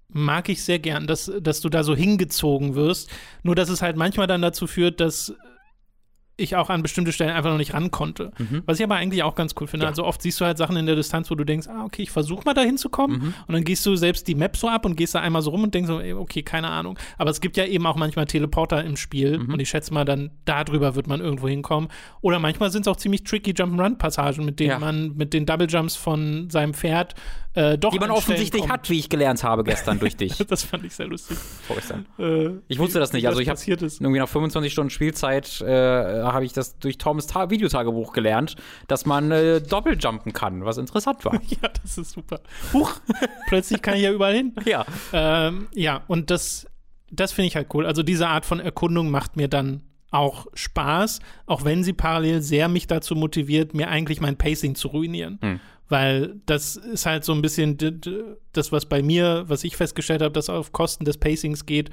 [0.09, 3.11] mag ich sehr gern, dass, dass du da so hingezogen wirst.
[3.43, 5.35] Nur, dass es halt manchmal dann dazu führt, dass
[6.39, 8.31] ich auch an bestimmte Stellen einfach noch nicht ran konnte.
[8.65, 9.85] Was ich aber eigentlich auch ganz cool finde.
[9.85, 9.91] Ja.
[9.91, 12.11] Also oft siehst du halt Sachen in der Distanz, wo du denkst, ah, okay, ich
[12.11, 13.35] versuche mal da hinzukommen.
[13.47, 15.65] Und dann gehst du selbst die Map so ab und gehst da einmal so rum
[15.65, 16.99] und denkst so, okay, keine Ahnung.
[17.19, 19.39] Aber es gibt ja eben auch manchmal Teleporter im Spiel.
[19.39, 21.91] Und ich schätze mal, dann darüber wird man irgendwo hinkommen.
[22.21, 24.79] Oder manchmal sind es auch ziemlich tricky Jump'n'Run-Passagen, mit denen Ja.
[24.79, 27.15] man mit den Double Jumps von seinem Pferd
[27.59, 28.73] äh, doch Die man offensichtlich kommt.
[28.73, 30.39] hat, wie ich gelernt habe gestern durch dich.
[30.49, 31.37] Das fand ich sehr lustig.
[31.67, 32.07] Vorgestern.
[32.19, 33.27] Äh, Ich wusste das nicht.
[33.27, 37.51] Also ich habe irgendwie nach 25 Stunden Spielzeit äh, habe ich das durch Toms Ta
[37.51, 38.57] Videotagebuch gelernt,
[38.87, 41.35] dass man äh, Doppeljumpen kann, was interessant war.
[41.63, 42.41] Ja, das ist super.
[42.73, 42.93] Huch,
[43.49, 44.53] plötzlich kann ich ja überall hin.
[44.65, 44.85] ja.
[45.13, 46.67] Ähm, ja, und das,
[47.11, 47.85] das finde ich halt cool.
[47.87, 52.69] Also diese Art von Erkundung macht mir dann auch Spaß, auch wenn sie parallel sehr
[52.69, 55.39] mich dazu motiviert, mir eigentlich mein Pacing zu ruinieren.
[55.43, 55.61] Hm.
[55.91, 57.79] Weil das ist halt so ein bisschen
[58.53, 61.89] das, was bei mir, was ich festgestellt habe, dass auf Kosten des Pacings geht,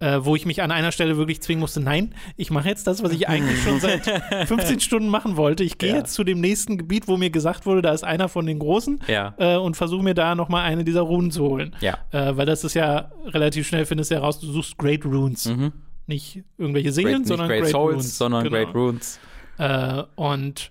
[0.00, 3.02] äh, wo ich mich an einer Stelle wirklich zwingen musste, nein, ich mache jetzt das,
[3.02, 4.04] was ich eigentlich schon seit
[4.48, 5.64] 15 Stunden machen wollte.
[5.64, 5.96] Ich gehe Ja.
[5.96, 9.00] jetzt zu dem nächsten Gebiet, wo mir gesagt wurde, da ist einer von den Großen
[9.08, 9.34] Ja.
[9.38, 11.74] äh, und versuche mir da noch mal eine dieser Runen zu holen.
[11.80, 11.96] Ja.
[12.12, 15.50] Äh, weil das ist ja relativ schnell, findest du heraus, du suchst Great Runes.
[16.06, 18.18] Nicht irgendwelche nicht sondern Great, Great, Souls, Runes.
[18.18, 18.56] sondern Genau.
[18.56, 19.18] Great Runes.
[19.58, 20.70] Äh, und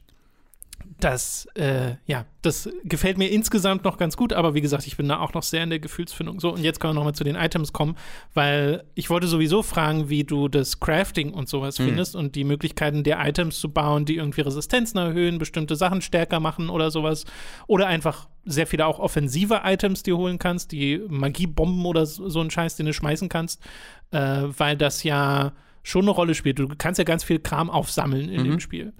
[1.00, 5.08] das, äh, ja, das gefällt mir insgesamt noch ganz gut, aber wie gesagt, ich bin
[5.08, 6.40] da auch noch sehr in der Gefühlsfindung.
[6.40, 7.96] So, und jetzt können wir nochmal zu den Items kommen,
[8.34, 13.04] weil ich wollte sowieso fragen, wie du das Crafting und sowas findest und die Möglichkeiten
[13.04, 17.26] der Items zu bauen, die irgendwie Resistenzen erhöhen, bestimmte Sachen stärker machen oder sowas.
[17.68, 22.28] Oder einfach sehr viele auch offensive Items, die du holen kannst, die Magiebomben oder so,
[22.30, 23.62] so einen Scheiß, den du schmeißen kannst,
[24.12, 25.52] äh, weil das ja
[25.84, 26.58] schon eine Rolle spielt.
[26.58, 28.94] Du kannst ja ganz viel Kram aufsammeln in dem Spiel.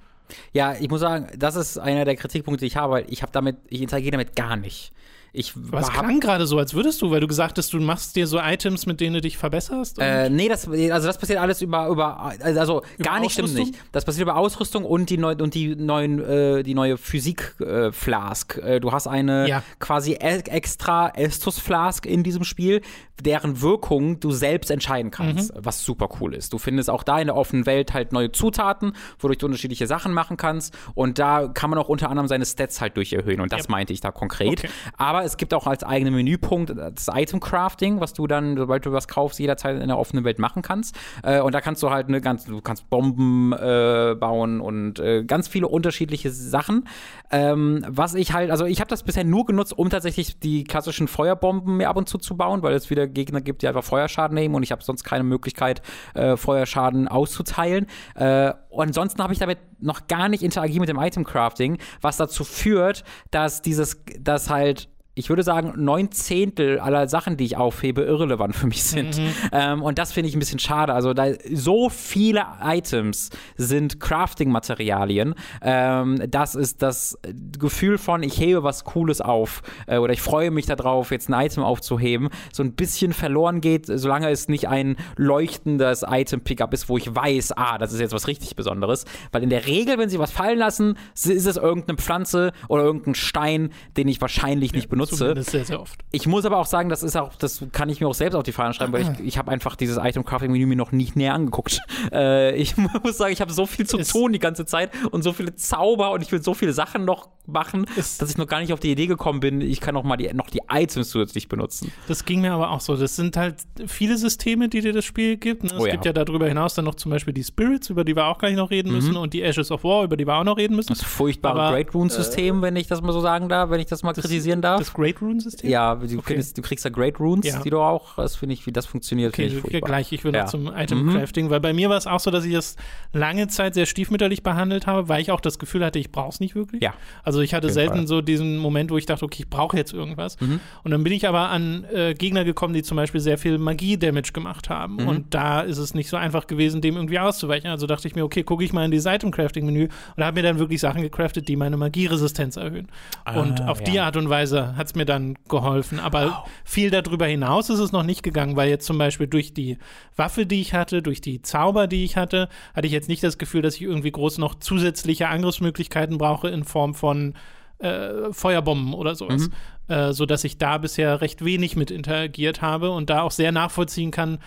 [0.54, 3.32] Ja, ich muss sagen, das ist einer der Kritikpunkte, die ich habe, weil ich habe
[3.32, 4.92] damit, ich interagiere damit gar nicht.
[5.40, 8.26] Ich Was klang gerade so, als würdest du, weil du gesagt hast, du machst dir
[8.26, 10.00] so Items, mit denen du dich verbesserst?
[10.00, 13.76] Äh, nee, das, also das passiert alles über, über also gar nicht stimmt nicht.
[13.92, 18.58] Das passiert über Ausrüstung und die, neu, und die neuen, äh, die neue Physik-Flask.
[18.58, 19.64] Äh, du hast eine Ja.
[19.80, 22.82] quasi e extra Estus-Flask in diesem Spiel,
[23.24, 25.60] deren Wirkung du selbst entscheiden kannst, Mhm.
[25.64, 26.54] was super cool ist.
[26.54, 30.14] Du findest auch da in der offenen Welt halt neue Zutaten, wodurch du unterschiedliche Sachen
[30.14, 33.52] machen kannst und da kann man auch unter anderem seine Stats halt durch erhöhen und
[33.52, 33.72] das Ja.
[33.72, 34.60] meinte ich da konkret.
[34.60, 34.70] Okay.
[34.98, 38.92] Aber es gibt auch als eigenen Menüpunkt das Item Crafting, was du dann, sobald du
[38.92, 40.96] was kaufst, jederzeit in der offenen Welt machen kannst.
[41.24, 45.24] Äh, und da kannst du halt eine ganz, du kannst Bomben äh, bauen und äh,
[45.24, 46.88] ganz viele unterschiedliche Sachen.
[47.32, 51.08] Ähm, was ich halt, also ich habe das bisher nur genutzt, um tatsächlich die klassischen
[51.08, 54.36] Feuerbomben mir ab und zu zu bauen, weil es wieder Gegner gibt, die einfach Feuerschaden
[54.36, 55.82] nehmen und ich habe sonst keine Möglichkeit,
[56.14, 57.88] äh, Feuerschaden auszuteilen.
[58.16, 62.18] Äh, und ansonsten habe ich damit noch gar nicht interagiert mit dem Item Crafting, was
[62.18, 67.58] dazu führt, dass dieses, dass halt ich würde sagen, neun Zehntel aller Sachen, die ich
[67.58, 69.20] aufhebe, irrelevant für mich sind.
[69.52, 70.94] Ähm, und das finde ich ein bisschen schade.
[70.94, 75.34] Also, da so viele Items sind Crafting-Materialien.
[75.62, 77.18] Ähm, das ist das
[77.58, 81.46] Gefühl von, ich hebe was Cooles auf äh, oder ich freue mich darauf, jetzt ein
[81.46, 86.98] Item aufzuheben, so ein bisschen verloren geht, solange es nicht ein leuchtendes Item-Pickup ist, wo
[86.98, 89.06] ich weiß, ah, das ist jetzt was richtig Besonderes.
[89.32, 93.16] Weil in der Regel, wenn sie was fallen lassen, ist es irgendeine Pflanze oder irgendein
[93.16, 95.07] Stein, den ich wahrscheinlich nicht benutze.
[95.16, 96.00] Zumindest sehr, sehr oft.
[96.12, 98.44] Ich muss aber auch sagen, das ist auch, das kann ich mir auch selbst auf
[98.44, 101.80] die Fahne schreiben, weil ich, ich habe einfach dieses Item-Crafting-Menü mir noch nicht näher angeguckt.
[102.12, 105.24] Äh, ich muss sagen, ich habe so viel zu Es- tun die ganze Zeit und
[105.24, 108.48] so viele Zauber und ich will so viele Sachen noch machen, Es- dass ich noch
[108.48, 111.10] gar nicht auf die Idee gekommen bin, ich kann noch mal die, noch die Items
[111.10, 111.92] zusätzlich benutzen.
[112.08, 112.96] Das ging mir aber auch so.
[112.96, 113.56] Das sind halt
[113.88, 115.64] viele Systeme, die dir das Spiel gibt.
[115.64, 115.72] ne?
[115.74, 115.92] Es Oh ja.
[115.94, 118.56] gibt ja darüber hinaus dann noch zum Beispiel die Spirits, über die wir auch gleich
[118.56, 120.90] noch reden müssen, und die Ashes of War, über die wir auch noch reden müssen.
[120.90, 124.04] Das furchtbare Aber, Great Rune-System, wenn ich das mal so sagen darf, wenn ich das
[124.04, 124.80] mal kritisieren darf.
[124.80, 125.70] Das Great Rune-System?
[125.70, 126.34] ja, du, Okay.
[126.34, 127.62] kriegst, du kriegst da Great Runes, Ja.
[127.62, 129.88] die du auch, das finde ich, wie das funktioniert, Okay, ich furchtbar.
[129.88, 130.12] gleich.
[130.12, 130.44] Ich will Ja.
[130.44, 132.76] noch zum Item-Crafting, weil bei mir war es auch so, dass ich das
[133.14, 136.40] lange Zeit sehr stiefmütterlich behandelt habe, weil ich auch das Gefühl hatte, ich brauche es
[136.40, 136.82] nicht wirklich.
[136.82, 136.94] Ja.
[137.24, 138.02] Also ich hatte selten Fall.
[138.02, 138.08] Mhm.
[138.08, 140.36] so diesen Moment, wo ich dachte, okay, ich brauche jetzt irgendwas.
[140.84, 144.32] Und dann bin ich aber an äh, Gegner gekommen, die zum Beispiel sehr viel Magie-Damage
[144.34, 144.96] gemacht haben.
[144.96, 145.08] Mhm.
[145.08, 147.70] Und da ist es nicht so einfach gewesen, dem irgendwie auszuweichen.
[147.70, 150.60] Also dachte ich mir, okay, gucke ich mal in dieses Item-Crafting-Menü und habe mir dann
[150.60, 152.88] wirklich Sachen gecraftet, die meine Magieresistenz erhöhen.
[153.36, 154.06] und auf die Ah, ja.
[154.06, 156.00] Art und Weise hat es mir dann geholfen.
[156.00, 159.78] Aber viel darüber hinaus ist es noch nicht gegangen, weil jetzt zum Beispiel durch die
[160.16, 163.38] Waffe, die ich hatte, durch die Zauber, die ich hatte, hatte ich jetzt nicht das
[163.38, 167.36] Gefühl, dass ich irgendwie groß noch zusätzliche Angriffsmöglichkeiten brauche in Form von
[167.80, 169.50] äh, Feuerbomben oder sowas.
[169.88, 173.54] Äh, so dass ich da bisher recht wenig mit interagiert habe und da auch sehr
[173.54, 174.40] nachvollziehen kann,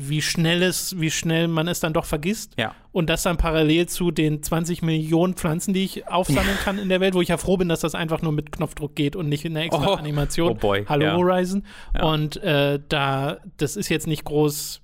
[0.00, 2.52] wie schnell es, wie schnell man es dann doch vergisst.
[2.56, 2.72] Ja.
[2.92, 7.00] Und das dann parallel zu den 20 Millionen Pflanzen, die ich aufsammeln kann in der
[7.00, 9.44] Welt, wo ich ja froh bin, dass das einfach nur mit Knopfdruck geht und nicht
[9.44, 9.94] in einer extra Oh.
[9.94, 10.50] Animation.
[10.52, 11.16] Oh boy, Hallo ja.
[11.16, 11.64] Horizon.
[12.00, 14.82] Und äh, da, das ist jetzt nicht groß,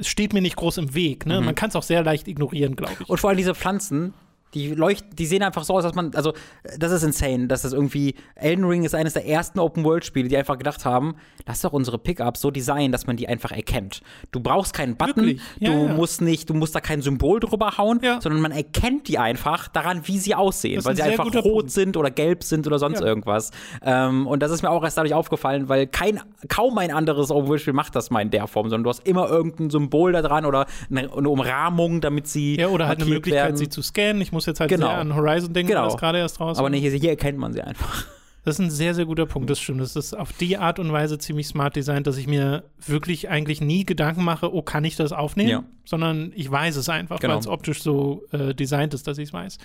[0.00, 1.24] es steht mir nicht groß im Weg.
[1.26, 1.40] Ne?
[1.40, 3.08] Man kann es auch sehr leicht ignorieren, glaube ich.
[3.08, 4.12] Und vor allem diese Pflanzen,
[4.54, 6.32] die leuchten, die sehen einfach so aus, dass man, also
[6.78, 10.58] das ist insane, dass das irgendwie, Elden Ring ist eines der ersten Open-World-Spiele, die einfach
[10.58, 11.14] gedacht haben,
[11.46, 14.02] lass doch unsere Pickups so designen, dass man die einfach erkennt.
[14.30, 15.40] Du brauchst keinen Button?
[15.58, 15.92] Ja, du ja.
[15.94, 18.20] musst nicht, du musst da kein Symbol drüber hauen, Ja.
[18.20, 21.70] sondern man erkennt die einfach daran, wie sie aussehen, weil sie einfach rot Punkt.
[21.70, 23.50] sind oder gelb sind oder sonst irgendwas.
[23.82, 27.72] Ähm, und das ist mir auch erst dadurch aufgefallen, weil kein, kaum ein anderes Open-World-Spiel
[27.72, 30.66] macht das mal in der Form, sondern du hast immer irgendein Symbol da dran oder
[30.90, 33.56] eine, eine Umrahmung, damit sie Ja, oder halt eine Möglichkeit, werden.
[33.56, 34.20] sie zu scannen.
[34.20, 34.86] Ich muss jetzt halt Genau.
[34.88, 35.84] sehr an Horizon denken, Genau.
[35.84, 38.04] das gerade erst raus Aber hier, hier erkennt man sie einfach.
[38.44, 39.80] Das ist ein sehr, sehr guter Punkt, das stimmt.
[39.80, 43.60] Das ist auf die Art und Weise ziemlich smart designt, dass ich mir wirklich eigentlich
[43.60, 45.48] nie Gedanken mache, oh, kann ich das aufnehmen?
[45.48, 45.64] Ja.
[45.84, 47.34] Sondern ich weiß es einfach, Genau.
[47.34, 49.58] weil es optisch so äh, designt ist, dass ich es weiß.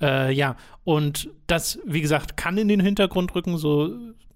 [0.00, 0.54] Äh, ja,
[0.84, 3.90] und das, wie gesagt, kann in den Hintergrund rücken, so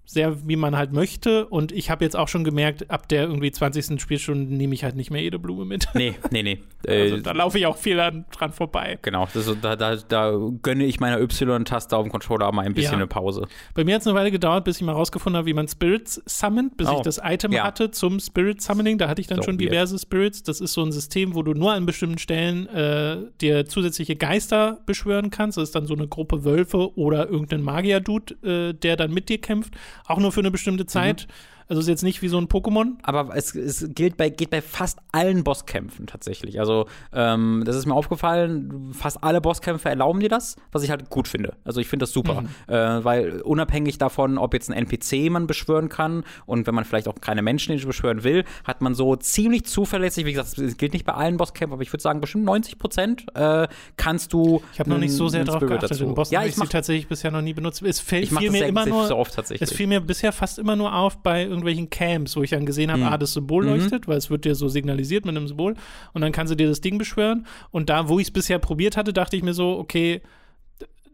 [0.09, 1.45] sehr wie man halt möchte.
[1.47, 4.01] Und ich habe jetzt auch schon gemerkt, ab der irgendwie 20.
[4.01, 5.87] Spielstunde nehme ich halt nicht mehr jede Blume mit.
[5.93, 6.59] Nee, nee, nee.
[6.87, 8.97] Also, Äh, da laufe ich auch viel an, dran vorbei.
[9.01, 12.91] genau, das da, da, da gönne ich meiner Y-Taste auf dem Controller mal ein bisschen
[12.93, 12.97] Ja.
[12.97, 13.45] eine Pause.
[13.73, 16.21] Bei mir hat es eine Weile gedauert, bis ich mal rausgefunden habe, wie man Spirits
[16.25, 16.93] summont, bis Oh.
[16.97, 17.63] ich das Item Ja.
[17.65, 18.97] hatte zum Spirit Summoning.
[18.97, 19.71] Da hatte ich dann So schon weird.
[19.73, 20.43] diverse Spirits.
[20.43, 24.79] Das ist so ein System, wo du nur an bestimmten Stellen äh, dir zusätzliche Geister
[24.85, 25.57] beschwören kannst.
[25.57, 29.39] Das ist dann so eine Gruppe Wölfe oder irgendein Magier-Dude, äh, der dann mit dir
[29.39, 29.73] kämpft.
[30.05, 31.27] Auch nur für eine bestimmte Zeit.
[31.27, 31.31] Mhm.
[31.69, 32.93] Also ist jetzt nicht wie so ein Pokémon.
[33.03, 36.59] Aber es, es gilt bei, geht bei fast allen Bosskämpfen tatsächlich.
[36.59, 41.09] Also, ähm, das ist mir aufgefallen, fast alle Bosskämpfe erlauben dir das, was ich halt
[41.09, 41.55] gut finde.
[41.63, 42.43] Also, ich finde das super.
[42.67, 47.07] Äh, weil unabhängig davon, ob jetzt ein NPC man beschwören kann und wenn man vielleicht
[47.07, 51.05] auch keine Menschen beschwören will, hat man so ziemlich zuverlässig, wie gesagt, es gilt nicht
[51.05, 54.61] bei allen Bosskämpfen, aber ich würde sagen, bestimmt 90 Prozent äh, kannst du.
[54.73, 55.91] Ich habe noch nicht so sehr drauf Spirit geachtet.
[55.91, 56.03] dazu.
[56.05, 57.81] In Ja, habe ich ich sie tatsächlich bisher noch nie benutzt.
[57.81, 59.69] Es fällt ich mir immer nur so oft tatsächlich.
[59.69, 62.91] Es fiel mir bisher fast immer nur auf bei irgendwelchen Camps, wo ich dann gesehen
[62.91, 63.07] habe, Mhm.
[63.07, 65.75] ah, das Symbol leuchtet, weil es wird dir so signalisiert mit einem Symbol
[66.13, 68.97] und dann kannst du dir das Ding beschwören und da, wo ich es bisher probiert
[68.97, 70.21] hatte, dachte ich mir so, okay,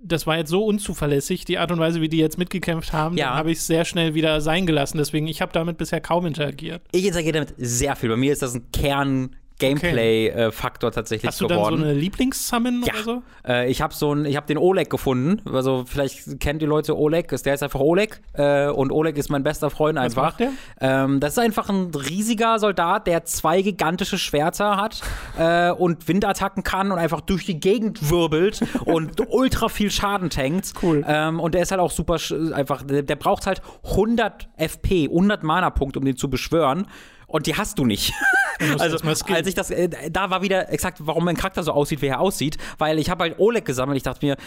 [0.05, 3.33] das war jetzt so unzuverlässig, die Art und Weise, wie die jetzt mitgekämpft haben, Ja.
[3.35, 4.97] habe ich es sehr schnell wieder sein gelassen.
[4.97, 6.81] Deswegen, ich habe damit bisher kaum interagiert.
[6.91, 8.09] ich interagiere damit sehr viel.
[8.09, 9.35] Bei mir ist das ein Kern.
[9.69, 11.75] Gameplay-Faktor tatsächlich Hast du geworden.
[11.75, 12.93] dann so eine Lieblings-Summon Ja.
[12.93, 13.23] oder so?
[13.47, 15.41] Äh, ich habe so ein, ich habe den Oleg gefunden.
[15.53, 17.27] Also vielleicht kennt die Leute Oleg.
[17.29, 20.23] Der ist einfach Oleg äh, und Oleg ist mein bester Freund Was einfach.
[20.23, 20.51] macht der?
[20.81, 25.01] Ähm, das ist einfach ein riesiger Soldat, der zwei gigantische Schwerter hat
[25.37, 30.73] äh, und Windattacken kann und einfach durch die Gegend wirbelt und ultra viel Schaden tankt.
[30.81, 31.03] Cool.
[31.07, 32.17] Ähm, und der ist halt auch super
[32.53, 32.83] einfach.
[32.83, 33.61] Der, der braucht halt
[33.91, 36.87] 100 FP, 100 Mana-Punkte, um den zu beschwören.
[37.33, 38.13] Und die hast du nicht.
[38.79, 42.05] Also, als ich das, äh, da war wieder exakt, warum mein Charakter so aussieht, wie
[42.05, 43.97] er aussieht, weil ich habe halt Oleg gesammelt.
[43.97, 44.37] Ich dachte mir,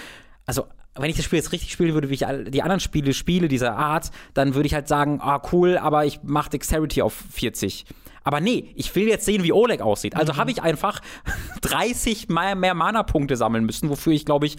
[0.46, 3.48] also, wenn ich das Spiel jetzt richtig spielen würde, wie ich die anderen Spiele spiele
[3.48, 7.84] dieser Art, dann würde ich halt sagen, ah, cool, aber ich mache Dexterity auf 40.
[8.22, 10.16] Aber nee, ich will jetzt sehen, wie Oleg aussieht.
[10.16, 11.00] Also habe ich einfach
[11.62, 14.56] 30 mal mehr Mana-Punkte sammeln müssen, wofür ich, glaube ich,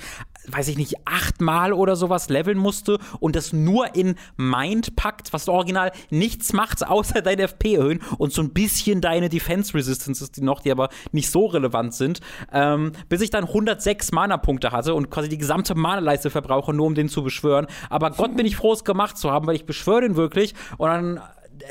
[0.49, 5.47] weiß ich nicht, achtmal oder sowas leveln musste und das nur in Mind packt, was
[5.47, 10.41] original nichts macht, außer dein FP erhöhen und so ein bisschen deine Defense Resistances, die
[10.41, 12.21] noch, die aber nicht so relevant sind,
[12.51, 16.95] ähm, bis ich dann 106 Mana-Punkte hatte und quasi die gesamte Mana-Leiste verbrauche, nur um
[16.95, 17.67] den zu beschwören.
[17.89, 20.89] Aber Gott bin ich froh, es gemacht zu haben, weil ich beschwöre den wirklich und
[20.89, 21.21] dann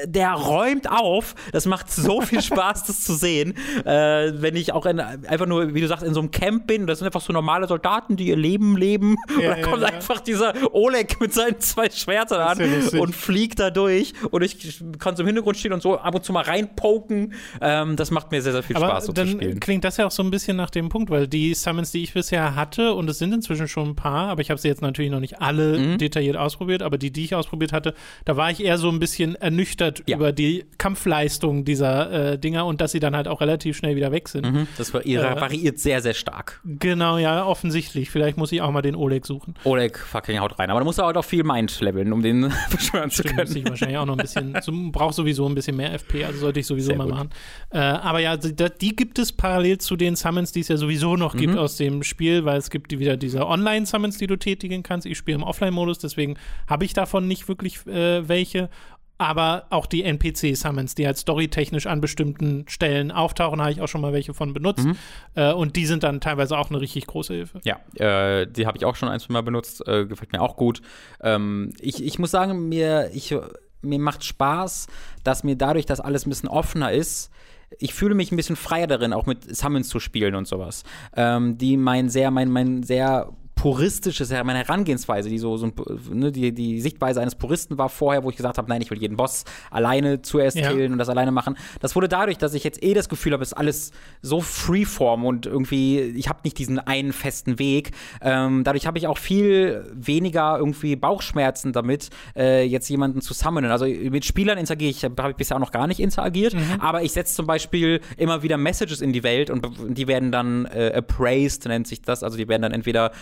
[0.05, 1.35] der räumt auf.
[1.53, 3.55] Das macht so viel Spaß, das zu sehen.
[3.85, 6.87] Äh, wenn ich auch in, einfach nur, wie du sagst, in so einem Camp bin,
[6.87, 9.17] das sind einfach so normale Soldaten, die ihr Leben leben.
[9.41, 12.59] Ja, und da kommt ja, einfach dieser Oleg mit seinen zwei Schwertern an
[12.93, 14.13] ja und fliegt da durch.
[14.31, 17.35] Und ich kann so im Hintergrund stehen und so ab und zu mal reinpoken.
[17.61, 19.61] Ähm, das macht mir sehr, sehr viel Aber Spaß, so zu dann spielen.
[19.61, 22.13] klingt das ja auch so ein bisschen nach dem Punkt, weil die Summons, die ich
[22.15, 25.11] bisher hatte, und es sind inzwischen schon ein paar, aber ich habe sie jetzt natürlich
[25.11, 25.99] noch nicht alle Mhm.
[25.99, 27.95] detailliert ausprobiert, aber die, die ich ausprobiert hatte,
[28.25, 30.17] da war ich eher so ein bisschen ernüchtert Ja.
[30.17, 34.13] über die Kampfleistung dieser äh, Dinger und dass sie dann halt auch relativ schnell wieder
[34.13, 34.51] weg sind.
[34.51, 34.67] Mhm.
[34.79, 36.61] Das Äh, variiert sehr, sehr stark.
[36.65, 38.11] Genau, ja, offensichtlich.
[38.11, 39.55] Vielleicht muss ich auch mal den Oleg suchen.
[39.65, 40.71] Oleg fucking haut rein.
[40.71, 43.41] Aber da musst du halt auch viel Mind leveln, um den beschwören zu können.
[43.41, 46.39] muss ich wahrscheinlich auch noch ein bisschen, so, braucht sowieso ein bisschen mehr FP, also
[46.41, 47.13] sollte ich sowieso Sehr mal gut.
[47.15, 47.31] machen.
[47.71, 51.17] Äh, aber ja, die, die gibt es parallel zu den Summons, die es ja sowieso
[51.17, 51.39] noch Mhm.
[51.39, 55.07] gibt aus dem Spiel, weil es gibt wieder diese Online-Summons, die du tätigen kannst.
[55.07, 58.71] Ich spiele im Offline-Modus, deswegen habe ich davon nicht wirklich äh, welche.
[59.19, 64.03] Aber auch die NPC-Summons, die halt storytechnisch an bestimmten Stellen auftauchen, habe ich auch schon
[64.03, 64.85] mal welche von benutzt.
[64.85, 64.97] Mhm.
[65.35, 67.61] Äh, und die sind dann teilweise auch eine richtig große Hilfe.
[67.65, 69.87] Ja, äh, die habe ich auch schon ein, zwei Mal benutzt.
[69.87, 70.83] Äh, gefällt mir auch gut.
[71.23, 73.35] Ähm, ich, ich muss sagen, mir, ich,
[73.81, 74.87] mir macht Spaß,
[75.25, 77.31] dass mir dadurch, dass alles ein bisschen offener ist,
[77.79, 80.85] ich fühle mich ein bisschen freier darin, auch mit Summons zu spielen und sowas.
[81.17, 85.73] Ähm, die mein sehr, mein, mein sehr puristisches, meine Herangehensweise, die so, so ein,
[86.13, 88.99] ne, die, die Sichtweise eines Puristen war vorher, wo ich gesagt habe, nein, ich will
[89.01, 90.71] jeden Boss alleine zuerst Ja.
[90.71, 91.57] killen und das alleine machen.
[91.81, 95.25] Das wurde dadurch, dass ich jetzt eh das Gefühl habe, es ist alles so freeform
[95.25, 97.93] und irgendwie, ich habe nicht diesen einen festen Weg.
[98.21, 103.71] Ähm, dadurch habe ich auch viel weniger irgendwie Bauchschmerzen damit, äh, jetzt jemanden zu summonen.
[103.71, 107.13] Also mit Spielern interagiere ich, habe ich bisher auch noch gar nicht interagiert, aber ich
[107.13, 111.65] setze zum Beispiel immer wieder Messages in die Welt und die werden dann äh, appraised,
[111.67, 112.23] nennt sich das.
[112.23, 113.13] Also die werden dann entweder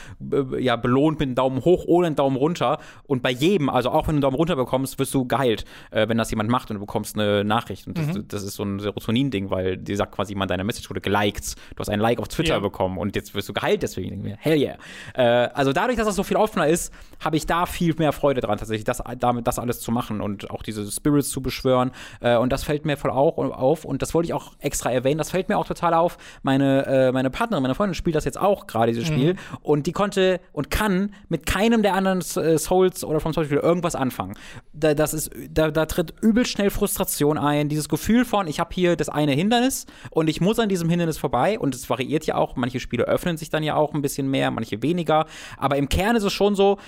[0.59, 2.79] ja, belohnt mit einem Daumen hoch oder einem Daumen runter.
[3.07, 6.09] Und bei jedem, also auch wenn du einen Daumen runter bekommst, wirst du geheilt, äh,
[6.09, 7.87] wenn das jemand macht und du bekommst eine Nachricht.
[7.87, 11.01] Und das, das ist so ein Serotonin-Ding, weil dir sagt quasi jemand, deine Message wurde
[11.01, 11.55] geliked.
[11.75, 12.59] Du hast ein Like auf Twitter Ja.
[12.61, 14.11] bekommen und jetzt wirst du geheilt deswegen.
[14.11, 14.77] Denke ich mir, Hell yeah.
[15.15, 16.93] Äh, also dadurch, dass das so viel offener ist,
[17.25, 20.51] habe ich da viel mehr Freude dran, tatsächlich das, damit das alles zu machen und
[20.51, 21.91] auch diese Spirits zu beschwören.
[22.21, 25.19] Äh, und das fällt mir voll auch auf und das wollte ich auch extra erwähnen.
[25.19, 26.19] Das fällt mir auch total auf.
[26.43, 29.37] Meine, äh, meine Partnerin, meine Freundin spielt das jetzt auch gerade, dieses Spiel.
[29.63, 30.14] Und die konnte
[30.53, 34.35] und kann mit keinem der anderen äh, Souls oder vom Soulspiel irgendwas anfangen.
[34.73, 37.69] Da, das ist, da, da tritt übel schnell Frustration ein.
[37.69, 41.19] Dieses Gefühl von, ich habe hier das eine Hindernis und ich muss an diesem Hindernis
[41.19, 41.59] vorbei.
[41.59, 42.57] Und es variiert ja auch.
[42.57, 45.27] Manche Spiele öffnen sich dann ja auch ein bisschen mehr, manche weniger.
[45.57, 46.79] Aber im Kern ist es schon so,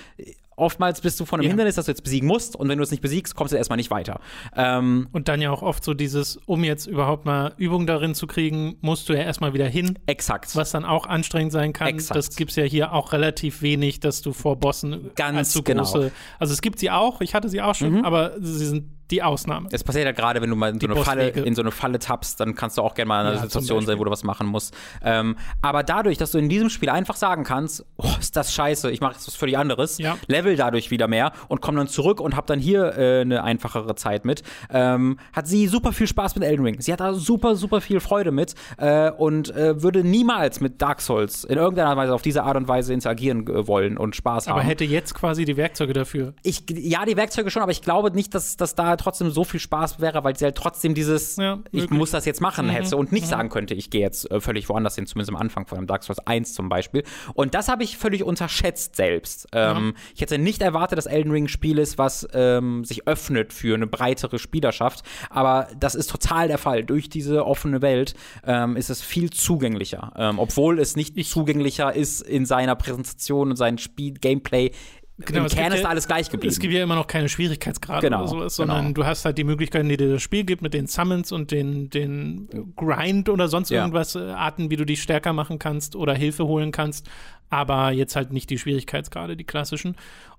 [0.57, 1.49] oftmals bist du von einem Ja.
[1.51, 2.55] Hindernis, das du jetzt besiegen musst.
[2.57, 4.19] Und wenn du es nicht besiegst, kommst du erstmal nicht weiter.
[4.55, 8.27] Ähm, Und dann ja auch oft so dieses, um jetzt überhaupt mal Übung darin zu
[8.27, 9.97] kriegen, musst du ja erstmal wieder hin.
[10.07, 10.55] exakt.
[10.55, 11.87] Was dann auch anstrengend sein kann.
[11.87, 12.17] Exakt.
[12.17, 15.83] Das gibt es ja hier auch relativ wenig, dass du vor Bossen Ganz allzu genau.
[15.83, 16.11] große.
[16.39, 19.69] Also es gibt sie auch, ich hatte sie auch schon, aber sie sind die Ausnahme.
[19.71, 21.99] Es passiert ja gerade, wenn du mal in so, eine Falle, in so eine Falle
[21.99, 24.23] tappst, dann kannst du auch gerne mal in einer Ja, Situation sein, wo du was
[24.23, 24.75] machen musst.
[25.03, 28.91] Ähm, aber dadurch, dass du in diesem Spiel einfach sagen kannst, oh, ist das scheiße,
[28.91, 30.17] ich mache jetzt was völlig anderes, Ja.
[30.27, 33.95] level dadurch wieder mehr und komm dann zurück und hab dann hier äh, eine einfachere
[33.95, 36.81] Zeit mit, ähm, hat sie super viel Spaß mit Elden Ring.
[36.81, 41.01] Sie hat da super, super viel Freude mit äh, und äh, würde niemals mit Dark
[41.01, 44.59] Souls in irgendeiner Weise auf diese Art und Weise interagieren äh, wollen und Spaß Aber
[44.59, 44.67] haben.
[44.67, 46.33] hätte jetzt quasi die Werkzeuge dafür.
[46.43, 49.59] Ich, ja, die Werkzeuge schon, aber ich glaube nicht, dass, dass da trotzdem so viel
[49.59, 53.11] Spaß wäre, weil sie halt trotzdem dieses, Ja, ich muss das jetzt machen hätte und
[53.11, 55.87] nicht sagen könnte, ich gehe jetzt äh, völlig woanders hin, zumindest am Anfang von einem
[55.87, 57.03] Dark Souls 1 zum Beispiel.
[57.33, 59.47] Und das habe ich völlig unterschätzt selbst.
[59.53, 63.53] Ähm, Ich hätte nicht erwartet, dass Elden Ring ein Spiel ist, was ähm, sich öffnet
[63.53, 66.83] für eine breitere Spielerschaft, aber das ist total der Fall.
[66.83, 72.21] Durch diese offene Welt ähm, ist es viel zugänglicher, ähm, obwohl es nicht zugänglicher ist
[72.21, 74.71] in seiner Präsentation und seinem Spiel, Gameplay.
[75.19, 76.51] Im Genau, es Kern gibt ist ja- alles gleich geblieben.
[76.51, 78.93] Es gibt ja immer noch keine Schwierigkeitsgrade Genau, oder sowas, sondern genau.
[78.93, 81.89] du hast halt die Möglichkeiten, die dir das Spiel gibt, mit den Summons und den,
[81.89, 83.79] den Grind oder sonst Ja.
[83.79, 87.09] irgendwas, äh, Arten, wie du dich stärker machen kannst oder Hilfe holen kannst,
[87.49, 89.95] aber jetzt halt nicht die Schwierigkeitsgrade, die klassischen.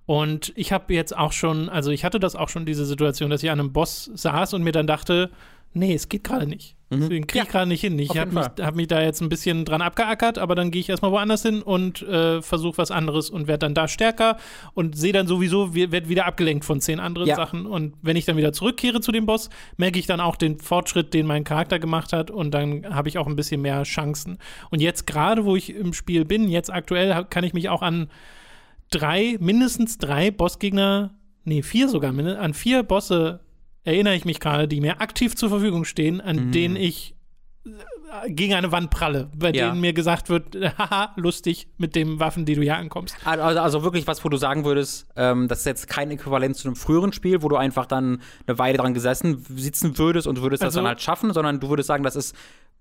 [0.07, 3.43] Und ich habe jetzt auch schon, also ich hatte das auch schon, diese Situation, dass
[3.43, 5.31] ich an einem Boss saß und mir dann dachte,
[5.75, 6.77] nee, es geht gerade nicht.
[6.91, 7.37] Den kriege ich Mhm.
[7.39, 7.99] Ja, gerade nicht hin.
[7.99, 10.89] Ich habe mich, hab mich da jetzt ein bisschen dran abgeackert, aber dann gehe ich
[10.89, 14.39] erstmal woanders hin und äh, versuche was anderes und werde dann da stärker
[14.73, 17.37] und sehe dann sowieso, werde wieder abgelenkt von zehn anderen Ja.
[17.37, 17.67] Sachen.
[17.67, 21.13] Und wenn ich dann wieder zurückkehre zu dem Boss, merke ich dann auch den Fortschritt,
[21.13, 24.39] den mein Charakter gemacht hat und dann habe ich auch ein bisschen mehr Chancen.
[24.71, 28.09] Und jetzt gerade, wo ich im Spiel bin, jetzt aktuell, kann ich mich auch an
[28.91, 31.11] drei, mindestens drei Bossgegner,
[31.45, 33.41] nee, vier sogar, an vier Bosse
[33.89, 36.53] erinnere ich mich gerade, die mir aktiv zur Verfügung stehen, an Mhm.
[36.53, 37.15] denen ich
[38.29, 39.69] gegen eine Wand pralle, bei Ja.
[39.69, 43.15] denen mir gesagt wird, haha, lustig mit den Waffen, die du hier ankommst.
[43.25, 46.69] Also, also wirklich was, wo du sagen würdest, ähm, das ist jetzt kein Äquivalent zu
[46.69, 50.63] einem früheren Spiel, wo du einfach dann eine Weile dran gesessen sitzen würdest und würdest
[50.63, 52.35] das Also- dann halt schaffen, sondern du würdest sagen, das ist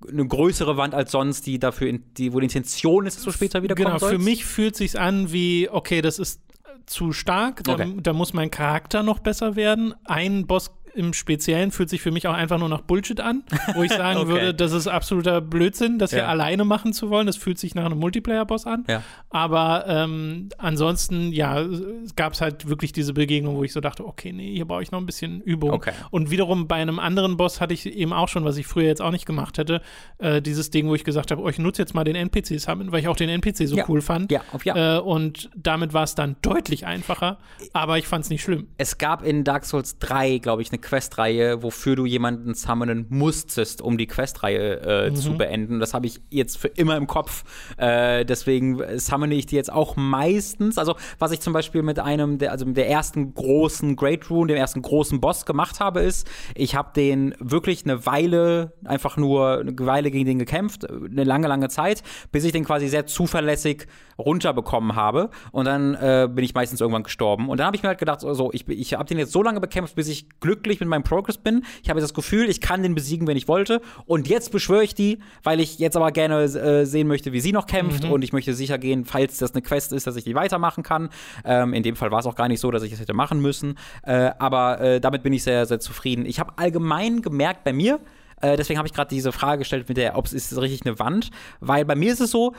[0.09, 3.31] eine größere Wand als sonst, die dafür, in, die, wo die Intention ist, dass du
[3.31, 4.23] später wiederkommen Genau, für sollst.
[4.23, 6.39] mich fühlt sich's an wie, okay, das ist
[6.85, 7.95] zu stark, da, Okay.
[8.01, 9.93] da muss mein Charakter noch besser werden.
[10.05, 13.43] Ein Boss im Speziellen fühlt sich für mich auch einfach nur nach Bullshit an,
[13.75, 14.27] wo ich sagen Okay.
[14.29, 16.27] würde, das ist absoluter Blödsinn, das hier Ja.
[16.27, 17.27] alleine machen zu wollen.
[17.27, 18.83] Das fühlt sich nach einem Multiplayer-Boss an.
[18.89, 19.03] Ja.
[19.29, 24.31] Aber ähm, ansonsten, ja, es gab halt wirklich diese Begegnung, wo ich so dachte, okay,
[24.33, 25.71] nee, hier brauche ich noch ein bisschen Übung.
[25.71, 25.91] Okay.
[26.11, 29.01] Und wiederum bei einem anderen Boss hatte ich eben auch schon, was ich früher jetzt
[29.01, 29.81] auch nicht gemacht hätte,
[30.17, 32.99] äh, dieses Ding, wo ich gesagt habe, oh, ich nutze jetzt mal den NPC-Summon, weil
[33.01, 33.85] ich auch den NPC so Ja.
[33.87, 34.31] cool fand.
[34.31, 34.97] Ja, auf ja.
[34.97, 37.37] Äh, und damit war es dann deutlich einfacher,
[37.73, 38.67] aber ich fand es nicht schlimm.
[38.77, 43.81] Es gab in Dark Souls 3, glaube ich, eine Questreihe, wofür du jemanden summonen musstest,
[43.81, 45.79] um die Questreihe äh, zu beenden.
[45.81, 47.43] Das habe ich jetzt für immer im Kopf.
[47.75, 50.77] Äh, deswegen summone ich die jetzt auch meistens.
[50.77, 54.53] Also, was ich zum Beispiel mit einem, der, also mit der ersten großen Great Rune,
[54.53, 59.59] dem ersten großen Boss gemacht habe, ist, ich habe den wirklich eine Weile, einfach nur
[59.59, 62.01] eine Weile gegen den gekämpft, eine lange, lange Zeit,
[62.31, 63.87] bis ich den quasi sehr zuverlässig
[64.17, 65.31] runterbekommen habe.
[65.51, 67.49] Und dann äh, bin ich meistens irgendwann gestorben.
[67.49, 69.43] Und dann habe ich mir halt gedacht, so, so, ich, ich habe den jetzt so
[69.43, 71.63] lange bekämpft, bis ich glücklich mit meinem Progress bin.
[71.83, 73.81] Ich habe jetzt das Gefühl, ich kann den besiegen, wenn ich wollte.
[74.05, 77.51] Und jetzt beschwöre ich die, weil ich jetzt aber gerne äh, sehen möchte, wie sie
[77.51, 78.05] noch kämpft.
[78.05, 81.09] Und ich möchte sicher gehen, falls das eine Quest ist, dass ich die weitermachen kann.
[81.45, 83.41] Ähm, in dem Fall war es auch gar nicht so, dass ich das hätte machen
[83.41, 83.77] müssen.
[84.03, 86.25] Äh, aber äh, damit bin ich sehr, sehr zufrieden.
[86.25, 87.99] Ich habe allgemein gemerkt bei mir,
[88.41, 90.99] äh, deswegen habe ich gerade diese Frage gestellt mit der, ob es ist richtig eine
[90.99, 92.53] Wand, weil bei mir ist es so,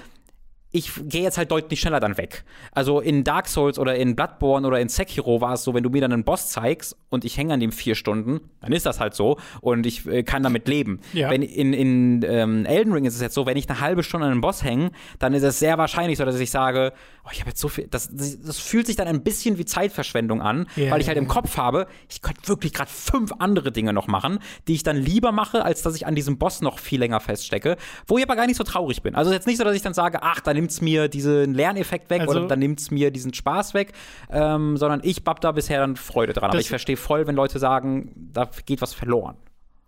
[0.71, 2.45] ich gehe jetzt halt deutlich schneller dann weg.
[2.73, 5.89] Also in Dark Souls oder in Bloodborne oder in Sekiro war es so, wenn du
[5.89, 9.01] mir dann einen Boss zeigst und ich hänge an dem vier Stunden, dann ist das
[9.01, 11.01] halt so und ich äh, kann damit leben.
[11.15, 11.31] Ja.
[11.31, 14.27] Wenn in, in ähm, Elden Ring ist es jetzt so, wenn ich eine halbe Stunde
[14.27, 16.93] an einem Boss hänge, dann ist es sehr wahrscheinlich so, dass ich sage,
[17.25, 19.65] oh, ich habe jetzt so viel, das, das, das fühlt sich dann ein bisschen wie
[19.65, 23.73] Zeitverschwendung an, Ja, weil ich halt im Kopf habe, ich könnte wirklich gerade fünf andere
[23.73, 26.79] Dinge noch machen, die ich dann lieber mache, als dass ich an diesem Boss noch
[26.79, 29.15] viel länger feststecke, wo ich aber gar nicht so traurig bin.
[29.15, 32.23] Also jetzt nicht so, dass ich dann sage, ach, da nimmt's mir diesen Lerneffekt weg
[32.23, 33.93] Also- oder dann nimmt's mir diesen Spaß weg,
[34.31, 36.51] ähm, sondern ich hab da bisher dann Freude dran.
[36.51, 39.37] Aber ich verstehe voll, wenn Leute sagen, da geht was verloren.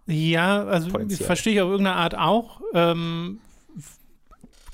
[0.06, 0.90] Ja, also
[1.22, 2.60] verstehe ich auf irgendeine Art auch.
[2.74, 3.38] Ähm,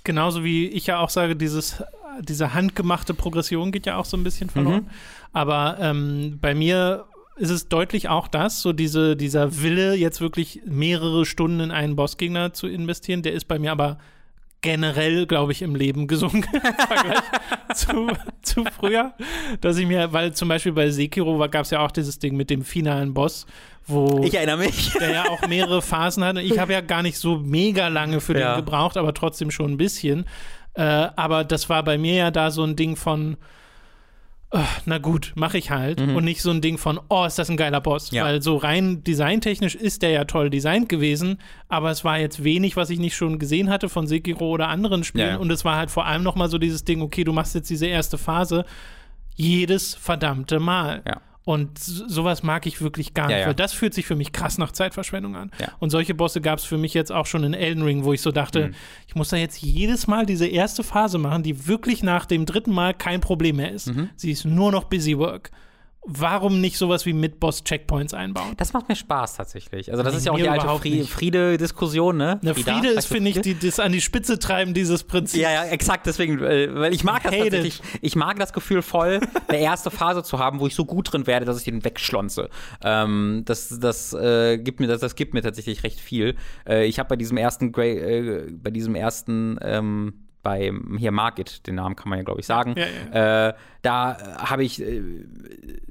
[0.05, 1.83] genauso wie ich ja auch sage, dieses,
[2.21, 4.85] diese handgemachte Progression geht ja auch so ein bisschen verloren.
[4.85, 4.91] Mhm.
[5.33, 7.05] Aber ähm, bei mir
[7.37, 11.97] ist es deutlich auch das, so diese, dieser Wille, jetzt wirklich mehrere Stunden in einen
[11.97, 13.99] Bossgegner zu investieren, der ist bei mir aber
[14.63, 17.23] generell, glaube ich, im Leben gesunken im Vergleich
[17.75, 18.09] zu,
[18.43, 19.13] zu früher.
[19.61, 22.51] Dass ich mir, weil zum Beispiel bei Sekiro gab es ja auch dieses Ding mit
[22.51, 23.47] dem finalen Boss,
[23.87, 24.93] wo Ich erinnere mich.
[25.01, 26.41] der ja auch mehrere Phasen hatte.
[26.41, 28.55] Ich habe ja gar nicht so mega lange für Ja.
[28.55, 30.27] den gebraucht, aber trotzdem schon ein bisschen.
[30.75, 33.37] Äh, aber das war bei mir ja da so ein Ding von,
[34.85, 36.01] na gut, mache ich halt.
[36.01, 38.13] Und nicht so ein Ding von, oh, ist das ein geiler Boss.
[38.13, 38.17] Mhm.
[38.17, 38.25] Ja.
[38.25, 42.77] Weil so rein designtechnisch ist der ja toll designt gewesen, aber es war jetzt wenig,
[42.77, 45.27] was ich nicht schon gesehen hatte von Sekiro oder anderen Spielen.
[45.27, 45.39] Ja, ja.
[45.39, 47.71] Und es war halt vor allem noch mal so dieses Ding, okay, du machst jetzt
[47.71, 48.65] diese erste Phase
[49.35, 51.03] jedes verdammte Mal.
[51.07, 51.21] Ja.
[51.47, 53.47] Und sowas mag ich wirklich gar Ja, nicht, ja.
[53.47, 55.53] weil das fühlt sich für mich krass nach Zeitverschwendung an.
[55.61, 55.69] Ja.
[55.79, 58.21] Und solche Bosse gab es für mich jetzt auch schon in Elden Ring, wo ich
[58.21, 58.75] so dachte, Mhm.
[59.07, 62.73] ich muss da jetzt jedes Mal diese erste Phase machen, die wirklich nach dem dritten
[62.73, 63.87] Mal kein Problem mehr ist.
[63.95, 64.11] Mhm.
[64.17, 65.53] Sie ist nur noch Busy Work.
[66.09, 68.55] Warum nicht sowas wie Mid-Boss-Checkpoints einbauen?
[68.57, 69.91] Das macht mir Spaß tatsächlich.
[69.91, 71.05] Also das Nee, ist ja auch die alte.
[71.05, 72.39] Friede-Diskussion, ne?
[72.41, 72.75] Eine Frieda?
[72.75, 73.55] Friede ist, finde ich, Friede?
[73.61, 75.41] die, das an die Spitze treiben, dieses Prinzip.
[75.43, 77.53] Ja, ja, exakt, deswegen, äh, weil ich mag das Hate it.
[77.53, 81.13] tatsächlich, ich mag das Gefühl voll, eine erste Phase zu haben, wo ich so gut
[81.13, 82.51] drin werde, dass ich den wegschlonze.
[82.85, 86.37] Ähm, das das, äh, gibt mir, das, das gibt mir tatsächlich recht viel.
[86.69, 90.15] Äh, ich habe bei diesem ersten, Gra äh, bei diesem ersten, ähm,
[90.47, 92.77] bei hier Margit, den Namen kann man ja, glaube ich, sagen.
[92.77, 95.03] Ja, Äh, da äh, habe ich äh,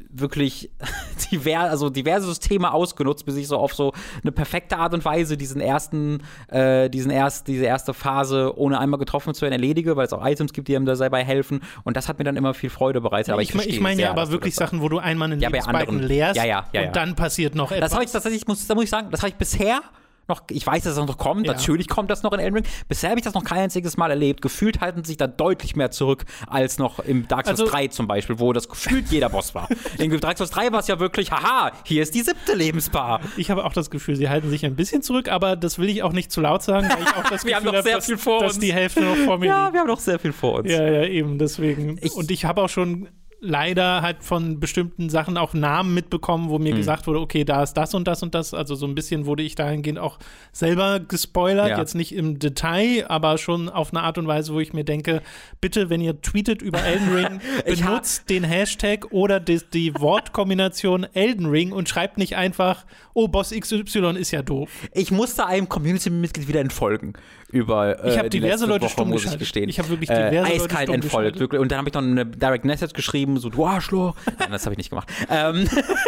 [0.09, 0.71] wirklich
[1.31, 3.91] diver also diverse Systeme ausgenutzt, bis ich so auf so
[4.21, 8.97] eine perfekte Art und Weise diesen ersten, äh, diesen erst, diese erste Phase, ohne einmal
[8.97, 11.59] getroffen zu werden, erledige, weil es auch Items gibt, die einem da dabei helfen.
[11.83, 13.33] Und das hat mir dann immer viel Freude bereitet.
[13.33, 14.55] Aber ich, ich, ich meine ja aber wirklich.
[14.55, 16.87] Sachen, wo du einmal einen Ja, Lebensbalken leerst Ja, ja, ja, ja.
[16.87, 17.89] und dann passiert noch etwas.
[17.89, 19.81] Das habe ich tatsächlich, muss, da muss ich sagen, das habe ich bisher
[20.27, 21.53] noch, ich weiß, dass das noch kommt, Ja.
[21.53, 22.65] natürlich kommt das noch in Elden Ring.
[22.87, 24.41] Bisher habe ich das noch kein einziges Mal erlebt.
[24.41, 28.07] Gefühlt halten sich da deutlich mehr zurück als noch im Dark Souls Also- 3 zum
[28.07, 29.67] Beispiel, wo das gefühlt jeder Boss war.
[29.99, 33.21] in Dark Souls 3 war es ja wirklich, haha, hier ist die siebte Lebensbar.
[33.37, 36.03] Ich habe auch das Gefühl, sie halten sich ein bisschen zurück, aber das will ich
[36.03, 37.95] auch nicht zu laut sagen, weil ich auch das Wir Gefühl haben noch habe, sehr
[37.95, 38.59] dass, viel vor dass uns.
[38.59, 39.73] die Hälfte noch vor mir Ja, liegt.
[39.73, 40.71] wir haben noch sehr viel vor uns.
[40.71, 41.97] Ja, ja, eben, deswegen.
[42.01, 43.07] Ich- und ich habe auch schon
[43.39, 46.77] leider halt von bestimmten Sachen auch Namen mitbekommen, wo mir Hm.
[46.77, 48.53] gesagt wurde, okay, da ist das und das und das.
[48.53, 50.17] Also so ein bisschen wurde ich dahingehend auch
[50.51, 51.69] selber gespoilert.
[51.69, 51.77] Ja.
[51.77, 55.21] Jetzt nicht im Detail, aber schon auf eine Art und Weise, wo ich mir denke,
[55.61, 61.45] bitte, wenn ihr tweetet über Elden Ring, benutzt den Hashtag oder die, die Wortkombination Elden
[61.45, 64.69] Ring und schreibt nicht einfach, oh, Boss XY ist ja doof.
[64.93, 67.13] Ich musste einem Community-Mitglied wieder entfolgen
[67.51, 69.69] über äh, Ich habe diverse Leute Woche, stumm muss ich gestehen.
[69.69, 71.39] Ich habe wirklich äh, diverse Leute eiskalt stumm entfolgt.
[71.39, 71.61] Wirklich.
[71.61, 74.15] Und dann habe ich noch eine Direct Message geschrieben, so, du Arschloch.
[74.39, 75.09] Nein, das habe ich nicht gemacht.
[75.29, 75.67] Ähm,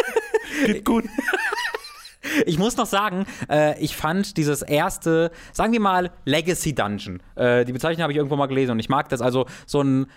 [0.66, 1.06] Geht gut.
[2.46, 7.22] ich muss noch sagen, äh, ich fand dieses erste, sagen wir mal, Legacy Dungeon.
[7.36, 9.22] Äh, die Bezeichnung habe ich irgendwo mal gelesen und ich mag das.
[9.22, 10.08] Also so ein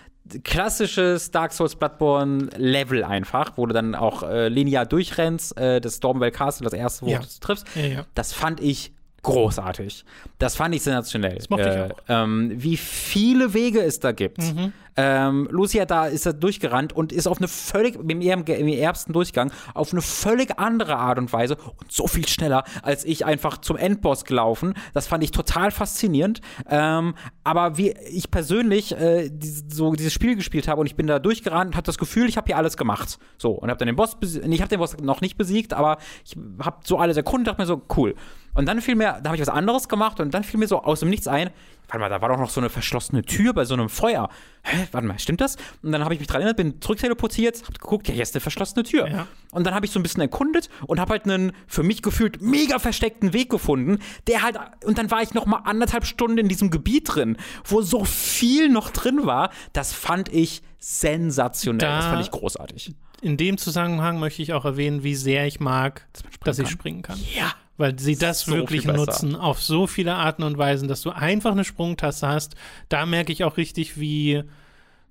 [0.43, 5.95] klassisches Dark Souls Bloodborne Level einfach, wo du dann auch äh, linear durchrennst, äh, das
[5.95, 7.19] Stormwell Castle, das erste, wo Ja.
[7.19, 7.65] du es triffst.
[7.75, 8.05] Ja, ja.
[8.13, 8.93] Das fand ich
[9.23, 10.05] großartig.
[10.39, 11.35] Das fand ich sensationell.
[11.35, 12.23] Das mochte ich äh, auch.
[12.23, 14.39] Ähm, wie viele Wege es da gibt.
[14.39, 14.73] Mhm.
[14.97, 19.51] Ähm, Lucia da ist da durchgerannt und ist auf eine völlig, im, im ersten Durchgang,
[19.73, 23.77] auf eine völlig andere Art und Weise und so viel schneller, als ich einfach zum
[23.77, 24.73] Endboss gelaufen.
[24.93, 26.41] Das fand ich total faszinierend.
[26.69, 31.07] Ähm, aber wie ich persönlich äh, die, so dieses Spiel gespielt habe und ich bin
[31.07, 33.17] da durchgerannt und hatte das Gefühl, ich habe hier alles gemacht.
[33.37, 34.45] So, und habe dann den Boss besiegt.
[34.47, 37.61] Ich habe den Boss noch nicht besiegt, aber ich habe so alles erkundet und dachte
[37.61, 38.15] mir so, cool.
[38.53, 40.81] Und dann fiel mir, da habe ich was anderes gemacht und dann fiel mir so
[40.81, 41.51] aus dem Nichts ein,
[41.91, 44.29] warte mal, da war doch noch so eine verschlossene Tür bei so einem Feuer.
[44.63, 45.57] Hä, warte mal, stimmt das?
[45.83, 48.41] Und dann habe ich mich dran erinnert, bin zurückteleportiert, hab geguckt, ja, hier ist eine
[48.41, 49.07] verschlossene Tür.
[49.09, 49.27] Ja.
[49.51, 52.41] Und dann habe ich so ein bisschen erkundet und habe halt einen für mich gefühlt
[52.41, 56.47] mega versteckten Weg gefunden, der halt und dann war ich noch mal anderthalb Stunden in
[56.47, 59.49] diesem Gebiet drin, wo so viel noch drin war.
[59.73, 61.79] Das fand ich sensationell.
[61.79, 62.93] Da- das fand ich großartig.
[63.21, 66.07] In dem Zusammenhang möchte ich auch erwähnen, wie sehr ich mag,
[66.43, 66.71] dass ich kann.
[66.71, 67.19] springen kann.
[67.35, 67.51] Ja.
[67.81, 71.51] Weil sie das So wirklich nutzen auf so viele Arten und Weisen, dass du einfach
[71.51, 72.55] eine Sprungtaste hast.
[72.89, 74.43] Da merke ich auch richtig, wie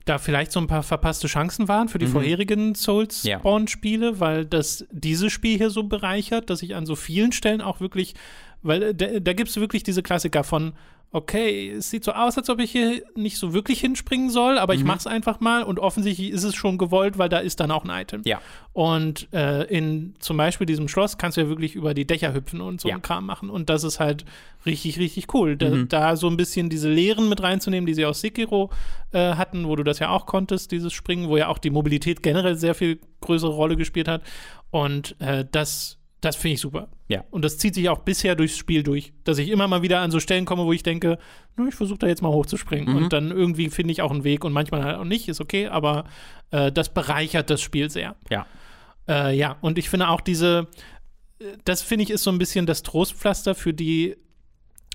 [0.04, 2.74] da vielleicht so ein paar verpasste Chancen waren für die vorherigen Mhm.
[2.74, 2.80] Ja.
[2.80, 7.80] Souls-Spawn-Spiele, weil das dieses Spiel hier so bereichert, dass ich an so vielen Stellen auch
[7.80, 8.14] wirklich,
[8.62, 10.72] weil äh, da, da gibt es wirklich diese Klassiker von,
[11.12, 14.74] okay, es sieht so aus, als ob ich hier nicht so wirklich hinspringen soll, aber
[14.74, 14.78] Mhm.
[14.80, 17.84] ich mach's einfach mal und offensichtlich ist es schon gewollt, weil da ist dann auch
[17.84, 18.22] ein Item.
[18.24, 18.40] Ja.
[18.72, 22.60] Und äh, in zum Beispiel diesem Schloss kannst du ja wirklich über die Dächer hüpfen
[22.60, 22.94] und so Ja.
[22.94, 23.50] einen Kram machen.
[23.50, 24.24] Und das ist halt
[24.64, 25.56] richtig, richtig cool.
[25.56, 25.88] Da, Mhm.
[25.88, 28.70] da so ein bisschen diese Lehren mit reinzunehmen, die sie aus Sekiro
[29.12, 32.22] äh, hatten, wo du das ja auch konntest, dieses Springen, wo ja auch die Mobilität
[32.22, 34.22] generell sehr viel größere Rolle gespielt hat.
[34.70, 36.88] Und äh, das, das finde ich super.
[37.08, 37.24] Ja.
[37.30, 40.10] Und das zieht sich auch bisher durchs Spiel durch, dass ich immer mal wieder an
[40.10, 41.18] so Stellen komme, wo ich denke,
[41.56, 42.90] "Na, ich versuche da jetzt mal hochzuspringen.
[42.94, 42.96] Mhm.
[43.04, 45.68] Und dann irgendwie finde ich auch einen Weg und manchmal halt auch nicht, ist okay,
[45.68, 46.04] aber
[46.50, 48.16] äh, das bereichert das Spiel sehr.
[48.28, 48.46] Ja.
[49.08, 50.68] Äh, ja, und ich finde auch diese,
[51.64, 54.16] das finde ich ist so ein bisschen das Trostpflaster für die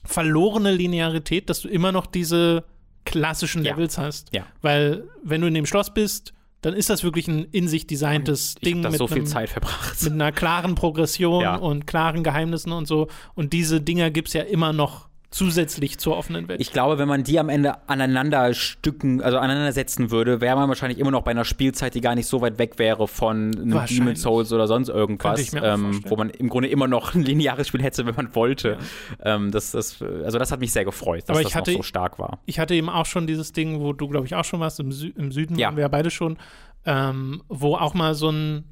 [0.04, 2.66] verlorene Linearität, dass du immer noch diese
[3.06, 3.72] klassischen Ja.
[3.74, 4.34] Levels hast.
[4.34, 4.46] Ja.
[4.62, 6.34] Weil, wenn du in dem Schloss bist,
[6.66, 9.50] dann ist das wirklich ein in sich designtes Ich Ding mit, so viel einem, Zeit
[9.50, 10.02] verbracht.
[10.02, 11.56] mit einer klaren Progression Ja.
[11.58, 13.08] und klaren Geheimnissen und so.
[13.36, 16.62] Und diese Dinger gibt es ja immer noch zusätzlich zur offenen Welt.
[16.62, 20.70] Ich glaube, wenn man die am Ende aneinander stücken, also aneinander setzen würde, wäre man
[20.70, 23.86] wahrscheinlich immer noch bei einer Spielzeit, die gar nicht so weit weg wäre von einem.
[23.86, 27.84] Demon Souls oder sonst irgendwas, ähm, wo man im Grunde immer noch ein lineares Spiel
[27.84, 28.78] hätte, wenn man wollte.
[29.22, 31.84] Ähm, das, das, also das hat mich sehr gefreut, dass Aber ich das hatte- so
[31.84, 32.40] stark war.
[32.46, 34.92] ich hatte eben auch schon dieses Ding, wo du, glaube ich, auch schon warst, im,
[34.94, 35.68] Sü im Süden Ja.
[35.68, 36.38] waren wir ja beide schon,
[36.86, 38.64] ähm, wo auch mal so ein,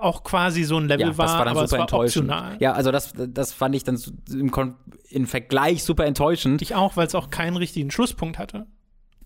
[0.00, 2.30] auch quasi so ein Level Ja, war, das war dann aber es super war enttäuschend.
[2.30, 2.56] optional.
[2.60, 4.00] Ja, also das, das fand ich dann
[4.32, 4.74] im, Kon
[5.10, 6.62] im Vergleich super enttäuschend.
[6.62, 8.66] Ich auch, weil es auch keinen richtigen Schlusspunkt hatte.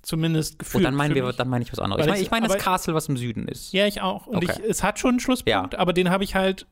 [0.02, 0.84] Zumindest Und gefühlt.
[0.84, 2.00] dann meinen wir, dann meine ich was anderes.
[2.00, 3.72] Weil Ich meine, ich- meine das Castle, was im Süden ist.
[3.72, 4.26] Ja, ich auch.
[4.26, 4.52] Und Okay.
[4.62, 5.78] ich, es hat schon einen Schlusspunkt, Ja.
[5.78, 6.66] aber den habe ich halt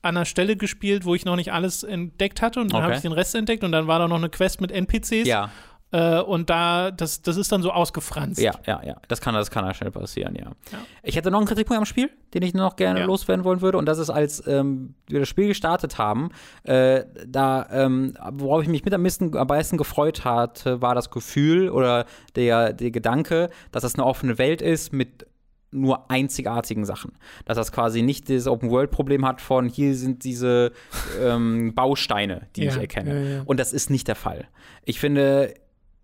[0.00, 2.84] an einer Stelle gespielt, wo ich noch nicht alles entdeckt hatte und dann Okay.
[2.84, 5.50] habe ich den Rest entdeckt und dann war da noch eine Quest mit NPCs Ja,
[5.90, 8.40] äh, und da, das, das ist dann so ausgefranst.
[8.40, 8.96] ja, ja, ja.
[9.08, 10.46] Das kann, das kann ja schnell passieren, ja.
[10.70, 10.78] Ja.
[11.02, 13.06] Ich hätte noch einen Kritikpunkt am Spiel, den ich noch gerne Ja.
[13.06, 13.78] loswerden wollen würde.
[13.78, 16.28] Und das ist, als ähm, wir das Spiel gestartet haben,
[16.64, 21.10] äh, da, ähm, worauf ich mich mit am meisten, am meisten gefreut hatte, war das
[21.10, 22.04] Gefühl oder
[22.36, 25.26] der, der Gedanke, dass das eine offene Welt ist mit
[25.70, 27.12] nur einzigartigen Sachen.
[27.44, 30.72] Dass das quasi nicht das Open-World-Problem hat von hier sind diese
[31.20, 33.14] ähm, Bausteine, die Ja, ich erkenne.
[33.24, 33.42] ja, ja.
[33.44, 34.48] Und das ist nicht der Fall.
[34.86, 35.52] Ich finde,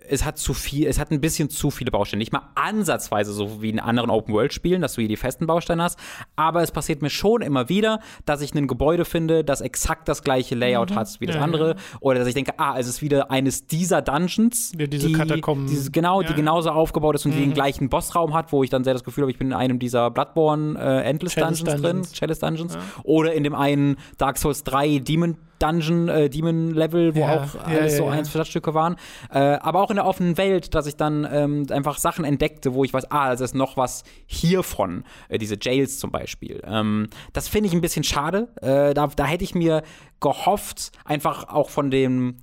[0.09, 2.19] es hat zu viel, es hat ein bisschen zu viele Bausteine.
[2.19, 5.99] Nicht mal ansatzweise so wie in anderen Open-World-Spielen, dass du hier die festen Bausteine hast.
[6.37, 10.23] Aber es passiert mir schon immer wieder, dass ich ein Gebäude finde, das exakt das
[10.23, 11.41] gleiche Layout hat wie das Mhm.
[11.41, 11.69] Ja, andere.
[11.71, 11.77] ja.
[12.01, 14.73] Oder dass ich denke, ah, es ist wieder eines dieser Dungeons.
[14.79, 15.67] Ja, diese die, Katakomben.
[15.67, 18.85] Dieses, genau, die genauso aufgebaut ist und die den gleichen Bossraum hat, wo ich dann
[18.85, 21.83] sehr das Gefühl habe, ich bin in einem dieser Bloodborne äh, Endless Dungeons, Dungeons.
[22.11, 22.79] drin, Chalice Dungeons.
[23.03, 27.93] Oder in dem einen Dark Souls 3 Demon Dungeon, äh, Demon-Level, wo Ja, auch alles
[27.93, 28.11] ja, so ja.
[28.11, 28.97] eins Stücke waren.
[29.31, 32.85] Äh, aber auch in der offenen Welt, dass ich dann ähm, einfach Sachen entdeckte, wo
[32.85, 35.05] ich weiß, ah, es ist noch was hiervon.
[35.29, 36.63] Äh, diese Jails zum Beispiel.
[36.67, 38.49] Ähm, das finde ich ein bisschen schade.
[38.61, 39.83] Äh, da, da hätte ich mir
[40.21, 42.37] gehofft, einfach auch von dem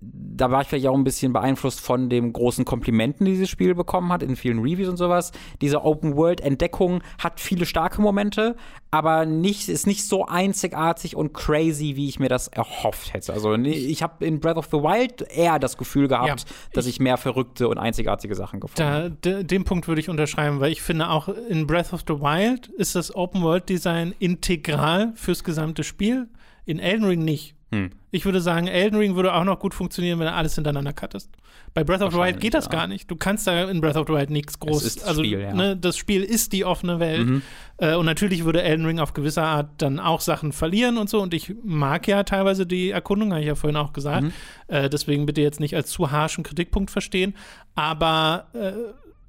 [0.00, 3.74] da war ich vielleicht auch ein bisschen beeinflusst von dem großen Komplimenten, die dieses Spiel
[3.74, 5.32] bekommen hat, in vielen Reviews und sowas.
[5.60, 8.56] Diese Open-World-Entdeckung hat viele starke Momente,
[8.90, 13.32] aber nicht, ist nicht so einzigartig und crazy, wie ich mir das erhofft hätte.
[13.32, 17.00] Also ich habe in Breath of the Wild eher das Gefühl gehabt, Ja, dass ich
[17.00, 19.44] mehr verrückte und einzigartige Sachen gefunden habe.
[19.44, 22.94] Den Punkt würde ich unterschreiben, weil ich finde auch in Breath of the Wild ist
[22.94, 26.28] das Open World Design integral fürs gesamte Spiel.
[26.66, 27.55] In Elden Ring nicht.
[27.72, 27.90] Hm.
[28.12, 31.30] Ich würde sagen, Elden Ring würde auch noch gut funktionieren, wenn du alles hintereinander cuttest.
[31.74, 32.70] Bei Breath of the Wild geht das ja.
[32.70, 33.10] gar nicht.
[33.10, 34.84] Du kannst da in Breath of the Wild nichts groß.
[34.84, 35.52] das also, Spiel, ja.
[35.52, 37.26] ne, das Spiel ist die offene Welt.
[37.26, 37.42] Mhm.
[37.78, 41.20] Äh, und natürlich würde Elden Ring auf gewisse Art dann auch Sachen verlieren und so.
[41.20, 44.22] Und ich mag ja teilweise die Erkundung, habe ich ja vorhin auch gesagt.
[44.22, 44.32] Mhm.
[44.68, 47.34] Äh, deswegen bitte jetzt nicht als zu harschen Kritikpunkt verstehen.
[47.74, 48.72] Aber äh,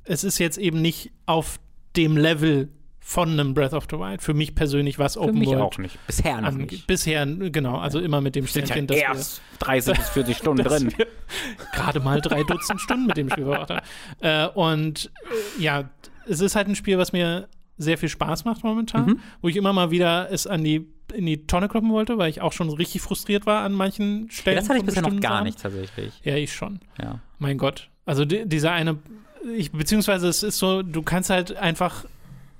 [0.03, 1.59] es ist jetzt eben nicht auf
[1.95, 2.69] dem Level
[3.09, 4.21] von einem Breath of the Wild.
[4.21, 5.97] Für mich persönlich, was Für Open mich World auch nicht.
[6.07, 6.71] Bisher noch angeht.
[6.71, 6.87] nicht.
[6.87, 10.37] Bisher, genau, also immer mit dem Sind ja Sternchen, dass wir- erst 30 bis 40
[10.37, 10.91] Stunden drin.
[10.97, 11.07] wir
[11.73, 13.81] gerade mal drei Dutzend Stunden mit dem Spiel verbracht.
[14.19, 15.09] Äh, und
[15.57, 15.89] äh, ja,
[16.27, 17.47] es ist halt ein Spiel, was mir
[17.77, 19.19] sehr viel Spaß macht momentan, Mhm.
[19.41, 22.41] wo ich immer mal wieder es an die in die Tonne kloppen wollte, weil ich
[22.41, 24.57] auch schon richtig frustriert war an manchen Ja, Stellen.
[24.57, 25.43] das hatte ich bisher noch gar Sachen.
[25.45, 26.13] nicht tatsächlich.
[26.25, 26.81] Ja, ich schon.
[27.01, 27.21] Ja.
[27.39, 27.89] Mein Gott.
[28.05, 28.97] Also di dieser eine,
[29.55, 32.09] ich, beziehungsweise es ist so, du kannst halt einfach in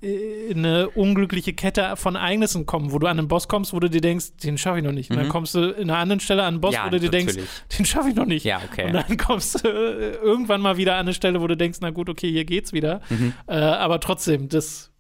[0.04, 4.02] eine unglückliche Kette von Ereignissen kommen, wo du an einen Boss kommst, wo du dir
[4.02, 5.10] denkst, den schaffe ich noch nicht.
[5.10, 5.32] Und dann Mhm.
[5.32, 7.50] kommst du in einer anderen Stelle an einen Boss, Ja, wo du dir denkst, natürlich.
[7.78, 8.46] den schaffe ich noch nicht.
[8.46, 8.86] Ja, okay.
[8.88, 11.90] Und dann kommst du äh, irgendwann mal wieder an eine Stelle, wo du denkst, na
[11.90, 13.02] gut, okay, hier geht's wieder.
[13.10, 13.34] Mhm.
[13.48, 14.92] Äh, aber trotzdem, das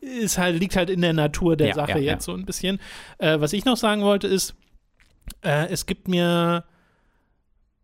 [0.00, 2.12] ist halt, liegt halt in der Natur der Ja, Sache ja.
[2.12, 2.80] jetzt so ein bisschen.
[3.18, 4.54] Äh, was ich noch sagen wollte, ist,
[5.42, 6.64] äh, es gibt mir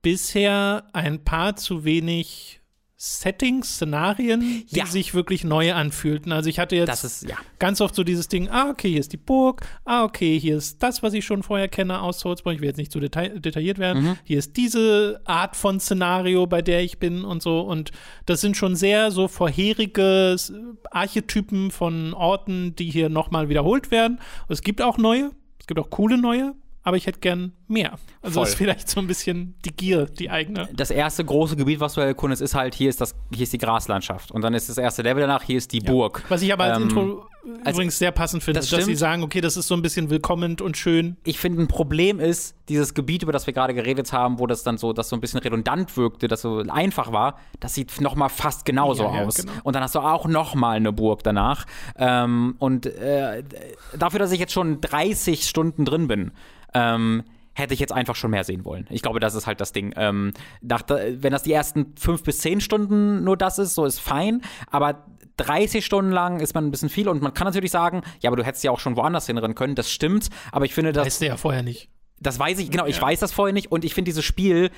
[0.02, 2.60] bisher ein paar zu wenig
[2.96, 4.40] Settings, Szenarien,
[4.70, 4.86] die Ja.
[4.86, 6.30] sich wirklich neu anfühlten.
[6.32, 7.36] Also ich hatte jetzt Das ist, ja.
[7.58, 10.82] ganz oft so dieses Ding, ah, okay, hier ist die Burg, ah, okay, hier ist
[10.82, 13.78] das, was ich schon vorher kenne aus Soulsborne, ich will jetzt nicht zu detail detailliert
[13.78, 14.16] werden, Mhm.
[14.24, 17.90] hier ist diese Art von Szenario, bei der ich bin und so und
[18.26, 20.36] das sind schon sehr so vorherige
[20.90, 24.20] Archetypen von Orten, die hier nochmal wiederholt werden.
[24.48, 26.54] Es gibt auch neue, es gibt auch coole neue,
[26.84, 27.98] aber ich hätte gern mehr.
[28.22, 28.46] Also Voll.
[28.48, 30.68] ist vielleicht so ein bisschen die Gier, die eigene.
[30.74, 33.58] das erste große Gebiet, was du erkundest, ist halt, hier ist, das, hier ist die
[33.58, 34.30] Graslandschaft.
[34.30, 36.22] Und dann ist das erste Level danach, hier ist die Burg.
[36.28, 37.26] Was ich aber als Ähm, Intro
[37.66, 40.62] übrigens sehr passend finde, Das dass sie sagen, okay, das ist so ein bisschen willkommend
[40.62, 41.16] und schön.
[41.24, 44.62] Ich finde, ein Problem ist, dieses Gebiet, über das wir gerade geredet haben, wo das
[44.62, 48.14] dann so, das so ein bisschen redundant wirkte, das so einfach war, das sieht noch
[48.14, 49.34] mal fast genauso Ja, ja, aus.
[49.34, 49.52] genau.
[49.62, 51.66] Und dann hast du auch noch mal eine Burg danach.
[51.98, 53.42] Ähm, und äh,
[53.98, 56.32] dafür, dass ich jetzt schon 30 Stunden drin bin,
[56.74, 57.22] ähm,
[57.54, 58.86] hätte ich jetzt einfach schon mehr sehen wollen.
[58.90, 59.92] Ich glaube, das ist halt das Ding.
[59.96, 64.00] Ähm, nach, wenn das die ersten fünf bis zehn Stunden nur das ist, so ist
[64.00, 64.42] fein.
[64.70, 65.04] Aber
[65.36, 68.36] 30 Stunden lang ist man ein bisschen viel und man kann natürlich sagen, ja, aber
[68.36, 69.74] du hättest ja auch schon woanders hinrennen können.
[69.76, 70.28] Das stimmt.
[70.52, 71.88] Aber ich finde, das Weißt du ja vorher nicht.
[72.20, 73.02] das weiß ich, genau, ich Ja.
[73.02, 74.70] weiß das vorher nicht und ich finde, dieses Spiel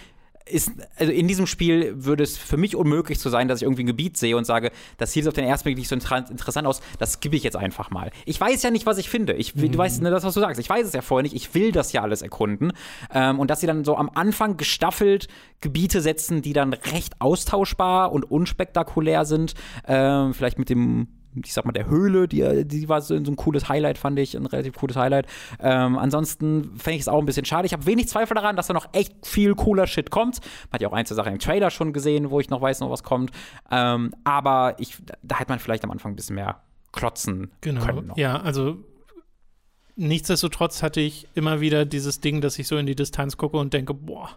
[0.48, 3.82] ist, also in diesem Spiel würde es für mich unmöglich zu sein, dass ich irgendwie
[3.82, 6.66] ein Gebiet sehe und sage, das sieht auf den ersten Blick nicht so inter interessant
[6.68, 8.10] aus, das skippe ich jetzt einfach mal.
[8.24, 9.32] Ich weiß ja nicht, was ich finde.
[9.34, 10.60] Ich, will- Du weißt ne, das, was du sagst.
[10.60, 11.34] Ich weiß es ja vorher nicht.
[11.34, 12.72] Ich will das ja alles erkunden.
[13.12, 15.26] Ähm, und dass sie dann so am Anfang gestaffelt
[15.60, 19.54] Gebiete setzen, die dann recht austauschbar und unspektakulär sind.
[19.86, 21.08] Ähm, vielleicht mit dem
[21.44, 24.36] ich sag mal, der Höhle, die, die war so, so ein cooles Highlight, fand ich,
[24.36, 25.26] ein relativ cooles Highlight.
[25.60, 27.66] Ähm, ansonsten fände ich es auch ein bisschen schade.
[27.66, 30.40] Ich habe wenig Zweifel daran, dass da noch echt viel cooler Shit kommt.
[30.40, 32.80] Man hat ja auch ein, zwei Sachen im Trailer schon gesehen, wo ich noch weiß,
[32.80, 33.30] noch was kommt.
[33.70, 37.84] Ähm, aber ich, da hätte man vielleicht am Anfang ein bisschen mehr klotzen Genau.
[37.84, 38.06] können.
[38.08, 38.16] Noch.
[38.16, 38.78] Ja, also
[39.96, 43.72] nichtsdestotrotz hatte ich immer wieder dieses Ding, dass ich so in die Distanz gucke und
[43.72, 44.30] denke, boah,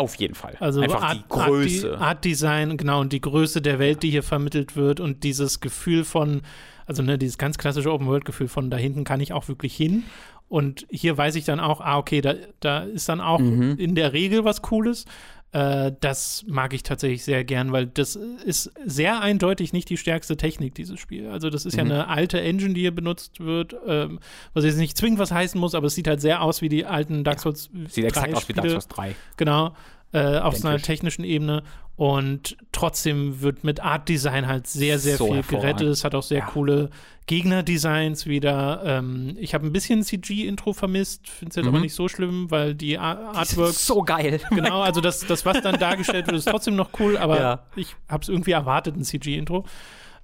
[0.00, 0.56] Auf jeden Fall.
[0.60, 1.92] also Einfach Art, die Größe.
[1.92, 5.60] Art, Art Design, genau, und die Größe der Welt, die hier vermittelt wird und dieses
[5.60, 6.42] Gefühl von,
[6.86, 10.04] also ne, dieses ganz klassische Open-World-Gefühl von da hinten kann ich auch wirklich hin.
[10.48, 13.76] Und hier weiß ich dann auch, ah, okay, da, da ist dann auch Mhm.
[13.78, 15.04] in der Regel was Cooles.
[15.52, 20.36] Äh, das mag ich tatsächlich sehr gern, weil das ist sehr eindeutig nicht die stärkste
[20.36, 21.26] Technik, dieses Spiel.
[21.28, 21.90] Also, das ist ja Mhm.
[21.90, 24.20] eine alte Engine, die hier benutzt wird, ähm,
[24.54, 26.86] was jetzt nicht zwingend was heißen muss, aber es sieht halt sehr aus wie die
[26.86, 27.68] alten Dark Souls.
[27.88, 28.70] Sieht exakt 3 aus wie Dark Spiele.
[28.80, 29.16] Souls 3.
[29.36, 29.74] Genau,
[30.12, 31.62] äh, auf so einer technischen Ebene.
[31.96, 35.88] Und trotzdem wird mit Art Design halt sehr, sehr So viel gerettet.
[35.88, 36.46] Es hat auch sehr Ja.
[36.46, 36.88] coole
[37.26, 38.82] Gegnerdesigns wieder.
[38.84, 41.68] Ähm, ich habe ein bisschen CG-Intro vermisst, finde es jetzt Mhm.
[41.70, 43.86] aber nicht so schlimm, weil die Ar Artworks.
[43.86, 44.40] so geil.
[44.50, 47.66] Genau, also das, das, was dann dargestellt wird, ist trotzdem noch cool, aber Ja.
[47.76, 49.64] ich habe es irgendwie erwartet, ein CG-Intro.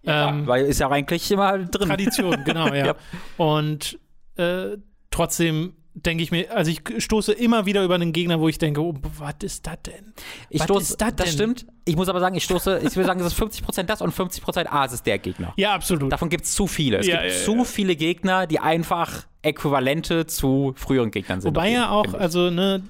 [0.04, 1.88] Ähm, Weil ist ja eigentlich immer drin.
[1.88, 2.86] Tradition, genau, ja.
[2.86, 2.94] Ja.
[3.38, 3.98] Und
[4.36, 4.76] äh,
[5.10, 8.82] trotzdem denke ich mir, also ich stoße immer wieder über einen Gegner, wo ich denke,
[8.82, 10.12] oh, was ist das denn?
[10.50, 11.34] Ich stoße, ist das das denn?
[11.56, 11.66] stimmt.
[11.86, 14.66] Ich muss aber sagen, ich stoße, ich würde sagen, es ist 50% das und 50%
[14.66, 15.52] A, es ist der Gegner.
[15.56, 16.12] Ja, absolut.
[16.12, 16.98] Davon gibt es zu viele.
[16.98, 17.64] Es Ja, gibt ja, zu ja.
[17.64, 21.48] viele Gegner, die einfach Äquivalente zu früheren Gegnern sind.
[21.56, 22.82] Wobei ja auch, also ne,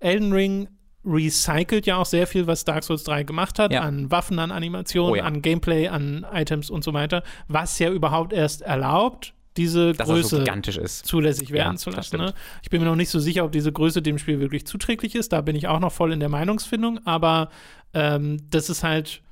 [0.00, 0.68] Elden Ring
[1.04, 3.80] recycelt ja auch sehr viel, was Dark Souls 3 gemacht hat, Ja.
[3.80, 5.24] an Waffen, an Animationen, Oh ja.
[5.24, 10.08] an Gameplay, an Items und so weiter, was ja überhaupt erst erlaubt, diese dass das
[10.08, 11.06] so Größe gigantisch ist.
[11.06, 12.16] zulässig werden Ja, zu lassen.
[12.16, 12.34] Ne?
[12.62, 15.32] Ich bin mir noch nicht so sicher, ob diese Größe dem Spiel wirklich zuträglich ist.
[15.32, 17.00] Da bin ich auch noch voll in der Meinungsfindung.
[17.06, 17.50] Aber
[17.94, 19.22] ähm, das ist halt.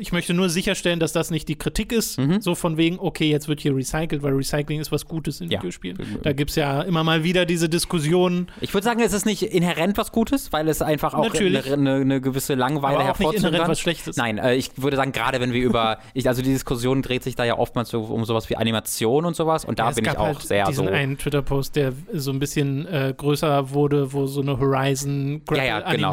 [0.00, 2.42] Ich möchte nur sicherstellen, dass das nicht die Kritik ist, Mhm.
[2.42, 5.60] so von wegen, okay, jetzt wird hier recycelt, weil Recycling ist was Gutes in Ja.
[5.60, 5.96] Videospielen.
[6.22, 9.42] Da gibt es ja immer mal wieder diese Diskussionen, Ich würde sagen, es ist nicht
[9.44, 13.62] inhärent was Gutes, weil es einfach auch eine, eine, eine gewisse Langeweile auch nicht inhärent
[13.62, 13.70] kann.
[13.70, 14.16] was Schlechtes.
[14.18, 17.34] Nein, äh, ich würde sagen, gerade wenn wir über, ich, also die Diskussion dreht sich
[17.34, 20.18] da ja oftmals so um sowas wie Animation und sowas und da Ja, bin ich
[20.18, 20.92] auch halt sehr diesen so.
[20.92, 26.12] einen Twitter-Post, der so ein bisschen äh, größer wurde, wo so eine Horizon Ja, genau.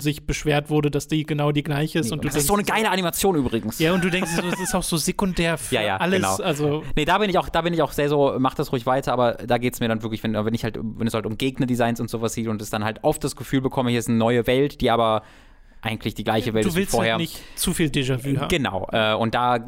[0.00, 2.10] Sich beschwert wurde, dass die genau die gleiche ist.
[2.10, 3.03] Und du das ist so eine geile Animation
[3.36, 3.78] übrigens.
[3.78, 6.16] Ja, und du denkst, das ist auch so sekundär für Ja, ja, alles.
[6.16, 6.36] genau.
[6.36, 8.86] Also, Nee, da bin ich auch, da bin ich auch sehr so, mach das ruhig
[8.86, 11.26] weiter, aber da geht es mir dann wirklich, wenn, wenn ich halt, wenn es halt
[11.26, 14.08] um Gegnerdesigns und sowas sieht und es dann halt oft das Gefühl bekomme, hier ist
[14.08, 15.22] eine neue Welt, die aber
[15.84, 17.12] eigentlich die gleiche Welt du ist wie willst vorher.
[17.12, 18.48] halt nicht zu viel Déjà-vu haben.
[18.48, 19.58] Genau, äh, und da,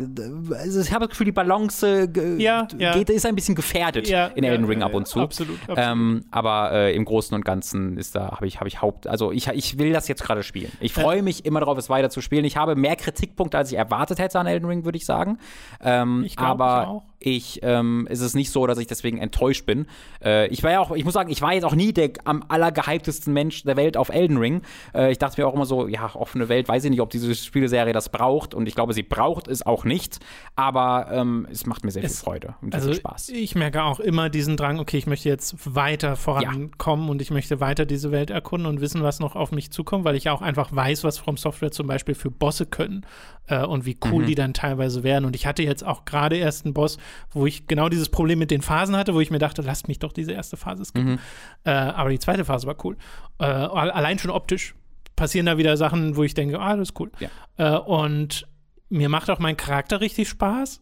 [0.50, 2.66] also ich habe das Gefühl, die Balance äh, Ja.
[2.66, 5.20] Geht, ist ein bisschen gefährdet in Elden Ring ab und zu.
[5.20, 5.78] Absolut, absolut.
[5.78, 9.32] Ähm, aber äh, im Großen und Ganzen ist da, habe ich, habe ich Haupt, also
[9.32, 10.72] ich, ich will das jetzt gerade spielen.
[10.80, 12.44] Ich freue mich immer darauf, es weiter zu spielen.
[12.44, 15.38] Ich habe mehr Kritikpunkte, als ich erwartet hätte an Elden Ring, würde ich sagen.
[15.82, 17.02] Ähm, Ich glaub, ich aber auch.
[17.18, 19.86] Ich, ähm, es ist nicht so, dass ich deswegen enttäuscht bin.
[20.22, 22.44] Äh, ich war ja auch, ich muss sagen, ich war jetzt auch nie der am
[22.48, 24.62] allergehyptesten Mensch der Welt auf Elden Ring.
[24.94, 27.34] Äh, ich dachte mir auch immer so, ja, offene Welt, weiß ich nicht, ob diese
[27.34, 28.54] Spieleserie das braucht.
[28.54, 30.18] Und ich glaube, sie braucht es auch nicht.
[30.56, 33.28] Aber ähm, es macht mir sehr Es- viel Freude und sehr Also viel Spaß.
[33.30, 37.60] ich merke auch immer diesen Drang, okay, ich möchte jetzt weiter vorankommen und ich möchte
[37.60, 40.42] weiter diese Welt erkunden und wissen, was noch auf mich zukommt, weil ich ja auch
[40.42, 43.04] einfach weiß, was From Software zum Beispiel für Bosse können
[43.48, 44.26] äh, und wie cool Mhm.
[44.26, 45.24] die dann teilweise werden.
[45.24, 46.98] Und ich hatte jetzt auch gerade erst einen Boss,
[47.30, 49.98] wo ich genau dieses Problem mit den Phasen hatte, wo ich mir dachte, lasst mich
[49.98, 51.12] doch diese erste Phase skippen.
[51.12, 51.18] Mhm.
[51.64, 52.96] Äh, aber die zweite Phase war cool.
[53.38, 54.74] Äh, allein schon optisch
[55.16, 57.10] passieren da wieder Sachen, wo ich denke, ah, das ist cool.
[57.18, 57.30] Ja.
[57.56, 58.46] Äh, und
[58.88, 60.80] mir macht auch mein Charakter richtig Spaß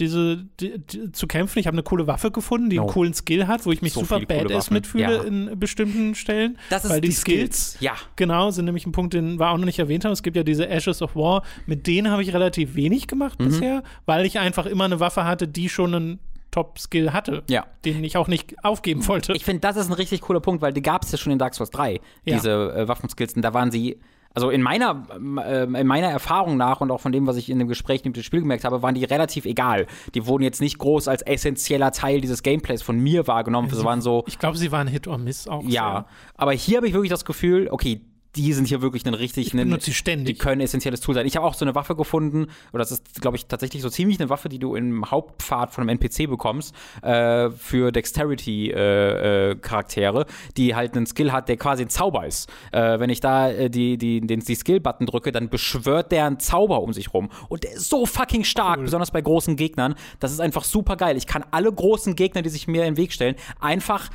[0.00, 1.58] diese die, die, zu kämpfen.
[1.58, 2.92] Ich habe eine coole Waffe gefunden, die einen Oh.
[2.92, 5.22] coolen Skill hat, wo ich mich So super badass mitfühle Ja.
[5.22, 6.58] in bestimmten Stellen.
[6.70, 7.80] Das ist weil die, die Skills, Skills.
[7.82, 7.92] Ja.
[8.16, 10.12] genau, sind nämlich ein Punkt, den wir auch noch nicht erwähnt haben.
[10.12, 13.44] Es gibt ja diese Ashes of War, mit denen habe ich relativ wenig gemacht Mhm.
[13.44, 16.18] bisher, weil ich einfach immer eine Waffe hatte, die schon einen
[16.50, 17.66] Top-Skill hatte, Ja.
[17.84, 19.32] den ich auch nicht aufgeben wollte.
[19.34, 21.38] Ich finde, das ist ein richtig cooler Punkt, weil die gab es ja schon in
[21.38, 22.36] Dark Souls 3, Ja.
[22.36, 23.34] diese äh, Waffenskills.
[23.34, 23.98] Und da waren sie,
[24.34, 25.06] also in meiner,
[25.44, 28.16] äh, in meiner Erfahrung nach und auch von dem, was ich in dem Gespräch mit
[28.16, 29.86] dem Spiel gemerkt habe, waren die relativ egal.
[30.14, 33.68] Die wurden jetzt nicht groß als essentieller Teil dieses Gameplays von mir wahrgenommen.
[33.70, 35.62] Das waren so, ich glaube, sie waren Hit or Miss auch.
[35.64, 36.06] ja.
[36.34, 38.00] Aber hier habe ich wirklich das Gefühl, okay,
[38.34, 40.38] die sind hier wirklich ein richtig, Ich einen- sie ständig.
[40.38, 41.26] die können essentielles Tool sein.
[41.26, 44.18] Ich habe auch so eine Waffe gefunden, oder das ist, glaube ich, tatsächlich so ziemlich
[44.20, 50.26] eine Waffe, die du im Hauptpfad von einem NPC bekommst, äh, für Dexterity-Charaktere,
[50.56, 52.48] die halt einen Skill hat, der quasi ein Zauber ist.
[52.72, 56.40] Äh, wenn ich da äh, die, die, den, die Skill-Button drücke, dann beschwört der einen
[56.40, 57.30] Zauber um sich rum.
[57.48, 59.94] Und der ist so fucking stark, besonders bei großen Gegnern.
[60.20, 61.16] Das ist einfach super geil.
[61.16, 64.08] Ich kann alle großen Gegner, die sich mir den Weg stellen, einfach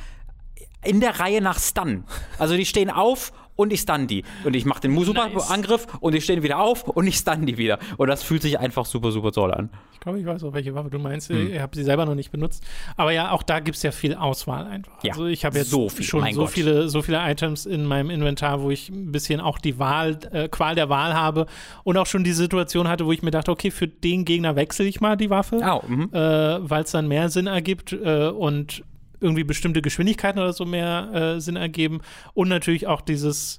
[0.84, 2.04] in der Reihe nach Stun.
[2.38, 4.22] Also die stehen auf und ich stun die.
[4.44, 7.80] Und ich mache den Super-Angriff und die stehen wieder auf und ich stun die wieder.
[7.96, 9.68] Und das fühlt sich einfach super, super toll an.
[9.92, 11.28] Ich glaube, ich weiß auch, welche Waffe du meinst.
[11.28, 11.52] Hm.
[11.52, 12.62] Ich habe sie selber noch nicht benutzt.
[12.96, 15.02] Aber ja, auch da gibt es ja viel Auswahl einfach.
[15.02, 16.50] Ja, also ich habe jetzt so viel, schon so Gott.
[16.50, 20.48] viele, so viele Items in meinem Inventar, wo ich ein bisschen auch die Wahl, äh,
[20.48, 21.46] Qual der Wahl habe
[21.82, 24.84] und auch schon die Situation hatte, wo ich mir dachte, okay, für den Gegner wechsle
[24.86, 25.82] ich mal die Waffe, Oh,
[26.16, 28.84] äh, weil es dann mehr Sinn ergibt äh, und
[29.20, 32.00] irgendwie bestimmte Geschwindigkeiten oder so mehr äh, Sinn ergeben.
[32.34, 33.58] Und natürlich auch dieses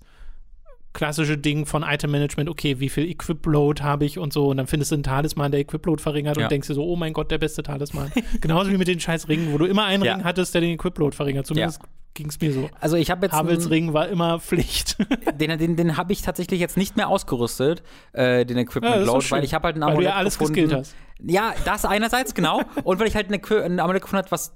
[0.91, 4.65] klassische Ding von Item Management, okay, wie viel Equip-Load habe ich und so, und dann
[4.65, 6.43] findest du einen Talisman, der Equip-Load verringert Ja.
[6.45, 8.11] und denkst dir so, oh mein Gott, der beste Talisman.
[8.41, 10.15] Genauso wie mit den scheiß Ringen, wo du immer einen Ja.
[10.15, 11.45] Ring hattest, der den Equip-Load verringert.
[11.45, 11.79] Zumindest
[12.15, 12.69] ging es mir so.
[12.81, 14.97] Also ich habe jetzt Havels Ring war immer Pflicht.
[15.39, 17.83] den, den, den habe ich tatsächlich jetzt nicht mehr ausgerüstet,
[18.13, 19.37] äh, den Equipment Ja, das ist doch Load, schön.
[19.37, 20.73] weil ich habe halt ein Weil du Amulett ja alles gefunden.
[20.73, 20.95] hast.
[21.21, 22.61] Ja, das einerseits, genau.
[22.83, 24.55] und weil ich halt ein Amulett gefunden habe, was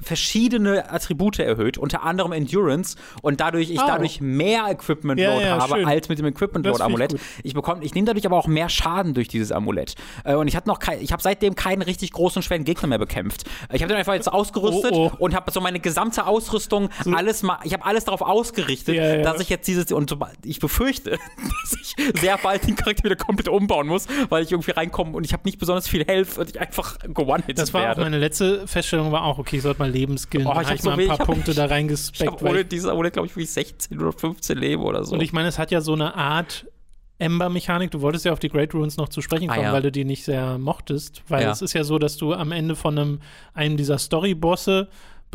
[0.00, 3.84] verschiedene Attribute erhöht, unter anderem Endurance und dadurch ich Oh.
[3.86, 5.86] dadurch mehr Equipment Ja, Load ja, habe schön.
[5.86, 7.10] als mit dem Equipment Load ich Amulett.
[7.12, 7.20] gut.
[7.42, 9.94] Ich bekomme ich nehme dadurch aber auch mehr Schaden durch dieses Amulett.
[10.24, 12.98] Äh, und ich hatte noch kein, ich habe seitdem keinen richtig großen schweren Gegner mehr
[12.98, 13.44] bekämpft.
[13.72, 15.16] Ich habe den einfach jetzt ausgerüstet Oh, oh.
[15.18, 19.22] und habe so meine gesamte Ausrüstung alles mal ich habe alles darauf ausgerichtet, Ja, ja.
[19.22, 21.10] dass ich jetzt dieses und so, ich befürchte,
[21.62, 25.24] dass ich sehr bald den Charakter wieder komplett umbauen muss, weil ich irgendwie reinkomme und
[25.24, 28.00] ich habe nicht besonders viel Health und ich einfach gewone Das war auch werde.
[28.02, 30.46] meine letzte Feststellung, war auch, okay, ich sollte mal Lebenskillen.
[30.46, 32.30] Oh, ich hab hab so ein ich paar hab- Punkte da Ich reingespeckt.
[32.30, 35.14] habe weil ohne ich- diese, ohne glaube ich, wie 16 oder 15 Leben oder so.
[35.14, 36.66] Und ich meine, es hat ja so eine Art
[37.18, 37.90] Ember-Mechanik.
[37.90, 39.72] Du wolltest ja auf die Great Runes noch zu sprechen Ah, kommen, ja.
[39.72, 41.22] weil du die nicht sehr mochtest.
[41.28, 41.50] Weil Ja.
[41.50, 43.20] es ist ja so, dass du am Ende von einem,
[43.54, 44.88] einem dieser Story-Bosse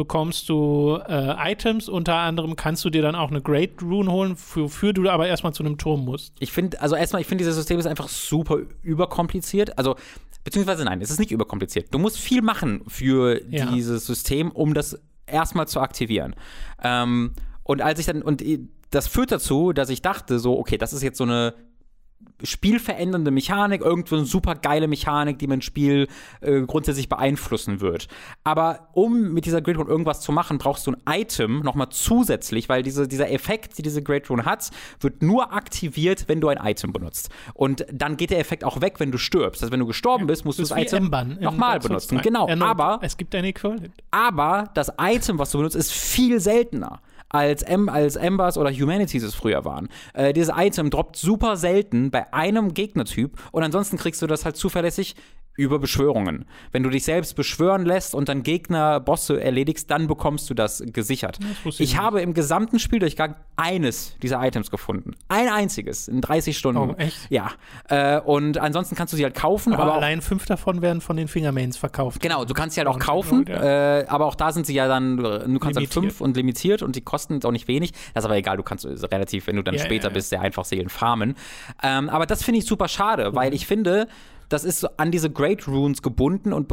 [0.03, 1.87] bekommst du äh, Items.
[1.89, 5.53] Unter anderem kannst du dir dann auch eine Great Rune holen, wofür du aber erstmal
[5.53, 6.33] zu einem Turm musst.
[6.39, 9.77] Ich finde, also erstmal, ich finde, dieses System ist einfach super überkompliziert.
[9.77, 9.95] Also,
[10.43, 11.93] beziehungsweise nein, es ist nicht überkompliziert.
[11.93, 13.67] Du musst viel machen für Ja.
[13.71, 16.35] dieses System, um das erstmal zu aktivieren.
[16.83, 17.33] Ähm,
[17.63, 20.93] und als ich dann, und i- das führt dazu, dass ich dachte, so, okay, das
[20.93, 21.53] ist jetzt so eine
[22.43, 26.07] spielverändernde Mechanik, irgendwo eine super geile Mechanik, die mein Spiel
[26.41, 28.07] äh, grundsätzlich beeinflussen wird.
[28.43, 32.69] Aber um mit dieser Great Rune irgendwas zu machen, brauchst du ein Item nochmal zusätzlich,
[32.69, 36.57] weil diese, dieser Effekt, die diese Great Rune hat, wird nur aktiviert, wenn du ein
[36.57, 37.30] Item benutzt.
[37.53, 39.61] Und dann geht der Effekt auch weg, wenn du stirbst.
[39.61, 42.18] Also wenn du gestorben bist, musst du Das Item nochmal benutzen.
[42.18, 42.22] 2.
[42.22, 43.91] Genau, Erneut, aber es gibt ein Equivalent.
[44.10, 47.02] aber das Item, was du benutzt, ist viel seltener.
[47.31, 49.89] Als, em als Embers oder Humanities es früher waren.
[50.13, 54.57] Äh, dieses Item droppt super selten bei einem Gegnertyp und ansonsten kriegst du das halt
[54.57, 55.15] zuverlässig
[55.57, 56.45] über Beschwörungen.
[56.71, 60.81] Wenn du dich selbst beschwören lässt und dann Gegner, Bosse erledigst, dann bekommst du das
[60.87, 61.39] gesichert.
[61.63, 65.11] wusste ich ich habe im gesamten Spieldurchgang eines dieser Items gefunden.
[65.27, 66.91] Ein einziges in 30 Stunden.
[66.91, 67.17] Oh, echt?
[67.29, 67.51] Ja.
[67.89, 71.17] Äh, und ansonsten kannst du sie halt kaufen, Aber, aber, allein fünf davon werden von
[71.17, 72.21] den Fingermains verkauft.
[72.21, 73.99] Genau, du kannst sie halt auch kaufen, ja.
[73.99, 75.23] äh, aber auch da sind sie ja dann, du
[75.59, 75.93] kannst dann Limitiert.
[75.93, 77.91] fünf und limitiert und die kosten jetzt auch nicht wenig.
[78.14, 80.14] Das ist aber egal, du kannst äh, relativ, wenn du dann Ja, später ja.
[80.14, 81.35] bist, sehr einfach Seelen farmen.
[81.84, 83.35] Ähm, aber das finde ich super schade, Mhm.
[83.35, 84.07] weil ich finde,
[84.49, 86.68] das ist an diese Great Runes gebunden und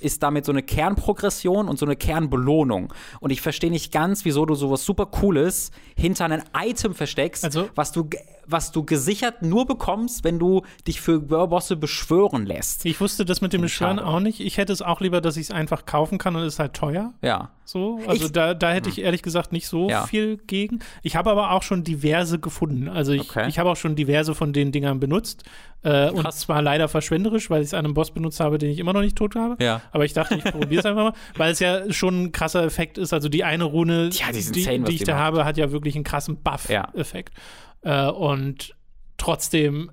[0.00, 2.92] ist damit so eine Kernprogression und so eine Kernbelohnung.
[3.20, 7.68] Und ich verstehe nicht ganz, wieso du sowas super Cooles hinter einem Item versteckst, Also-
[7.74, 8.08] was, du,
[8.46, 12.84] was du gesichert nur bekommst, wenn du dich für Bosse beschwören lässt.
[12.86, 14.40] Ich wusste das mit dem Beschwören auch nicht.
[14.40, 16.74] Ich hätte es auch lieber, dass ich es einfach kaufen kann und es ist halt
[16.74, 17.12] teuer.
[17.22, 17.50] Ja.
[17.66, 20.04] So, also Ich- da, da hätte ich ehrlich gesagt nicht so Ja.
[20.06, 20.80] viel gegen.
[21.02, 22.88] Ich habe aber auch schon diverse gefunden.
[22.88, 23.48] Also ich, Okay.
[23.48, 25.44] ich habe auch schon diverse von den Dingern benutzt.
[25.82, 28.78] Äh, und zwar leider verschwenderisch, weil ich es an einem Boss benutzt habe, den ich
[28.78, 29.62] immer noch nicht tot habe.
[29.62, 29.80] Ja.
[29.92, 32.96] Aber ich dachte, ich probiere es einfach mal, weil es ja schon ein krasser Effekt
[32.98, 33.12] ist.
[33.14, 36.04] Also die eine Rune, Ja, die insane, die ich da habe, hat ja wirklich einen
[36.04, 37.34] krassen Buff-Effekt.
[37.84, 38.74] Äh, und
[39.16, 39.90] trotzdem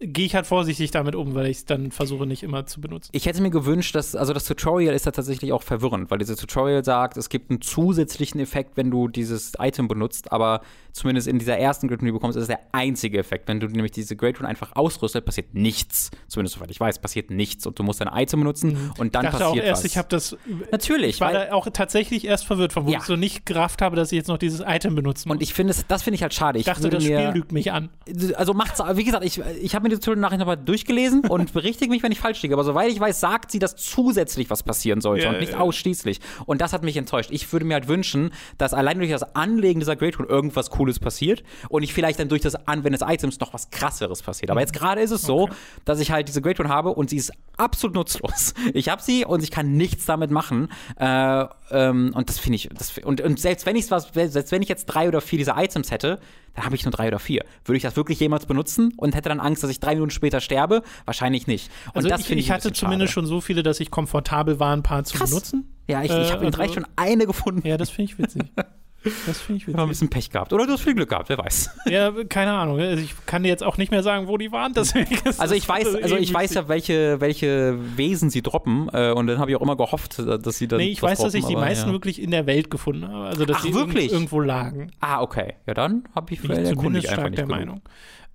[0.00, 3.10] gehe ich halt vorsichtig damit um, weil ich es dann versuche nicht immer zu benutzen.
[3.12, 6.38] Ich hätte mir gewünscht, dass, also das Tutorial ist da tatsächlich auch verwirrend, weil dieses
[6.38, 10.60] Tutorial sagt, es gibt einen zusätzlichen Effekt, wenn du dieses Item benutzt, aber
[10.94, 13.46] zumindest in dieser ersten Great Rune, die du bekommst, ist es der einzige Effekt.
[13.48, 16.10] Wenn du nämlich diese Great Rune einfach ausrüstet, passiert nichts.
[16.28, 19.26] Zumindest soweit ich weiß, passiert nichts und du musst dein Item benutzen und dann Mhm.
[19.26, 19.90] ich dachte auch passiert erst, was.
[19.90, 20.36] ich habe das
[20.72, 22.98] Natürlich, Ich war weil, da auch tatsächlich erst verwirrt, von wo Ja.
[22.98, 25.36] ich so nicht gerafft habe, dass ich jetzt noch dieses Item benutzen muss.
[25.36, 26.58] und ich finde, es- das finde ich halt schade.
[26.58, 27.90] ich dachte, das Spiel lügt mich an.
[28.36, 31.90] also macht's, wie gesagt, ich, ich habe mir die Tutorial nachher nochmal durchgelesen und berichtige
[31.90, 32.54] mich, wenn ich falsch liege.
[32.54, 35.58] Aber soweit ich weiß, sagt sie, dass zusätzlich was passieren sollte Ja, und nicht ja.
[35.58, 36.20] ausschließlich.
[36.46, 37.30] Und das hat mich enttäuscht.
[37.32, 40.98] Ich würde mir halt wünschen, dass allein durch das Anlegen dieser Great Rune irgendwas Cooles
[40.98, 44.50] passiert und ich vielleicht dann durch das Anwenden des Items noch was krasseres passiert.
[44.50, 45.48] Aber jetzt gerade ist es so,
[45.86, 48.52] dass ich halt diese Great Rune habe und sie ist absolut nutzlos.
[48.74, 50.68] Ich habe sie und ich kann nichts damit machen.
[50.98, 54.62] Äh, ähm, und das finde ich, das, und, und selbst wenn ich was, selbst wenn
[54.62, 56.18] ich jetzt drei oder vier dieser Items hätte,
[56.54, 57.44] dann habe ich nur drei oder vier.
[57.64, 60.40] Würde ich das wirklich jemals benutzen und hätte dann Angst, dass ich drei Minuten später
[60.40, 60.82] sterbe?
[61.04, 61.70] Wahrscheinlich nicht.
[61.88, 63.26] Und Also das ich, finde ich ich hatte zumindest schade.
[63.26, 65.30] schon so viele, dass ich komfortabel war, ein paar zu Krass.
[65.30, 65.68] benutzen.
[65.88, 67.66] Ja, ich, Äh, ich habe in drei also- schon eine gefunden.
[67.66, 68.42] Ja, das finde ich witzig.
[69.26, 69.88] Das finde ich Ich habe ein witzig.
[69.90, 70.52] bisschen Pech gehabt.
[70.52, 71.70] Oder du hast viel Glück gehabt, wer weiß.
[71.86, 72.80] Ja, keine Ahnung.
[72.80, 74.72] Also ich kann dir jetzt auch nicht mehr sagen, wo die waren.
[74.74, 78.88] Deswegen Also das ich weiß, also ich weiß ja, welche, welche Wesen sie droppen.
[78.92, 80.78] Äh, und dann habe ich auch immer gehofft, dass sie dann.
[80.78, 81.92] Nee, ich weiß, dass ich droppen, die aber, meisten ja.
[81.92, 83.26] wirklich in der Welt gefunden habe.
[83.26, 84.12] Also, dass Ach, sie wirklich?
[84.12, 84.90] irgendwo lagen.
[85.00, 85.54] Ah, okay.
[85.66, 87.58] Ja, dann habe ich vielleicht zumindest ich einfach stark nicht der genug.
[87.58, 87.82] Meinung.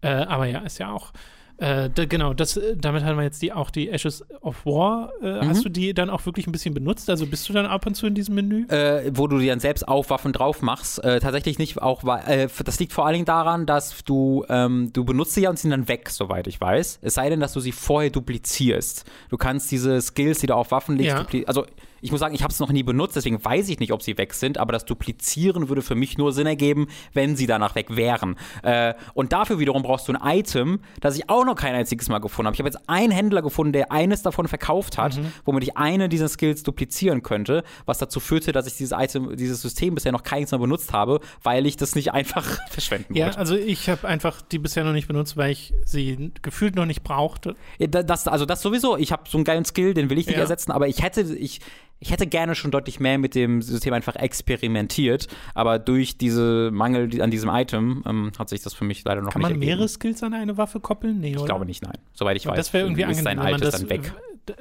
[0.01, 1.11] Äh, aber ja, ist ja auch.
[1.59, 5.11] Äh, da, genau, das, äh, damit haben wir jetzt die, auch die Ashes of War.
[5.21, 5.49] Äh, Mhm.
[5.49, 7.09] Hast du die dann auch wirklich ein bisschen benutzt?
[7.09, 8.65] Also bist du dann ab und zu in diesem Menü?
[8.67, 11.03] Äh, wo du dir dann selbst auf Waffen drauf machst.
[11.03, 15.03] Äh, tatsächlich nicht auch, weil, das liegt vor allen Dingen daran, dass du, ähm, du
[15.05, 16.99] benutzt sie ja und sind dann weg, soweit ich weiß.
[17.01, 19.05] Es sei denn, dass du sie vorher duplizierst.
[19.29, 21.41] Du kannst diese Skills, die du auf Waffen legst, Ja.
[21.45, 21.65] also
[22.01, 24.17] ich muss sagen, ich habe es noch nie benutzt, deswegen weiß ich nicht, ob sie
[24.17, 27.95] weg sind, aber das Duplizieren würde für mich nur Sinn ergeben, wenn sie danach weg
[27.95, 28.35] wären.
[28.63, 32.19] Äh, und dafür wiederum brauchst du ein Item, das ich auch noch kein einziges Mal
[32.19, 32.55] gefunden habe.
[32.55, 35.31] Ich habe jetzt einen Händler gefunden, der eines davon verkauft hat, Mhm.
[35.45, 39.61] womit ich eine dieser Skills duplizieren könnte, was dazu führte, dass ich dieses Item, dieses
[39.61, 43.39] System bisher noch keins Mal benutzt habe, weil ich das nicht einfach verschwenden Ja, wollte.
[43.39, 47.03] also ich habe einfach die bisher noch nicht benutzt, weil ich sie gefühlt noch nicht
[47.03, 47.55] brauchte.
[47.77, 48.97] Ja, da- Das, also das sowieso.
[48.97, 50.41] Ich habe so einen geilen Skill, den will ich nicht Ja.
[50.41, 51.59] ersetzen, aber ich hätte, ich,
[51.99, 57.21] ich hätte gerne schon deutlich mehr mit dem System einfach experimentiert, aber durch diese Mangel
[57.21, 59.69] an diesem Item ähm, hat sich das für mich leider noch Kann nicht man ergeben.
[59.69, 61.19] mehrere Skills an eine Waffe koppeln?
[61.19, 61.41] Nee, oder?
[61.41, 61.97] Ich glaube nicht, nein.
[62.13, 64.13] Soweit ich weiß, das wäre irgendwie ist angenehm, man altes das, dann weg.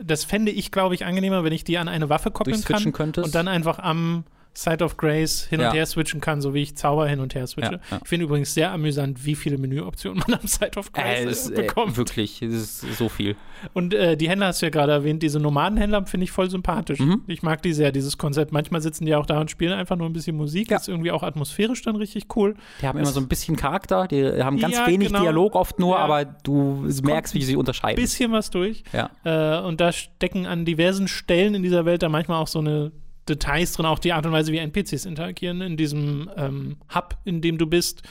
[0.02, 3.24] Das fände ich, glaube ich, angenehmer, wenn ich die an eine Waffe koppeln kann könntest.
[3.26, 4.24] und dann einfach am
[4.58, 5.68] Side of Grace hin Ja.
[5.68, 7.74] und her switchen kann, so wie ich Zauber hin und her switche.
[7.74, 8.00] Ja, ja.
[8.02, 11.28] Ich finde übrigens sehr amüsant, wie viele Menüoptionen man am Side of Grace Äh, äh,
[11.28, 11.96] es, äh, bekommt.
[11.96, 12.52] wirklich, es
[12.82, 13.36] ist so viel.
[13.72, 16.98] Und äh, die Händler hast du ja gerade erwähnt, diese Nomadenhändler finde ich voll sympathisch.
[16.98, 17.22] Mhm.
[17.28, 18.50] Ich mag die sehr, dieses Konzept.
[18.50, 20.72] Manchmal sitzen die auch da und spielen einfach nur ein bisschen Musik.
[20.72, 22.56] Ist irgendwie auch atmosphärisch dann richtig cool.
[22.82, 25.20] Die haben immer so ein bisschen Charakter, die haben ganz wenig genau.
[25.22, 28.00] Dialog oft nur, aber du merkst, wie sie sich unterscheiden.
[28.02, 28.82] Bisschen was durch.
[28.92, 29.10] Ja.
[29.24, 32.90] Äh, und da stecken an diversen Stellen in dieser Welt da manchmal auch so eine
[33.28, 37.40] Details drin, auch die Art und Weise, wie NPCs interagieren in diesem ähm, Hub, in
[37.40, 38.02] dem du bist,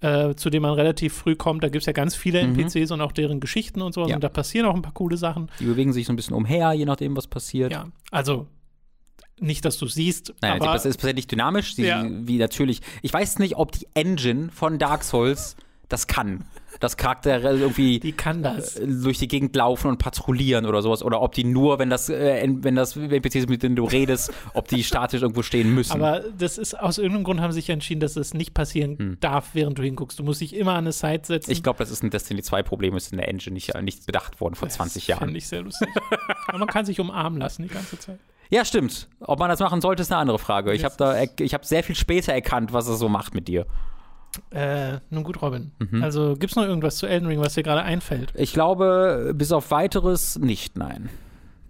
[0.00, 1.62] äh, zu dem man relativ früh kommt.
[1.62, 2.58] Da gibt es ja ganz viele Mhm.
[2.58, 4.06] NPCs und auch deren Geschichten und so.
[4.06, 4.16] Ja.
[4.16, 5.50] Und da passieren auch ein paar coole Sachen.
[5.60, 7.72] Die bewegen sich so ein bisschen umher, je nachdem, was passiert.
[7.72, 8.46] Ja, also
[9.40, 12.04] nicht, dass du siehst, Nein, aber das ist passiert nicht dynamisch, sie, Ja.
[12.08, 12.82] wie natürlich.
[13.02, 15.56] Ich weiß nicht, ob die Engine von Dark Souls
[15.88, 16.44] das kann.
[16.80, 18.76] Das Charaktere irgendwie die kann das.
[18.76, 21.02] äh, durch die Gegend laufen und patrouillieren oder sowas.
[21.02, 24.68] Oder ob die nur, wenn das, äh, wenn das NPCs, mit denen du redest, ob
[24.68, 25.92] die statisch irgendwo stehen müssen.
[25.92, 29.50] Aber das ist aus irgendeinem Grund haben sie sich entschieden, dass es nicht passieren darf,
[29.52, 30.18] während du hinguckst.
[30.18, 31.48] Du musst dich immer an eine Side setzen.
[31.48, 31.52] Hm.
[31.52, 34.40] ich glaube, das ist ein Destiny 2 Problem, ist in der Engine nicht, nicht bedacht
[34.40, 35.20] worden vor 20 Jahren.
[35.20, 35.88] Finde ich sehr lustig.
[36.48, 38.18] Aber man kann sich umarmen lassen die ganze Zeit.
[38.50, 39.08] Ja, stimmt.
[39.20, 40.74] Ob man das machen sollte, ist eine andere Frage.
[40.74, 43.66] Ich habe da, ich habe sehr viel später erkannt, was es so macht mit dir.
[44.50, 45.72] Äh, nun gut, Robin.
[45.78, 46.02] Mhm.
[46.02, 48.32] Also gibt es noch irgendwas zu Elden Ring, was dir gerade einfällt?
[48.36, 51.08] Ich glaube, bis auf weiteres nicht, nein.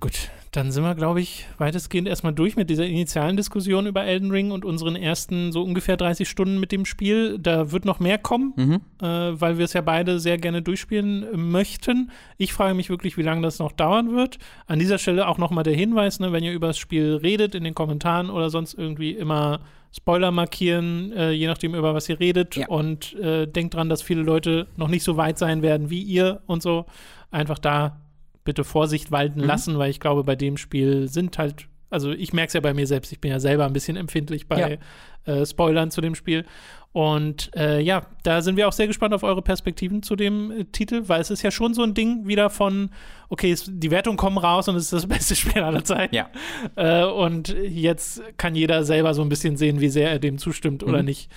[0.01, 4.31] Gut, dann sind wir, glaube ich, weitestgehend erstmal durch mit dieser initialen Diskussion über Elden
[4.31, 7.39] Ring und unseren ersten so ungefähr 30 Stunden mit dem Spiel.
[7.39, 8.81] Da wird noch mehr kommen, Mhm.
[9.01, 9.07] äh,
[9.41, 12.11] weil wir es ja beide sehr gerne durchspielen möchten.
[12.37, 14.39] Ich frage mich wirklich, wie lange das noch dauern wird.
[14.67, 17.65] An dieser Stelle auch nochmal der Hinweis, ne, wenn ihr über das Spiel redet, in
[17.65, 19.61] den Kommentaren oder sonst irgendwie immer
[19.97, 22.57] Spoiler markieren, äh, je nachdem, über was ihr redet.
[22.57, 22.67] Ja.
[22.69, 26.43] Und äh, denkt dran, dass viele Leute noch nicht so weit sein werden wie ihr
[26.47, 26.87] und so.
[27.31, 28.01] Einfach da
[28.45, 29.47] bitte Vorsicht walten Mhm.
[29.47, 32.75] lassen, weil ich glaube, bei dem Spiel sind halt, also ich merke es ja bei
[32.75, 34.79] mir selbst, ich bin ja selber ein bisschen empfindlich bei
[35.25, 36.45] äh, Spoilern zu dem Spiel.
[36.93, 40.65] Und äh, ja, da sind wir auch sehr gespannt auf eure Perspektiven zu dem äh,
[40.67, 42.91] Titel, weil es ist ja schon so ein Ding wieder von,
[43.31, 46.15] okay, es, die Wertungen kommen raus und es ist das beste Spiel aller Zeiten.
[46.15, 46.31] Ja.
[46.77, 50.85] Äh, und jetzt kann jeder selber so ein bisschen sehen, wie sehr er dem zustimmt
[50.85, 51.07] oder Mhm.
[51.07, 51.33] nicht.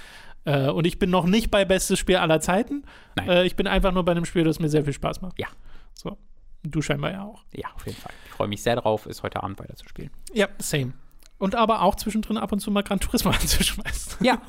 [0.45, 2.84] Äh, und ich bin noch nicht bei bestes Spiel aller Zeiten.
[3.27, 5.39] Äh, ich bin einfach nur bei einem Spiel, das mir sehr viel Spaß macht.
[5.39, 5.47] Ja.
[5.95, 6.17] So.
[6.63, 7.43] Du scheinbar ja auch.
[7.53, 8.11] Ja, auf jeden Fall.
[8.25, 10.11] Ich freue mich sehr drauf, es heute Abend weiterzuspielen.
[10.34, 10.93] Ja, same.
[11.39, 14.25] Und aber auch zwischendrin ab und zu mal Gran Turismo anzuschmeißen.
[14.25, 14.41] Ja,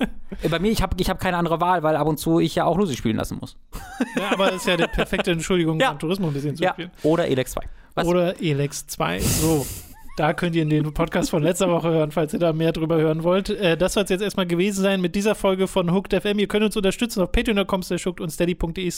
[0.43, 2.55] äh, bei mir, ich habe ich hab keine andere Wahl, weil ab und zu ich
[2.55, 3.57] ja auch Lucy spielen lassen muss.
[4.17, 5.89] Ja, aber das ist ja die perfekte Entschuldigung, Ja.
[5.89, 6.91] Gran Turismo ein bisschen zu Ja, spielen.
[7.03, 7.61] oder Elex 2.
[7.95, 8.07] Was?
[8.07, 9.21] Oder Elex 2.
[9.21, 9.67] So.
[10.19, 12.97] Da könnt ihr in den Podcast von letzter Woche hören, falls ihr da mehr drüber
[12.97, 13.51] hören wollt.
[13.51, 16.41] Äh, das soll es jetzt erstmal gewesen sein mit dieser Folge von Hooked FM.
[16.41, 17.83] Ihr könnt uns unterstützen auf patreon.com
[18.19, 18.93] und steady.de.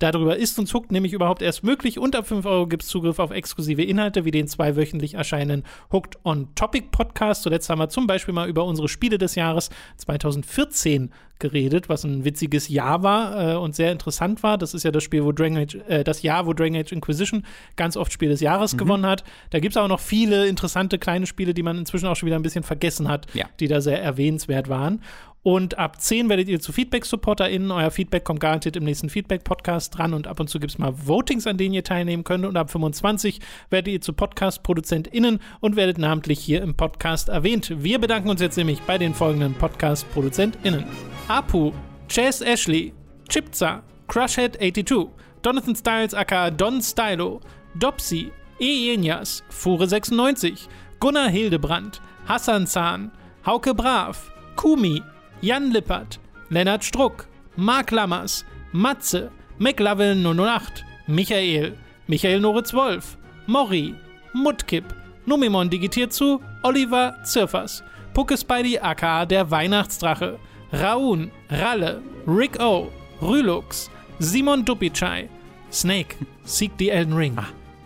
[0.00, 2.00] Darüber ist uns Hooked nämlich überhaupt erst möglich.
[2.00, 5.64] Und ab 5 Euro gibt es Zugriff auf exklusive Inhalte wie den zwei wöchentlich erscheinenden
[5.92, 7.44] Hooked on Topic Podcast.
[7.44, 12.24] Zuletzt haben wir zum Beispiel mal über unsere Spiele des Jahres 2014 geredet, was ein
[12.24, 14.58] witziges Jahr war äh, und sehr interessant war.
[14.58, 17.44] Das ist ja das Spiel, wo Dragon Age, äh, das Jahr, wo Dragon Age Inquisition
[17.76, 19.24] ganz oft Spiel des Jahres gewonnen hat.
[19.50, 22.36] Da gibt es auch noch viele interessante kleine Spiele, die man inzwischen auch schon wieder
[22.36, 23.46] ein bisschen vergessen hat, Ja.
[23.58, 25.02] die da sehr erwähnenswert waren.
[25.42, 27.70] Und ab 10 werdet ihr zu Feedback-SupporterInnen.
[27.70, 30.92] Euer Feedback kommt garantiert im nächsten Feedback-Podcast dran und ab und zu gibt es mal
[31.06, 32.44] Votings, an denen ihr teilnehmen könnt.
[32.44, 33.40] Und ab 25
[33.70, 37.72] werdet ihr zu Podcast-ProduzentInnen und werdet namentlich hier im Podcast erwähnt.
[37.82, 40.84] Wir bedanken uns jetzt nämlich bei den folgenden Podcast-ProduzentInnen:
[41.28, 41.72] Apu,
[42.08, 42.92] Chase Ashley,
[43.30, 45.08] Chipza, Crushhead82,
[45.42, 47.40] Jonathan Styles aka Don Stylo,
[47.78, 48.30] Dopsy,
[48.60, 50.68] Eenias, Fure96,
[50.98, 53.10] Gunnar Hildebrand, Hassan Zahn,
[53.46, 55.02] Hauke Brav, Kumi,
[55.42, 56.18] Jan Lippert,
[56.50, 57.26] Lennart Struck,
[57.56, 61.76] Mark Lammers, Matze, McLovin 008, Michael,
[62.06, 63.94] Michael Noritz Wolf, Mori,
[64.34, 64.84] Mutkipp,
[65.26, 67.82] Numimon digitiert zu Oliver Zirfers,
[68.14, 70.38] Pucke Spidey aka der Weihnachtsdrache,
[70.72, 72.90] Raun, Ralle, Rick O,
[73.20, 73.88] Rülux,
[74.18, 75.28] Simon Dupicai,
[75.70, 77.38] Snake, seek the Elden Ring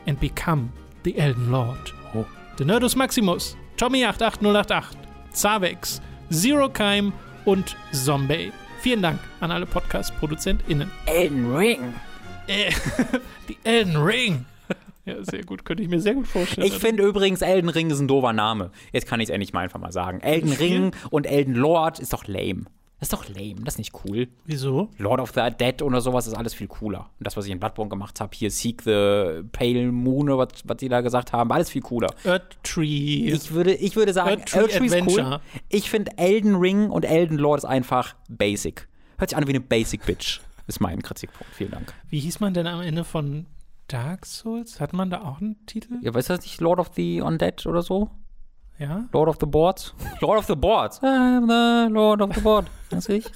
[0.06, 0.72] and become
[1.02, 1.92] the Elden Lord.
[2.14, 2.26] Oh.
[2.56, 4.96] The Nerdus Maximus, Tommy88088,
[5.32, 6.00] Zavex,
[6.32, 7.12] Zero Keim
[7.44, 8.52] und Zombie.
[8.80, 10.90] Vielen Dank an alle Podcast-ProduzentInnen.
[11.06, 11.94] Elden Ring.
[12.46, 12.70] Äh,
[13.48, 14.44] die Elden Ring.
[15.06, 15.64] Ja, sehr gut.
[15.64, 16.66] Könnte ich mir sehr gut vorstellen.
[16.66, 18.70] Ich finde übrigens, Elden Ring ist ein doofer Name.
[18.92, 20.20] Jetzt kann ich es endlich mal einfach mal sagen.
[20.20, 22.64] Elden Ring und Elden Lord ist doch lame.
[23.04, 24.28] Das ist doch lame, das ist nicht cool.
[24.46, 24.88] Wieso?
[24.96, 27.10] Lord of the Dead oder sowas ist alles viel cooler.
[27.18, 30.62] Und das, was ich in Bloodborne gemacht habe, hier Seek the Pale Moon oder was,
[30.64, 32.08] was die da gesagt haben, alles viel cooler.
[32.24, 33.30] Earth Tree.
[33.30, 35.38] Ich würde, ich würde sagen, Earth Tree Earth Tree ist cool.
[35.68, 38.88] Ich finde Elden Ring und Elden Lord ist einfach basic.
[39.18, 40.40] Hört sich an wie eine Basic Bitch.
[40.66, 41.54] Ist mein Kritikpunkt.
[41.54, 41.92] Vielen Dank.
[42.08, 43.44] Wie hieß man denn am Ende von
[43.86, 44.80] Dark Souls?
[44.80, 45.98] Hat man da auch einen Titel?
[46.00, 46.58] Ja, weißt du das nicht?
[46.62, 48.08] Lord of the Undead oder so?
[48.78, 49.04] Ja?
[49.12, 49.94] Lord of the Boards?
[50.20, 51.00] Lord of the Boards.
[51.02, 52.66] I'm the Lord of the Board.
[52.90, 53.30] Weiß ich?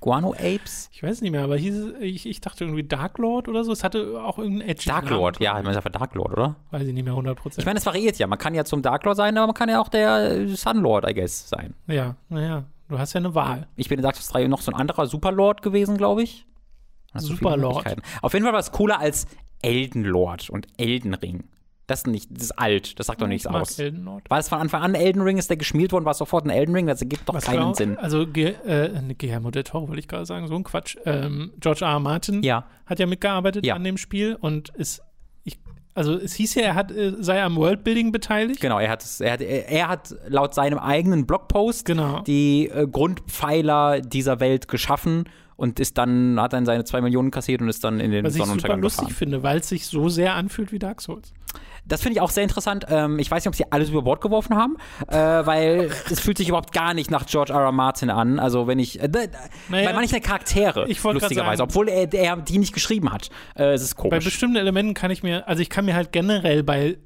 [0.00, 0.88] Guano Apes?
[0.92, 3.72] Ich weiß nicht mehr, aber hieß es, ich, ich dachte irgendwie Dark Lord oder so.
[3.72, 5.10] Es hatte auch irgendeinen edgy Dark.
[5.10, 6.56] Lord, ja, ich meine einfach Dark Lord, oder?
[6.70, 7.58] Weiß ich nicht mehr 100%.
[7.58, 8.26] Ich meine, es variiert ja.
[8.26, 10.78] Man kann ja zum Dark Lord sein, aber man kann ja auch der äh, Sun
[10.78, 11.74] Lord, I guess, sein.
[11.86, 13.66] ja, naja, du hast ja eine Wahl.
[13.76, 16.46] Ich bin in Dark Souls 3 noch so ein anderer Superlord gewesen, glaube ich.
[17.14, 17.76] Superlord.
[17.76, 18.02] Möglichkeiten.
[18.22, 19.26] Auf jeden Fall war es cooler als
[19.62, 21.44] Elden Lord und Elden Ring.
[21.88, 23.78] Das ist nicht, das ist alt, das sagt doch nichts ich mag aus.
[23.78, 24.28] Elden Lord.
[24.30, 26.50] War es von Anfang an Elden Ring, ist der gespielt worden, war es sofort ein
[26.50, 26.86] Elden Ring?
[26.86, 27.96] Das ergibt doch Was keinen glaub- Sinn.
[27.98, 30.96] Also, Ge äh, ne, Guillermo del Toro wollte ich gerade sagen, so ein Quatsch.
[31.06, 31.92] Ähm, George R.
[31.92, 31.98] R.
[32.00, 32.66] Martin Ja.
[32.86, 33.74] hat ja mitgearbeitet Ja.
[33.74, 35.00] an dem Spiel und ist,
[35.44, 35.58] ich,
[35.94, 38.60] also es hieß ja, er hat, äh, sei am Worldbuilding beteiligt.
[38.60, 42.20] Genau, er hat, es- er, hat, er, hat laut seinem eigenen Blogpost Genau.
[42.20, 45.24] die äh, Grundpfeiler dieser Welt geschaffen
[45.56, 48.32] und ist dann, hat dann seine zwei Millionen kassiert und ist dann in den Was
[48.34, 49.16] ich super Sonnenuntergang lustig gefahren.
[49.18, 51.32] finde, weil es sich so sehr anfühlt wie Dark Souls.
[51.88, 52.86] Das finde ich auch sehr interessant.
[52.88, 54.76] Ähm, ich weiß nicht, ob sie alles über Bord geworfen haben,
[55.08, 57.60] äh, weil es fühlt sich überhaupt gar nicht nach George R.
[57.60, 57.72] R.
[57.72, 58.38] Martin an.
[58.38, 59.08] Also wenn ich, äh,
[59.68, 63.30] Naja, bei manchen Charaktere, lustigerweise, obwohl er, er die nicht geschrieben hat.
[63.56, 64.24] Äh, es ist Bei komisch.
[64.24, 66.98] bestimmten Elementen kann ich mir, also ich kann mir halt generell bei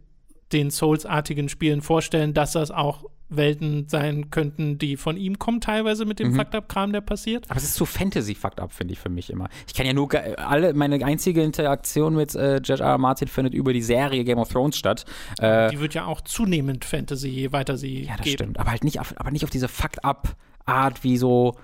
[0.53, 3.05] den Souls-artigen Spielen vorstellen, dass das auch
[3.37, 6.37] Welten sein könnten, die von ihm kommen, teilweise mit dem Mhm.
[6.37, 7.51] Fucked-Up-Kram, der passiert.
[7.51, 9.49] Aber es ist zu Fantasy-fucked up, finde ich für mich immer.
[9.67, 12.91] Ich kann ja nur, alle, meine einzige Interaktion mit äh, George R.
[12.91, 12.99] R.
[12.99, 15.05] Martin findet über die Serie Game of Thrones statt.
[15.39, 18.35] Äh, Die wird ja auch zunehmend Fantasy, je weiter sie ja, das geht.
[18.35, 18.59] stimmt.
[18.59, 21.57] Aber halt nicht auf, aber nicht auf diese fucked up Art, wie so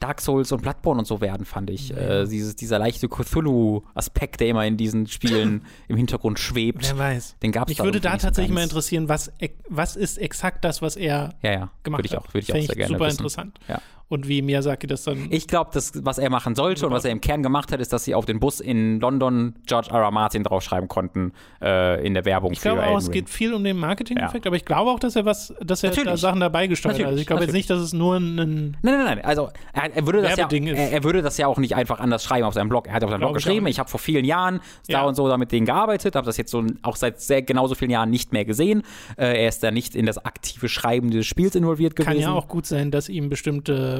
[0.00, 1.96] Dark Souls und Bloodborne und so werden, fand ich.
[1.96, 6.88] Äh, dieses, dieser leichte Cthulhu-Aspekt, der immer in diesen Spielen im Hintergrund schwebt.
[6.88, 7.36] Wer weiß.
[7.42, 9.32] Den gab's Mich da würde da tatsächlich mal interessieren, was,
[9.68, 11.70] was ist exakt das, was er Ja, ja.
[11.82, 12.20] gemacht Würde ich hat.
[12.28, 13.16] auch, würde ich auch sehr gerne super wissen.
[13.18, 13.58] interessant.
[13.68, 13.80] Ja.
[14.08, 15.26] Und wie Miyazaki das dann.
[15.30, 17.92] Ich glaube, das, was er machen sollte und was er im Kern gemacht hat, ist,
[17.92, 20.00] dass sie auf den Bus in London George R.
[20.00, 20.10] R.
[20.10, 23.76] Martin draufschreiben konnten äh, in der Werbung Ich glaube auch, es geht viel um den
[23.76, 26.16] Marketing-Effekt, aber ich glaube auch, dass er was, dass er da.
[26.16, 27.06] Sachen dabei gesteuert hat.
[27.06, 29.24] Also ich glaube jetzt nicht, dass es nur ein Nein, nein, nein.
[29.24, 30.78] Also er, er, würde das ja, Werbeding ist.
[30.78, 32.86] er, er würde das ja auch nicht einfach anders schreiben auf seinem Blog.
[32.86, 35.00] Er hat auf seinem Blog ich geschrieben, auch ich, habe vor vielen Jahren Ja.
[35.00, 37.90] da und so damit denen gearbeitet, habe das jetzt so auch seit sehr genauso vielen
[37.90, 38.82] Jahren nicht mehr gesehen.
[39.16, 42.12] Äh, er ist da nicht in das aktive Schreiben dieses Spiels involviert gewesen.
[42.12, 43.97] Kann ja auch gut sein, dass ihm bestimmte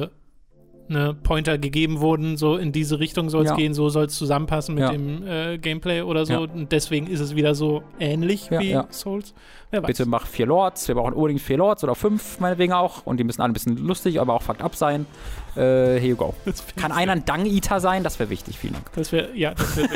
[0.89, 3.55] ne, Pointer gegeben wurden, so in diese Richtung soll es Ja.
[3.55, 4.91] gehen, so soll es zusammenpassen mit Ja.
[4.91, 6.33] dem äh, Gameplay oder so.
[6.33, 6.39] Ja.
[6.39, 8.77] Und deswegen ist es wieder so ähnlich wie.
[8.91, 9.33] Souls.
[9.71, 9.87] Wer weiß.
[9.87, 10.87] Bitte mach vier Lords.
[10.87, 13.05] Wir brauchen unbedingt vier Lords oder fünf, meinetwegen auch.
[13.05, 15.05] Und die müssen alle ein bisschen lustig, aber auch fucked up sein.
[15.55, 15.59] Äh,
[15.99, 16.33] here you go.
[16.75, 18.03] Kann einer ein Dung-Eater sein?
[18.03, 18.57] Das wäre wichtig.
[18.57, 18.91] Vielen Dank.
[18.93, 19.89] Das wäre, ja, das wäre.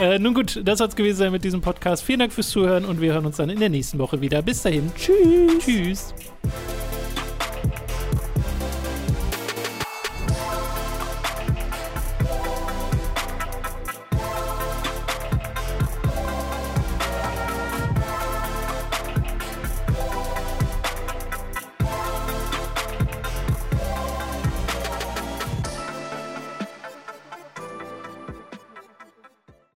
[0.00, 2.02] äh, nun gut, das soll es gewesen sein mit diesem Podcast.
[2.04, 4.42] Vielen Dank fürs Zuhören und wir hören uns dann in der nächsten Woche wieder.
[4.42, 4.92] Bis dahin.
[4.94, 5.58] Tschüss.
[5.64, 6.14] Tschüss.